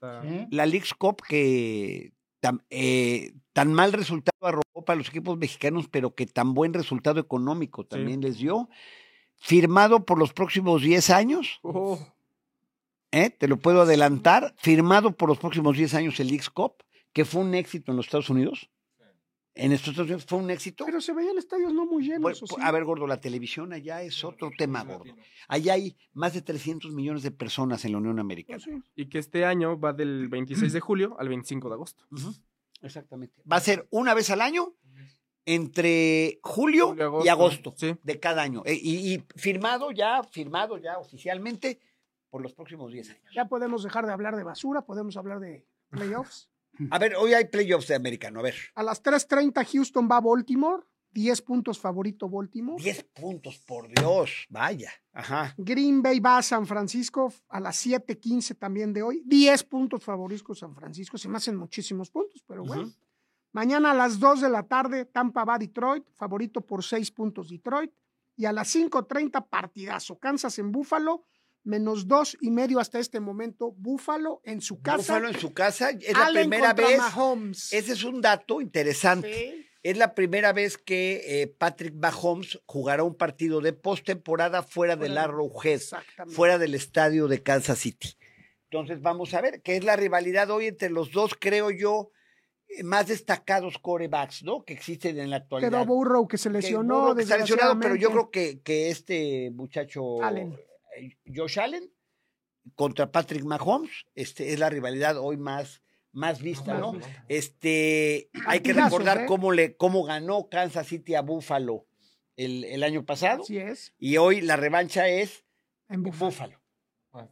la 0.49 0.65
Leagues 0.65 0.93
Cup 0.93 1.21
que 1.27 2.11
tan, 2.39 2.61
eh, 2.69 3.33
tan 3.53 3.73
mal 3.73 3.93
resultado 3.93 4.37
arrojó 4.41 4.83
para 4.85 4.97
los 4.97 5.07
equipos 5.07 5.37
mexicanos, 5.37 5.87
pero 5.89 6.13
que 6.13 6.25
tan 6.25 6.53
buen 6.53 6.73
resultado 6.73 7.21
económico 7.21 7.85
también 7.85 8.19
les 8.19 8.37
dio, 8.37 8.67
firmado 9.37 10.05
por 10.05 10.17
los 10.19 10.33
próximos 10.33 10.81
10 10.81 11.09
años, 11.09 11.59
Oh, 11.63 11.97
¿eh? 13.11 13.29
te 13.29 13.47
lo 13.47 13.57
puedo 13.57 13.81
adelantar, 13.83 14.53
firmado 14.57 15.15
por 15.15 15.29
los 15.29 15.37
próximos 15.37 15.77
10 15.77 15.93
años 15.93 16.19
el 16.19 16.27
Leagues 16.27 16.49
Cup, 16.49 16.83
que 17.13 17.23
fue 17.23 17.41
un 17.41 17.55
éxito 17.55 17.91
en 17.91 17.97
los 17.97 18.07
Estados 18.07 18.29
Unidos. 18.29 18.69
En 19.55 19.71
estos 19.71 19.89
Estados 19.89 20.07
Unidos 20.09 20.25
fue 20.25 20.39
un 20.39 20.49
éxito. 20.49 20.83
Pero 20.85 20.99
se 20.99 21.13
veían 21.13 21.37
estadios 21.37 21.73
no 21.73 21.85
muy 21.85 22.03
llenos. 22.03 22.21
Bueno, 22.21 22.37
¿o 22.41 22.47
sí? 22.47 22.55
a 22.59 22.71
ver, 22.71 22.85
gordo, 22.85 23.05
la 23.05 23.21
televisión 23.21 23.71
allá 23.71 24.01
es 24.01 24.23
otro 24.23 24.49
tema, 24.57 24.83
gordo. 24.83 25.13
Allá 25.47 25.73
hay 25.73 25.95
más 26.13 26.33
de 26.33 26.41
300 26.41 26.91
millones 26.91 27.21
de 27.21 27.29
personas 27.31 27.85
en 27.85 27.91
la 27.91 27.99
Unión 27.99 28.19
Americana. 28.19 28.59
Pues 28.65 28.75
sí. 28.75 28.83
y 28.95 29.09
que 29.09 29.19
este 29.19 29.45
año 29.45 29.79
va 29.79 29.93
del 29.93 30.27
26 30.27 30.73
de 30.73 30.79
julio 30.79 31.15
al 31.19 31.29
25 31.29 31.69
de 31.69 31.73
agosto. 31.75 32.03
Exactamente. 32.81 33.41
Va 33.49 33.57
a 33.57 33.61
ser 33.61 33.87
una 33.91 34.13
vez 34.15 34.29
al 34.31 34.41
año 34.41 34.73
entre 35.45 36.39
julio, 36.41 36.89
Julio, 36.89 37.21
y 37.23 37.27
agosto 37.27 37.73
Sí. 37.77 37.95
de 38.01 38.19
cada 38.19 38.41
año. 38.41 38.63
Eh, 38.65 38.79
y, 38.81 39.13
y 39.13 39.23
firmado 39.35 39.91
ya, 39.91 40.23
firmado 40.23 40.77
ya 40.77 40.97
oficialmente 40.97 41.79
por 42.29 42.41
los 42.41 42.53
próximos 42.53 42.91
10 42.91 43.09
años. 43.11 43.33
Ya 43.35 43.45
podemos 43.45 43.83
dejar 43.83 44.05
de 44.05 44.13
hablar 44.13 44.35
de 44.35 44.43
basura, 44.43 44.81
podemos 44.85 45.17
hablar 45.17 45.39
de 45.39 45.65
playoffs. 45.89 46.49
A 46.89 46.99
ver, 46.99 47.15
hoy 47.15 47.33
hay 47.33 47.45
playoffs 47.45 47.87
de 47.87 47.95
americano. 47.95 48.39
A 48.39 48.43
ver, 48.43 48.55
A 48.75 48.83
las 48.83 49.01
3:30 49.01 49.63
Houston 49.63 50.07
va 50.09 50.17
a 50.17 50.21
Baltimore. 50.21 50.83
10 51.11 51.41
puntos 51.43 51.77
favorito 51.77 52.27
Baltimore. 52.27 52.83
10 52.83 53.03
puntos, 53.13 53.59
por 53.59 53.87
Dios. 53.87 54.47
Vaya. 54.49 54.91
Ajá. 55.11 55.53
Green 55.57 56.01
Bay 56.01 56.19
va 56.19 56.39
a 56.39 56.41
San 56.41 56.65
Francisco 56.65 57.31
a 57.49 57.59
las 57.59 57.75
7:15 57.85 58.55
también 58.55 58.91
de 58.93 59.03
hoy. 59.03 59.21
10 59.23 59.63
puntos 59.65 60.03
favoritos 60.03 60.57
San 60.57 60.73
Francisco. 60.73 61.17
Se 61.19 61.29
me 61.29 61.37
hacen 61.37 61.55
muchísimos 61.55 62.09
puntos, 62.09 62.43
pero 62.47 62.63
bueno. 62.63 62.91
Mañana 63.51 63.91
a 63.91 63.93
las 63.93 64.19
2 64.19 64.41
de 64.41 64.49
la 64.49 64.63
tarde, 64.63 65.05
Tampa 65.05 65.45
va 65.45 65.55
a 65.55 65.59
Detroit, 65.59 66.03
favorito 66.13 66.61
por 66.61 66.83
6 66.83 67.11
puntos 67.11 67.49
Detroit. 67.49 67.91
Y 68.35 68.45
a 68.45 68.51
las 68.51 68.67
5:30, 68.69 69.47
partidazo. 69.47 70.17
Kansas 70.17 70.57
en 70.57 70.71
Búfalo, 70.71 71.25
menos 71.63 72.07
dos 72.07 72.37
y 72.41 72.51
medio 72.51 72.79
hasta 72.79 72.99
este 72.99 73.19
momento. 73.19 73.73
Búfalo 73.77 74.41
en 74.43 74.61
su 74.61 74.81
casa. 74.81 74.97
Búfalo 74.97 75.29
en 75.29 75.39
su 75.39 75.53
casa. 75.53 75.91
Es 75.91 76.17
la 76.17 76.29
primera 76.31 76.73
vez. 76.73 76.97
Mahomes. 76.97 77.71
Ese 77.73 77.93
es 77.93 78.03
un 78.03 78.21
dato 78.21 78.61
interesante. 78.61 79.33
Sí. 79.33 79.65
Es 79.81 79.97
la 79.97 80.15
primera 80.15 80.53
vez 80.53 80.77
que 80.77 81.41
eh, 81.41 81.47
Patrick 81.47 81.93
Mahomes 81.95 82.59
jugará 82.65 83.03
un 83.03 83.15
partido 83.15 83.59
de 83.59 83.73
postemporada 83.73 84.63
fuera 84.63 84.95
del 84.95 85.09
Fuera 85.09 85.21
de- 85.21 85.27
Arrowhead, 85.27 85.81
fuera 86.27 86.57
del 86.57 86.73
estadio 86.75 87.27
de 87.27 87.43
Kansas 87.43 87.79
City. 87.79 88.13
Entonces 88.69 89.01
vamos 89.01 89.33
a 89.33 89.41
ver 89.41 89.61
qué 89.61 89.75
es 89.75 89.83
la 89.83 89.95
rivalidad 89.97 90.49
hoy 90.51 90.67
entre 90.67 90.89
los 90.89 91.11
dos, 91.11 91.33
creo 91.37 91.69
yo, 91.69 92.11
eh, 92.69 92.81
más 92.83 93.07
destacados 93.07 93.77
corebacks, 93.77 94.43
¿no? 94.43 94.63
Que 94.63 94.71
existen 94.73 95.19
en 95.19 95.29
la 95.29 95.35
actualidad. 95.37 95.69
Quedó 95.69 95.85
Burrow 95.85 96.27
que 96.29 96.37
se 96.37 96.49
Que 96.49 96.53
lesionó. 96.53 97.01
Burrow 97.01 97.15
que 97.17 97.23
está 97.23 97.37
lesionado, 97.37 97.77
pero 97.79 97.95
yo 97.95 98.09
creo 98.09 98.31
que, 98.31 98.61
que 98.61 98.89
este 98.89 99.51
muchacho 99.51 100.23
Allen. 100.23 100.57
Josh 101.33 101.59
Allen 101.59 101.91
contra 102.75 103.11
Patrick 103.11 103.43
Mahomes, 103.43 104.05
este, 104.15 104.53
es 104.53 104.59
la 104.59 104.69
rivalidad 104.69 105.17
hoy 105.17 105.37
más, 105.37 105.81
más 106.11 106.41
vista, 106.41 106.75
¿no? 106.75 106.97
Este, 107.27 108.29
hay 108.45 108.61
que 108.61 108.73
recordar 108.73 109.21
¿eh? 109.21 109.25
cómo, 109.27 109.51
le, 109.51 109.75
cómo 109.75 110.03
ganó 110.03 110.49
Kansas 110.49 110.87
City 110.87 111.15
a 111.15 111.21
Buffalo 111.21 111.85
el, 112.37 112.63
el 112.63 112.83
año 112.83 113.05
pasado. 113.05 113.43
Es. 113.49 113.93
Y 113.97 114.17
hoy 114.17 114.41
la 114.41 114.55
revancha 114.55 115.07
es 115.07 115.45
en 115.89 116.03
Buffalo. 116.03 116.59
Ah, 117.11 117.27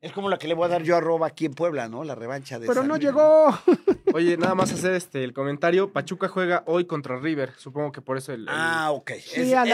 es 0.00 0.12
como 0.12 0.28
la 0.28 0.38
que 0.38 0.48
le 0.48 0.52
voy 0.54 0.66
a 0.66 0.68
dar 0.68 0.82
yo 0.82 0.96
a 0.96 1.26
aquí 1.26 1.46
en 1.46 1.54
Puebla, 1.54 1.88
¿no? 1.88 2.04
La 2.04 2.14
revancha 2.14 2.58
de. 2.58 2.66
Pero 2.66 2.82
no 2.82 2.98
llegó. 2.98 3.48
Oye, 4.12 4.36
nada 4.36 4.54
más 4.54 4.70
hacer 4.70 4.92
este 4.92 5.24
el 5.24 5.32
comentario. 5.32 5.94
Pachuca 5.94 6.28
juega 6.28 6.62
hoy 6.66 6.84
contra 6.84 7.18
River. 7.18 7.54
Supongo 7.56 7.90
que 7.90 8.02
por 8.02 8.18
eso 8.18 8.34
el. 8.34 8.46
Ah, 8.50 8.90
ok. 8.92 9.12
Sí, 9.12 9.40
es, 9.40 9.54
a 9.54 9.64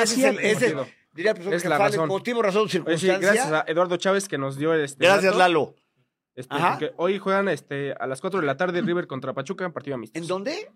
diría 1.13 1.31
el 1.33 1.37
profesor 1.37 1.55
Es 1.55 1.65
la 1.65 1.69
Girafales, 1.71 1.95
razón. 1.97 2.09
motivo, 2.09 2.43
razón, 2.43 2.63
Oye, 2.63 2.71
sí, 2.71 2.79
circunstancia. 2.79 3.19
gracias 3.19 3.53
a 3.53 3.65
Eduardo 3.71 3.97
Chávez 3.97 4.29
que 4.29 4.39
nos 4.39 4.57
dio 4.57 4.75
este. 4.75 5.05
Gracias, 5.05 5.25
dato. 5.33 5.39
Lalo. 5.39 5.75
Este, 6.35 6.55
Ajá. 6.55 6.71
porque 6.79 6.93
hoy 6.97 7.19
juegan 7.19 7.49
este, 7.49 7.93
a 7.99 8.07
las 8.07 8.21
4 8.21 8.41
de 8.41 8.47
la 8.47 8.57
tarde 8.57 8.81
River 8.81 9.07
contra 9.07 9.35
Pachuca 9.35 9.65
en 9.65 9.73
partido 9.73 9.97
amistoso. 9.97 10.23
¿En 10.23 10.29
dónde? 10.29 10.71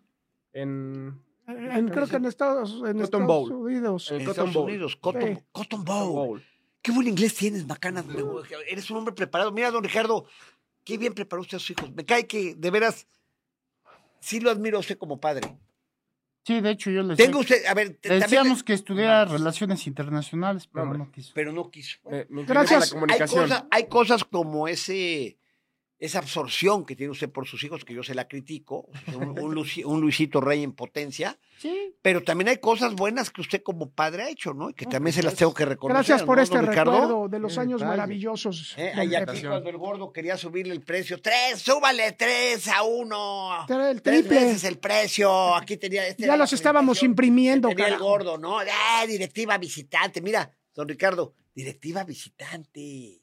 En 0.53 1.23
En- 1.47 1.89
creo 1.89 2.07
que 2.07 2.17
en 2.17 2.25
Estados, 2.27 2.73
en 2.73 2.79
Cotton 2.79 3.01
Estados 3.03 3.27
Bowl. 3.27 3.53
Unidos. 3.53 4.11
En 4.11 4.21
En 4.21 4.27
Cotton 4.27 4.31
Estados 4.47 4.55
Bowl. 4.55 4.65
Unidos. 4.71 4.97
Cotton, 4.97 5.37
Sí. 5.37 5.43
Cotton 5.53 5.85
Bowl. 5.85 6.09
Bowl. 6.13 6.43
Qué 6.83 6.93
buen 6.93 7.09
inglés 7.09 7.35
tienes, 7.35 7.67
Macana. 7.67 8.03
Me 8.03 8.15
gu- 8.23 8.45
Eres 8.69 8.91
un 8.91 8.99
hombre 8.99 9.15
preparado. 9.15 9.53
Mira, 9.53 9.71
don 9.71 9.83
Ricardo, 9.85 10.27
qué 10.85 10.99
bien 10.99 11.15
preparó 11.15 11.43
usted 11.43 11.57
a 11.57 11.61
sus 11.61 11.71
hijos. 11.71 11.91
Me 11.95 12.05
cae 12.05 12.27
que, 12.27 12.55
de 12.55 12.71
veras, 12.71 13.07
sí 14.21 14.41
lo 14.41 14.51
admiro 14.51 14.77
a 14.77 14.81
usted 14.81 14.99
como 14.99 15.19
padre. 15.21 15.57
Sí, 16.47 16.61
de 16.61 16.71
hecho 16.71 16.91
yo 16.91 17.03
les 17.03 17.17
Tengo 17.17 17.39
usted, 17.41 17.65
a 17.67 17.73
ver, 17.75 17.95
también- 17.95 18.21
decíamos 18.21 18.63
que 18.63 18.75
estudiara 18.75 19.25
relaciones 19.25 19.87
internacionales, 19.87 20.69
pero 20.71 20.83
Hombre. 20.85 20.99
no 20.99 21.11
quiso. 21.11 21.33
pero 21.35 21.53
no 21.53 21.71
quiso. 21.71 21.99
Incliné 22.05 22.45
Gracias. 22.45 22.93
Hay 22.93 23.19
cosas, 23.29 23.65
hay 23.71 23.87
cosas 23.89 24.25
como 24.25 24.69
ese, 24.69 25.39
esa 26.05 26.19
absorción 26.19 26.85
que 26.85 26.97
tiene 26.97 27.11
usted 27.13 27.31
por 27.31 27.47
sus 27.47 27.63
hijos, 27.65 27.85
que 27.85 27.95
yo 27.95 28.03
se 28.03 28.15
la 28.15 28.29
critico, 28.29 28.89
un, 29.15 29.39
un 29.39 29.55
Luisi- 29.57 29.85
un 29.85 30.01
Luisito 30.01 30.41
Rey 30.41 30.63
en 30.63 30.73
potencia, 30.73 31.39
Sí, 31.57 31.95
pero 32.03 32.23
también 32.23 32.49
hay 32.49 32.59
cosas 32.59 32.95
buenas 32.95 33.31
que 33.31 33.41
usted 33.41 33.63
como 33.63 33.89
padre 33.91 34.25
ha 34.25 34.29
hecho, 34.29 34.53
¿no? 34.55 34.71
Y 34.71 34.75
que 34.75 34.87
también 34.87 35.15
se 35.15 35.23
las 35.23 35.35
tengo 35.37 35.55
que 35.55 35.65
reconocer. 35.65 35.97
Gracias 35.97 36.23
por 36.25 36.37
¿no, 36.37 36.43
este 36.43 36.61
recuerdo 36.61 37.29
de 37.29 37.39
los 37.39 37.57
años 37.59 37.81
maravillosos. 37.81 38.75
Eh, 38.77 38.93
aquí 39.17 39.43
cuando 39.43 39.71
el 39.71 39.79
gordo 39.79 40.13
quería 40.13 40.37
subirle 40.37 40.75
el 40.75 40.83
precio, 40.83 41.21
tres, 41.23 41.61
súbale 41.63 42.13
tres 42.13 42.67
a 42.69 42.83
uno. 42.83 43.65
El 43.69 44.03
Tres 44.03 44.23
triple. 44.23 44.41
veces 44.45 44.65
el 44.65 44.79
precio. 44.79 45.55
Aquí 45.55 45.77
tenía 45.77 46.07
este 46.09 46.27
Ya 46.27 46.37
los 46.37 46.53
estábamos 46.53 47.03
imprimiendo, 47.05 47.69
Tenía 47.69 47.87
el 47.89 47.99
gordo, 47.99 48.37
¿no? 48.37 48.59
¡Ah, 48.59 49.05
directiva 49.07 49.57
visitante! 49.57 50.21
Mira, 50.21 50.51
don 50.75 50.89
Ricardo, 50.89 51.35
directiva 51.55 52.03
visitante. 52.05 53.23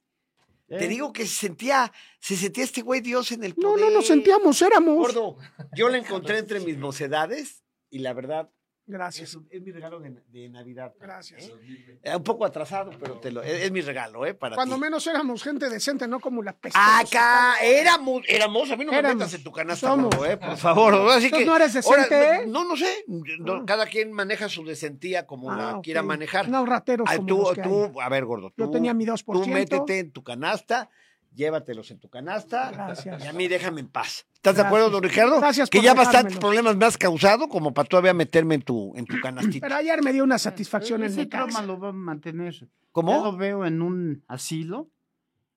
Te 0.79 0.87
digo 0.87 1.11
que 1.11 1.25
se 1.25 1.35
sentía, 1.47 1.91
se 2.19 2.35
sentía 2.35 2.63
este 2.63 2.81
güey 2.81 3.01
Dios 3.01 3.31
en 3.31 3.43
el 3.43 3.53
No, 3.57 3.71
poder. 3.71 3.85
no 3.85 3.91
nos 3.91 4.07
sentíamos, 4.07 4.61
éramos. 4.61 4.95
Gordo, 4.97 5.37
yo 5.75 5.89
la 5.89 5.97
encontré 5.97 6.37
entre 6.37 6.59
mis 6.61 6.77
mocedades 6.77 7.63
y 7.89 7.99
la 7.99 8.13
verdad 8.13 8.49
Gracias. 8.91 9.37
es 9.49 9.61
mi 9.61 9.71
regalo 9.71 9.99
de, 9.99 10.21
de 10.31 10.49
Navidad. 10.49 10.93
Gracias. 10.99 11.43
¿eh? 11.43 11.97
Eh, 12.03 12.15
un 12.15 12.23
poco 12.23 12.45
atrasado, 12.45 12.91
pero 12.99 13.15
te 13.19 13.31
lo, 13.31 13.41
es, 13.41 13.63
es 13.63 13.71
mi 13.71 13.81
regalo, 13.81 14.25
¿eh? 14.25 14.33
Para 14.33 14.55
Cuando 14.55 14.75
ti. 14.75 14.81
menos 14.81 15.07
éramos 15.07 15.41
gente 15.43 15.69
decente, 15.69 16.07
no 16.07 16.19
como 16.19 16.43
la 16.43 16.53
peste. 16.53 16.77
Acá 16.79 17.55
éramos, 17.63 18.23
éramos, 18.27 18.69
a 18.71 18.75
mí 18.75 18.85
no 18.85 18.91
me 18.91 19.01
metas 19.01 19.33
en 19.33 19.43
tu 19.43 19.51
canasta, 19.51 19.87
Somos. 19.87 20.13
eh, 20.27 20.37
por 20.37 20.57
favor. 20.57 20.93
Así 21.11 21.25
Entonces 21.25 21.31
que, 21.39 21.45
no 21.45 21.55
eres 21.55 21.75
ahora, 21.85 22.03
decente, 22.03 22.35
¿eh? 22.43 22.47
no, 22.47 22.65
no 22.65 22.75
sé, 22.75 23.03
no, 23.07 23.53
Ah. 23.53 23.63
cada 23.65 23.85
quien 23.85 24.11
maneja 24.11 24.49
su 24.49 24.63
decentía 24.65 25.25
como 25.25 25.51
la 25.53 25.69
Ah, 25.71 25.79
quiera 25.81 26.03
manejar. 26.03 26.49
No 26.49 26.65
rateros 26.65 27.09
como 27.09 27.25
tú, 27.27 27.37
los 27.37 27.53
que 27.53 27.61
hay. 27.61 27.67
tú, 27.69 28.01
a 28.01 28.09
ver, 28.09 28.25
gordo, 28.25 28.53
Yo 28.57 28.69
tenía 28.69 28.93
mi 28.93 29.05
2%. 29.05 29.23
tú 29.43 29.47
métete 29.47 29.99
en 29.99 30.11
tu 30.11 30.23
canasta 30.23 30.89
llévatelos 31.33 31.89
en 31.91 31.99
tu 31.99 32.09
canasta 32.09 32.71
Gracias. 32.71 33.23
y 33.23 33.27
a 33.27 33.33
mí 33.33 33.47
déjame 33.47 33.81
en 33.81 33.87
paz. 33.89 34.25
¿Estás 34.35 34.55
de 34.55 34.63
acuerdo, 34.63 34.89
don 34.89 35.03
Ricardo? 35.03 35.39
Gracias 35.39 35.69
Que 35.69 35.77
por 35.79 35.85
ya 35.85 35.93
bastantes 35.93 36.37
problemas 36.37 36.75
me 36.75 36.85
has 36.85 36.97
causado 36.97 37.47
como 37.47 37.73
para 37.73 37.87
todavía 37.87 38.13
meterme 38.13 38.55
en 38.55 38.61
tu, 38.63 38.93
en 38.95 39.05
tu 39.05 39.19
canastita. 39.21 39.67
Pero 39.67 39.79
ayer 39.79 40.01
me 40.03 40.11
dio 40.13 40.23
una 40.23 40.37
satisfacción 40.39 41.01
en 41.03 41.07
Ese 41.11 41.21
mi 41.21 41.29
casa. 41.29 41.45
trauma 41.47 41.61
lo 41.65 41.79
va 41.79 41.89
a 41.89 41.93
mantener. 41.93 42.53
Ya 42.53 42.61
lo 42.65 42.69
¿Cómo? 42.91 43.37
veo 43.37 43.65
en 43.65 43.81
un 43.81 44.23
asilo, 44.27 44.89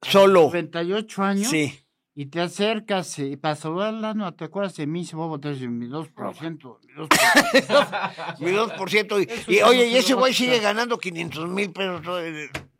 Solo. 0.02 0.42
98 0.42 1.22
años, 1.22 1.48
Sí. 1.48 1.80
y 2.14 2.26
te 2.26 2.40
acercas 2.42 3.18
y 3.18 3.36
para 3.38 3.56
saludarla, 3.56 4.12
no 4.12 4.32
te 4.34 4.44
acuerdas 4.44 4.76
de 4.76 4.86
mí, 4.86 5.04
se 5.06 5.16
va 5.16 5.24
a 5.24 5.28
votar 5.28 5.54
mi 5.56 5.86
2%. 5.88 6.78
mi 6.86 6.92
2%. 6.94 7.08
Mi 8.40 8.50
2%. 8.52 9.44
Y, 9.48 9.62
oye, 9.62 9.86
y 9.88 9.92
se 9.92 9.98
ese 9.98 10.12
lo 10.12 10.18
güey 10.18 10.34
sigue 10.34 10.58
ganando 10.60 10.98
500 10.98 11.48
mil 11.48 11.72
pesos. 11.72 12.02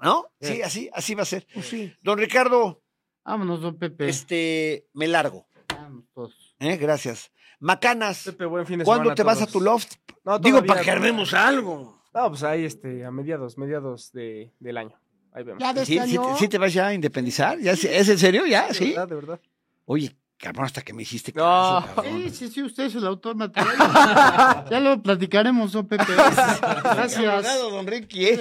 ¿No? 0.00 0.26
Sí, 0.40 0.60
así, 0.62 0.90
así 0.92 1.14
va 1.14 1.22
a 1.22 1.26
ser. 1.26 1.46
Pues 1.54 1.66
sí. 1.66 1.92
Don 2.02 2.18
Ricardo, 2.18 2.82
Vámonos, 3.24 3.60
don 3.60 3.76
Pepe. 3.78 4.08
este, 4.08 4.86
me 4.92 5.08
largo. 5.08 5.46
Vámonos 5.68 6.04
todos. 6.14 6.54
¿eh? 6.60 6.76
Gracias. 6.76 7.30
Macanas, 7.60 8.24
Pepe, 8.24 8.44
buen 8.46 8.66
fin 8.66 8.78
de 8.80 8.84
¿cuándo 8.84 9.04
semana 9.04 9.14
te 9.14 9.22
vas 9.22 9.40
a 9.42 9.46
tu 9.46 9.60
loft? 9.60 9.94
No, 10.24 10.38
Digo, 10.38 10.62
para 10.64 10.82
que 10.82 10.90
armemos 10.90 11.32
algo. 11.32 12.02
No, 12.12 12.28
pues 12.28 12.42
ahí, 12.42 12.64
este, 12.64 13.04
a 13.04 13.10
mediados, 13.10 13.56
mediados 13.58 14.12
de, 14.12 14.52
del 14.60 14.76
año. 14.76 14.94
Ahí 15.32 15.42
vemos. 15.44 15.60
Ya 15.62 15.72
de 15.72 15.84
¿Sí, 15.84 15.96
este 15.96 16.08
sí, 16.10 16.16
año. 16.16 16.36
sí 16.36 16.48
te 16.48 16.58
vas 16.58 16.72
ya 16.72 16.88
a 16.88 16.94
independizar? 16.94 17.58
¿Ya, 17.58 17.74
sí- 17.74 17.88
¿Es 17.90 18.08
en 18.08 18.18
serio? 18.18 18.46
¿Ya? 18.46 18.68
De 18.68 18.74
¿Sí? 18.74 18.90
verdad, 18.90 19.08
de 19.08 19.14
verdad. 19.14 19.40
Oye, 19.86 20.14
cabrón, 20.36 20.66
hasta 20.66 20.82
que 20.82 20.92
me 20.92 21.02
hiciste 21.02 21.32
No. 21.34 21.42
caso. 21.42 22.02
Sí, 22.04 22.30
sí, 22.30 22.48
sí, 22.48 22.62
usted 22.62 22.84
es 22.84 22.94
el 22.94 23.06
autor 23.06 23.34
material. 23.36 23.74
ya 24.70 24.80
lo 24.80 25.02
platicaremos, 25.02 25.72
don 25.72 25.86
Pepe. 25.88 26.04
Gracias. 26.82 27.18
Abogado, 27.18 27.70
don 27.70 27.86
Ricky, 27.86 28.26
¿eh? 28.26 28.38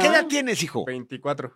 ¿Qué 0.00 0.06
edad 0.06 0.26
tienes, 0.26 0.62
hijo? 0.62 0.84
24. 0.84 1.52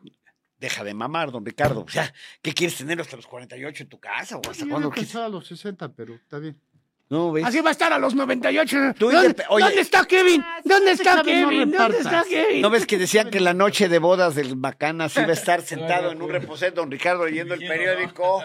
Deja 0.61 0.85
de 0.85 0.93
mamar, 0.93 1.33
don 1.33 1.45
Ricardo. 1.45 1.81
O 1.81 1.89
sea, 1.89 2.13
¿qué 2.43 2.53
quieres 2.53 2.77
tener 2.77 3.01
hasta 3.01 3.17
los 3.17 3.27
48 3.27 3.83
en 3.83 3.89
tu 3.89 3.99
casa? 3.99 4.37
¿O 4.37 4.43
hasta 4.51 4.67
cuándo? 4.69 4.93
a 4.93 5.29
los 5.29 5.47
60, 5.47 5.93
pero 5.95 6.15
está 6.15 6.39
bien. 6.39 6.61
No, 7.09 7.33
¿ves? 7.33 7.45
Así 7.45 7.61
va 7.61 7.71
a 7.71 7.73
estar 7.73 7.93
a 7.93 7.99
los 7.99 8.15
98. 8.15 8.95
Tú 8.97 9.11
¿Dónde, 9.11 9.43
oye. 9.49 9.65
¿Dónde 9.65 9.81
está 9.81 10.05
Kevin? 10.05 10.45
¿Dónde 10.65 10.93
está 10.93 11.23
Kevin? 11.25 11.73
¿Dónde 11.73 11.99
está. 11.99 12.23
Kevin? 12.23 12.63
¿No 12.63 12.71
ves 12.71 12.87
que 12.87 12.99
decían 12.99 13.31
que 13.31 13.41
la 13.41 13.53
noche 13.53 13.89
de 13.89 13.99
bodas 13.99 14.37
del 14.37 14.55
Macanas 14.57 15.17
iba 15.17 15.27
a 15.27 15.33
estar 15.33 15.63
sentado 15.63 16.13
en 16.13 16.23
un 16.23 16.31
reposet, 16.31 16.73
don 16.73 16.89
Ricardo, 16.89 17.27
leyendo 17.27 17.55
el 17.55 17.67
periódico? 17.67 18.45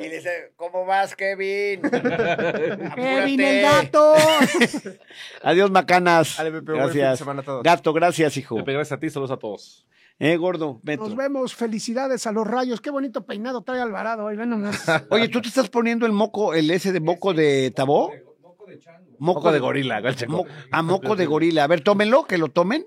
Y 0.00 0.08
le 0.08 0.16
dice, 0.16 0.54
¿cómo 0.56 0.84
vas, 0.86 1.14
Kevin? 1.14 1.82
Kevin, 2.96 3.40
el 3.40 3.62
gato. 3.62 4.14
Adiós, 5.42 5.70
Macanas. 5.70 6.36
Dale, 6.36 6.50
Pepe, 6.50 6.72
buen 6.72 6.84
fin 6.86 6.94
de 6.94 6.98
Gracias. 7.00 7.18
semana 7.20 7.42
a 7.42 7.44
todos. 7.44 7.62
Gato, 7.62 7.92
gracias, 7.92 8.36
hijo. 8.38 8.56
Pepe, 8.56 8.72
gracias 8.72 8.96
a 8.96 9.00
ti, 9.00 9.08
saludos 9.08 9.30
a 9.30 9.36
todos. 9.36 9.86
Eh, 10.18 10.36
gordo, 10.36 10.80
Beto. 10.82 11.02
Nos 11.04 11.16
vemos. 11.16 11.54
Felicidades 11.54 12.26
a 12.26 12.32
los 12.32 12.46
rayos. 12.46 12.80
Qué 12.80 12.90
bonito 12.90 13.26
peinado 13.26 13.62
trae 13.62 13.80
Alvarado. 13.80 14.24
Hoy 14.26 14.36
ven 14.36 14.50
nomás. 14.50 14.84
Oye, 15.10 15.28
¿tú 15.28 15.40
te 15.42 15.48
estás 15.48 15.68
poniendo 15.68 16.06
el 16.06 16.12
moco, 16.12 16.54
el 16.54 16.70
ese 16.70 16.92
de 16.92 17.00
moco 17.00 17.34
de 17.34 17.70
tabó? 17.72 18.12
Moco 18.42 18.66
de 18.66 18.78
chango. 18.78 19.04
Moco 19.18 19.52
de 19.52 19.58
gorila, 19.58 20.02
Mo- 20.28 20.46
a 20.70 20.82
moco 20.82 21.16
de 21.16 21.26
gorila. 21.26 21.64
A 21.64 21.66
ver, 21.66 21.80
tómenlo, 21.82 22.24
que 22.24 22.38
lo 22.38 22.48
tomen. 22.48 22.86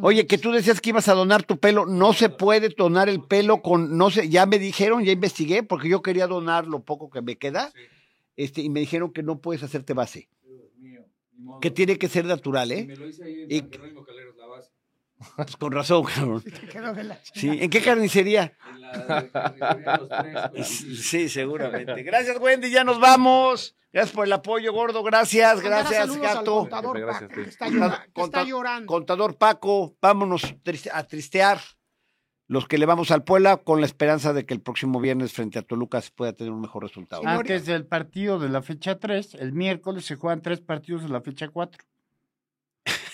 Oye, 0.00 0.26
que 0.26 0.38
tú 0.38 0.52
decías 0.52 0.80
que 0.80 0.90
ibas 0.90 1.08
a 1.08 1.14
donar 1.14 1.42
tu 1.42 1.58
pelo. 1.58 1.84
No 1.86 2.14
se 2.14 2.30
puede 2.30 2.70
donar 2.70 3.08
el 3.10 3.20
pelo 3.22 3.60
con, 3.60 3.98
no 3.98 4.10
sé, 4.10 4.28
ya 4.30 4.46
me 4.46 4.58
dijeron, 4.58 5.04
ya 5.04 5.12
investigué, 5.12 5.62
porque 5.62 5.88
yo 5.90 6.00
quería 6.00 6.26
donar 6.26 6.66
lo 6.66 6.80
poco 6.80 7.10
que 7.10 7.20
me 7.20 7.36
queda. 7.36 7.70
Este, 8.36 8.62
y 8.62 8.70
me 8.70 8.80
dijeron 8.80 9.12
que 9.12 9.22
no 9.22 9.38
puedes 9.40 9.62
hacerte 9.62 9.92
base. 9.92 10.28
Dios 10.42 10.62
mío. 10.78 11.04
Que 11.60 11.70
tiene 11.70 11.98
que 11.98 12.08
ser 12.08 12.24
natural, 12.24 12.70
Y 12.72 12.74
¿eh? 12.74 12.84
Me 12.86 12.96
lo 12.96 13.06
hice 13.06 13.24
ahí 13.24 13.42
en 13.42 13.50
Y- 13.52 13.58
San 13.60 13.70
Jerónimo. 13.70 14.04
Pues 15.36 15.56
con 15.56 15.72
razón, 15.72 16.04
cabrón. 16.04 16.42
Sí. 17.34 17.48
¿En 17.48 17.70
qué 17.70 17.80
carnicería? 17.82 18.56
En 18.74 18.80
la 18.80 19.20
de 19.22 19.30
carnicería 19.30 19.96
Los 19.98 20.08
Tres, 20.08 20.50
güey. 20.52 20.64
Sí, 20.96 21.28
seguramente. 21.28 22.02
Gracias, 22.02 22.38
Wendy, 22.40 22.70
ya 22.70 22.84
nos 22.84 22.98
vamos. 23.00 23.76
Gracias 23.92 24.14
por 24.14 24.24
el 24.26 24.32
apoyo, 24.32 24.72
gordo. 24.72 25.02
Gracias, 25.02 25.60
gracias, 25.60 26.16
gato. 26.18 26.60
contador 26.60 26.98
gracias, 26.98 27.22
Paco, 27.22 27.28
Pepe. 27.34 27.42
que 27.44 27.48
está, 27.50 27.68
llora- 27.68 28.02
que 28.04 28.12
Conta- 28.12 28.40
está 28.40 28.50
llorando. 28.50 28.86
Contador 28.86 29.36
Paco, 29.36 29.96
vámonos 30.00 30.54
a 30.92 31.02
tristear 31.04 31.60
los 32.48 32.66
que 32.68 32.76
le 32.78 32.86
vamos 32.86 33.10
al 33.10 33.22
Puebla 33.24 33.58
con 33.58 33.80
la 33.80 33.86
esperanza 33.86 34.32
de 34.32 34.44
que 34.46 34.52
el 34.54 34.60
próximo 34.60 35.00
viernes 35.00 35.32
frente 35.32 35.58
a 35.58 35.62
Toluca 35.62 36.00
se 36.00 36.10
pueda 36.10 36.32
tener 36.32 36.52
un 36.52 36.60
mejor 36.60 36.82
resultado. 36.82 37.22
Antes 37.26 37.66
del 37.66 37.86
partido 37.86 38.38
de 38.38 38.48
la 38.48 38.62
fecha 38.62 38.98
3, 38.98 39.34
el 39.34 39.52
miércoles 39.52 40.04
se 40.06 40.16
juegan 40.16 40.42
tres 40.42 40.60
partidos 40.60 41.02
de 41.02 41.08
la 41.10 41.20
fecha 41.20 41.48
4. 41.48 41.82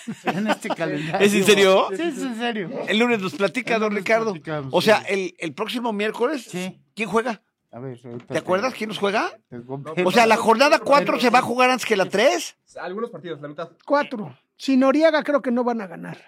en 0.25 0.47
este 0.49 0.69
calendario. 0.71 1.27
¿Es 1.27 1.35
en 1.35 1.45
serio? 1.45 1.89
Sí, 1.97 2.03
es 2.03 2.19
en 2.19 2.37
serio. 2.37 2.71
El 2.89 2.99
lunes 2.99 3.21
nos 3.21 3.35
platica, 3.35 3.75
El 3.77 3.81
don 3.81 3.95
Ricardo. 3.95 4.35
O 4.71 4.81
sea, 4.81 5.01
sí. 5.01 5.07
el, 5.09 5.35
el 5.39 5.55
próximo 5.55 5.93
miércoles, 5.93 6.45
Sí. 6.45 6.81
¿quién 6.95 7.09
juega? 7.09 7.43
A 7.71 7.79
ver, 7.81 8.01
ahorita 8.03 8.33
¿Te 8.33 8.39
acuerdas 8.39 8.73
quién 8.75 8.89
nos 8.89 8.99
juega? 8.99 9.31
te. 9.51 10.03
O 10.05 10.11
sea, 10.11 10.27
la 10.27 10.37
jornada 10.37 10.79
4 10.79 11.21
se 11.21 11.29
va 11.31 11.41
a 11.41 11.43
jugar 11.43 11.71
antes 11.71 11.85
que 11.87 11.97
la 11.97 12.07
3. 12.07 12.57
Algunos 12.81 13.11
partidos, 13.11 13.41
la 13.43 13.49
mitad. 13.49 13.71
Cuatro. 13.85 14.37
Sin 14.57 14.81
Noriega 14.81 15.23
creo 15.23 15.43
que 15.43 15.51
no 15.51 15.65
van 15.65 15.81
a 15.83 15.87
ganar. 15.87 16.19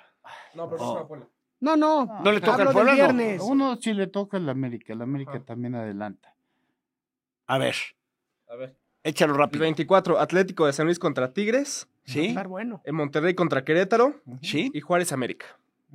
No, 0.54 0.68
pero 0.68 0.82
no 0.94 1.08
Puebla. 1.08 1.26
No, 1.60 1.76
no. 1.76 2.20
¿No 2.22 2.32
le 2.32 2.40
toca 2.40 2.54
Hablo 2.54 2.68
al 2.68 2.72
Puebla, 2.74 2.92
del 2.92 3.00
no? 3.00 3.14
viernes. 3.14 3.42
Uno 3.42 3.76
sí 3.80 3.92
le 3.94 4.06
toca 4.06 4.36
al 4.36 4.48
América, 4.48 4.92
el 4.92 5.02
América 5.02 5.32
Ajá. 5.36 5.44
también 5.44 5.74
adelanta. 5.74 6.34
A 7.46 7.58
ver, 7.58 7.74
A 8.48 8.56
ver. 8.56 8.76
Échalo 9.04 9.32
El 9.34 9.38
rápido. 9.38 9.62
24, 9.62 10.18
Atlético 10.18 10.66
de 10.66 10.72
San 10.72 10.86
Luis 10.86 10.98
contra 10.98 11.32
Tigres. 11.32 11.86
Va 11.88 12.02
a 12.10 12.12
¿Sí? 12.12 12.26
estar 12.26 12.48
bueno. 12.48 12.82
En 12.84 12.94
Monterrey 12.94 13.34
contra 13.34 13.64
Querétaro. 13.64 14.20
¿Sí? 14.42 14.70
Y 14.74 14.80
Juárez 14.80 15.12
América. 15.12 15.46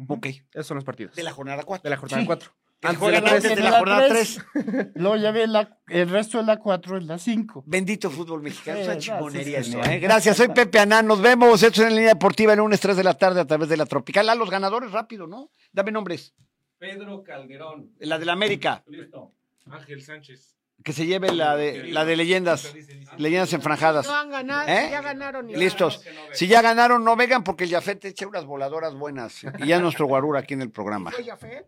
Ok. 0.07 0.27
Esos 0.53 0.67
son 0.67 0.75
los 0.75 0.83
partidos. 0.83 1.15
De 1.15 1.23
la 1.23 1.31
jornada 1.31 1.63
4. 1.63 1.83
De 1.83 1.89
la 1.89 1.97
jornada 1.97 2.21
Sí. 2.21 2.25
4. 2.27 2.51
Que 2.81 2.87
Antes 2.89 2.99
de 2.99 3.05
juegan 3.05 3.23
la 3.23 3.29
antes 3.31 3.43
tres. 3.43 3.55
de 3.57 3.63
la 3.63 3.77
jornada 3.79 4.07
3. 4.09 4.45
Luego 4.95 5.15
ya 5.15 5.31
ve 5.31 5.47
la, 5.47 5.79
el 5.87 6.09
resto 6.09 6.37
de 6.39 6.43
la 6.43 6.57
4 6.57 6.97
es 6.97 7.05
la 7.05 7.17
5. 7.17 7.63
Bendito 7.65 8.11
fútbol 8.11 8.41
mexicano. 8.41 8.79
Es 8.79 8.87
una 8.87 8.97
chingonería 8.97 9.63
señor. 9.63 9.87
¿eh? 9.87 9.99
Gracias, 9.99 10.35
soy 10.37 10.49
Pepe 10.49 10.79
Anán. 10.79 11.07
Nos 11.07 11.21
vemos. 11.21 11.63
Esto 11.63 11.81
es 11.81 11.87
en 11.87 11.95
línea 11.95 12.09
deportiva 12.13 12.51
el 12.51 12.59
lunes 12.59 12.79
3 12.81 12.97
de 12.97 13.03
la 13.05 13.13
tarde 13.17 13.39
a 13.39 13.45
través 13.45 13.69
de 13.69 13.77
la 13.77 13.85
Tropical. 13.85 14.27
A 14.29 14.35
los 14.35 14.49
ganadores, 14.49 14.91
rápido, 14.91 15.25
¿no? 15.25 15.49
Dame 15.71 15.91
nombres. 15.93 16.35
Pedro 16.77 17.23
Calderón. 17.23 17.91
La 17.99 18.19
de 18.19 18.25
la 18.25 18.33
América. 18.33 18.83
Listo. 18.87 19.31
Ángel 19.71 20.01
Sánchez. 20.03 20.54
Que 20.85 20.93
se 20.93 21.07
lleve 21.07 21.33
la 21.33 21.55
de, 21.55 21.85
la 21.87 22.05
de 22.05 22.15
leyendas. 22.15 22.71
Leyendas 23.17 23.51
enfranjadas. 23.53 24.05
No 24.05 24.15
han 24.15 24.29
ganado. 24.29 24.67
¿Eh? 24.69 24.89
Ya 24.91 25.01
ganaron. 25.01 25.49
y- 25.49 25.55
Listos. 25.55 25.99
Si 26.31 26.45
ya 26.45 26.61
ganaron, 26.61 27.03
no 27.03 27.15
vengan 27.15 27.43
porque 27.43 27.63
el 27.63 27.71
Jafet 27.71 28.05
echa 28.05 28.27
unas 28.27 28.45
voladoras 28.45 28.93
buenas. 28.93 29.41
Y 29.57 29.65
ya 29.65 29.79
nuestro 29.79 30.05
guarura 30.05 30.41
aquí 30.41 30.53
en 30.53 30.61
el 30.61 30.69
programa. 30.69 31.11
Jafet. 31.11 31.65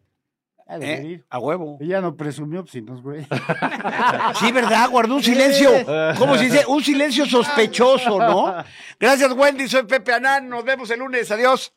¿Eh? 0.70 1.24
A 1.30 1.40
huevo. 1.40 1.78
Ella 1.80 2.02
no 2.02 2.16
presumió, 2.18 2.62
pues 2.62 2.74
si 2.74 2.82
nos 2.82 3.02
güey. 3.02 3.26
Sí, 4.40 4.52
¿verdad? 4.52 4.90
Guardó 4.90 5.16
un 5.16 5.24
silencio. 5.24 5.72
¿Cómo 6.20 6.38
se 6.38 6.44
dice? 6.44 6.66
Un 6.68 6.84
silencio 6.84 7.26
sospechoso, 7.26 8.20
¿no? 8.20 8.54
Gracias, 9.00 9.32
Wendy. 9.32 9.68
Soy 9.68 9.84
Pepe 9.84 10.14
Anán. 10.14 10.48
Nos 10.50 10.64
vemos 10.64 10.90
el 10.92 11.00
lunes. 11.00 11.32
Adiós. 11.32 11.74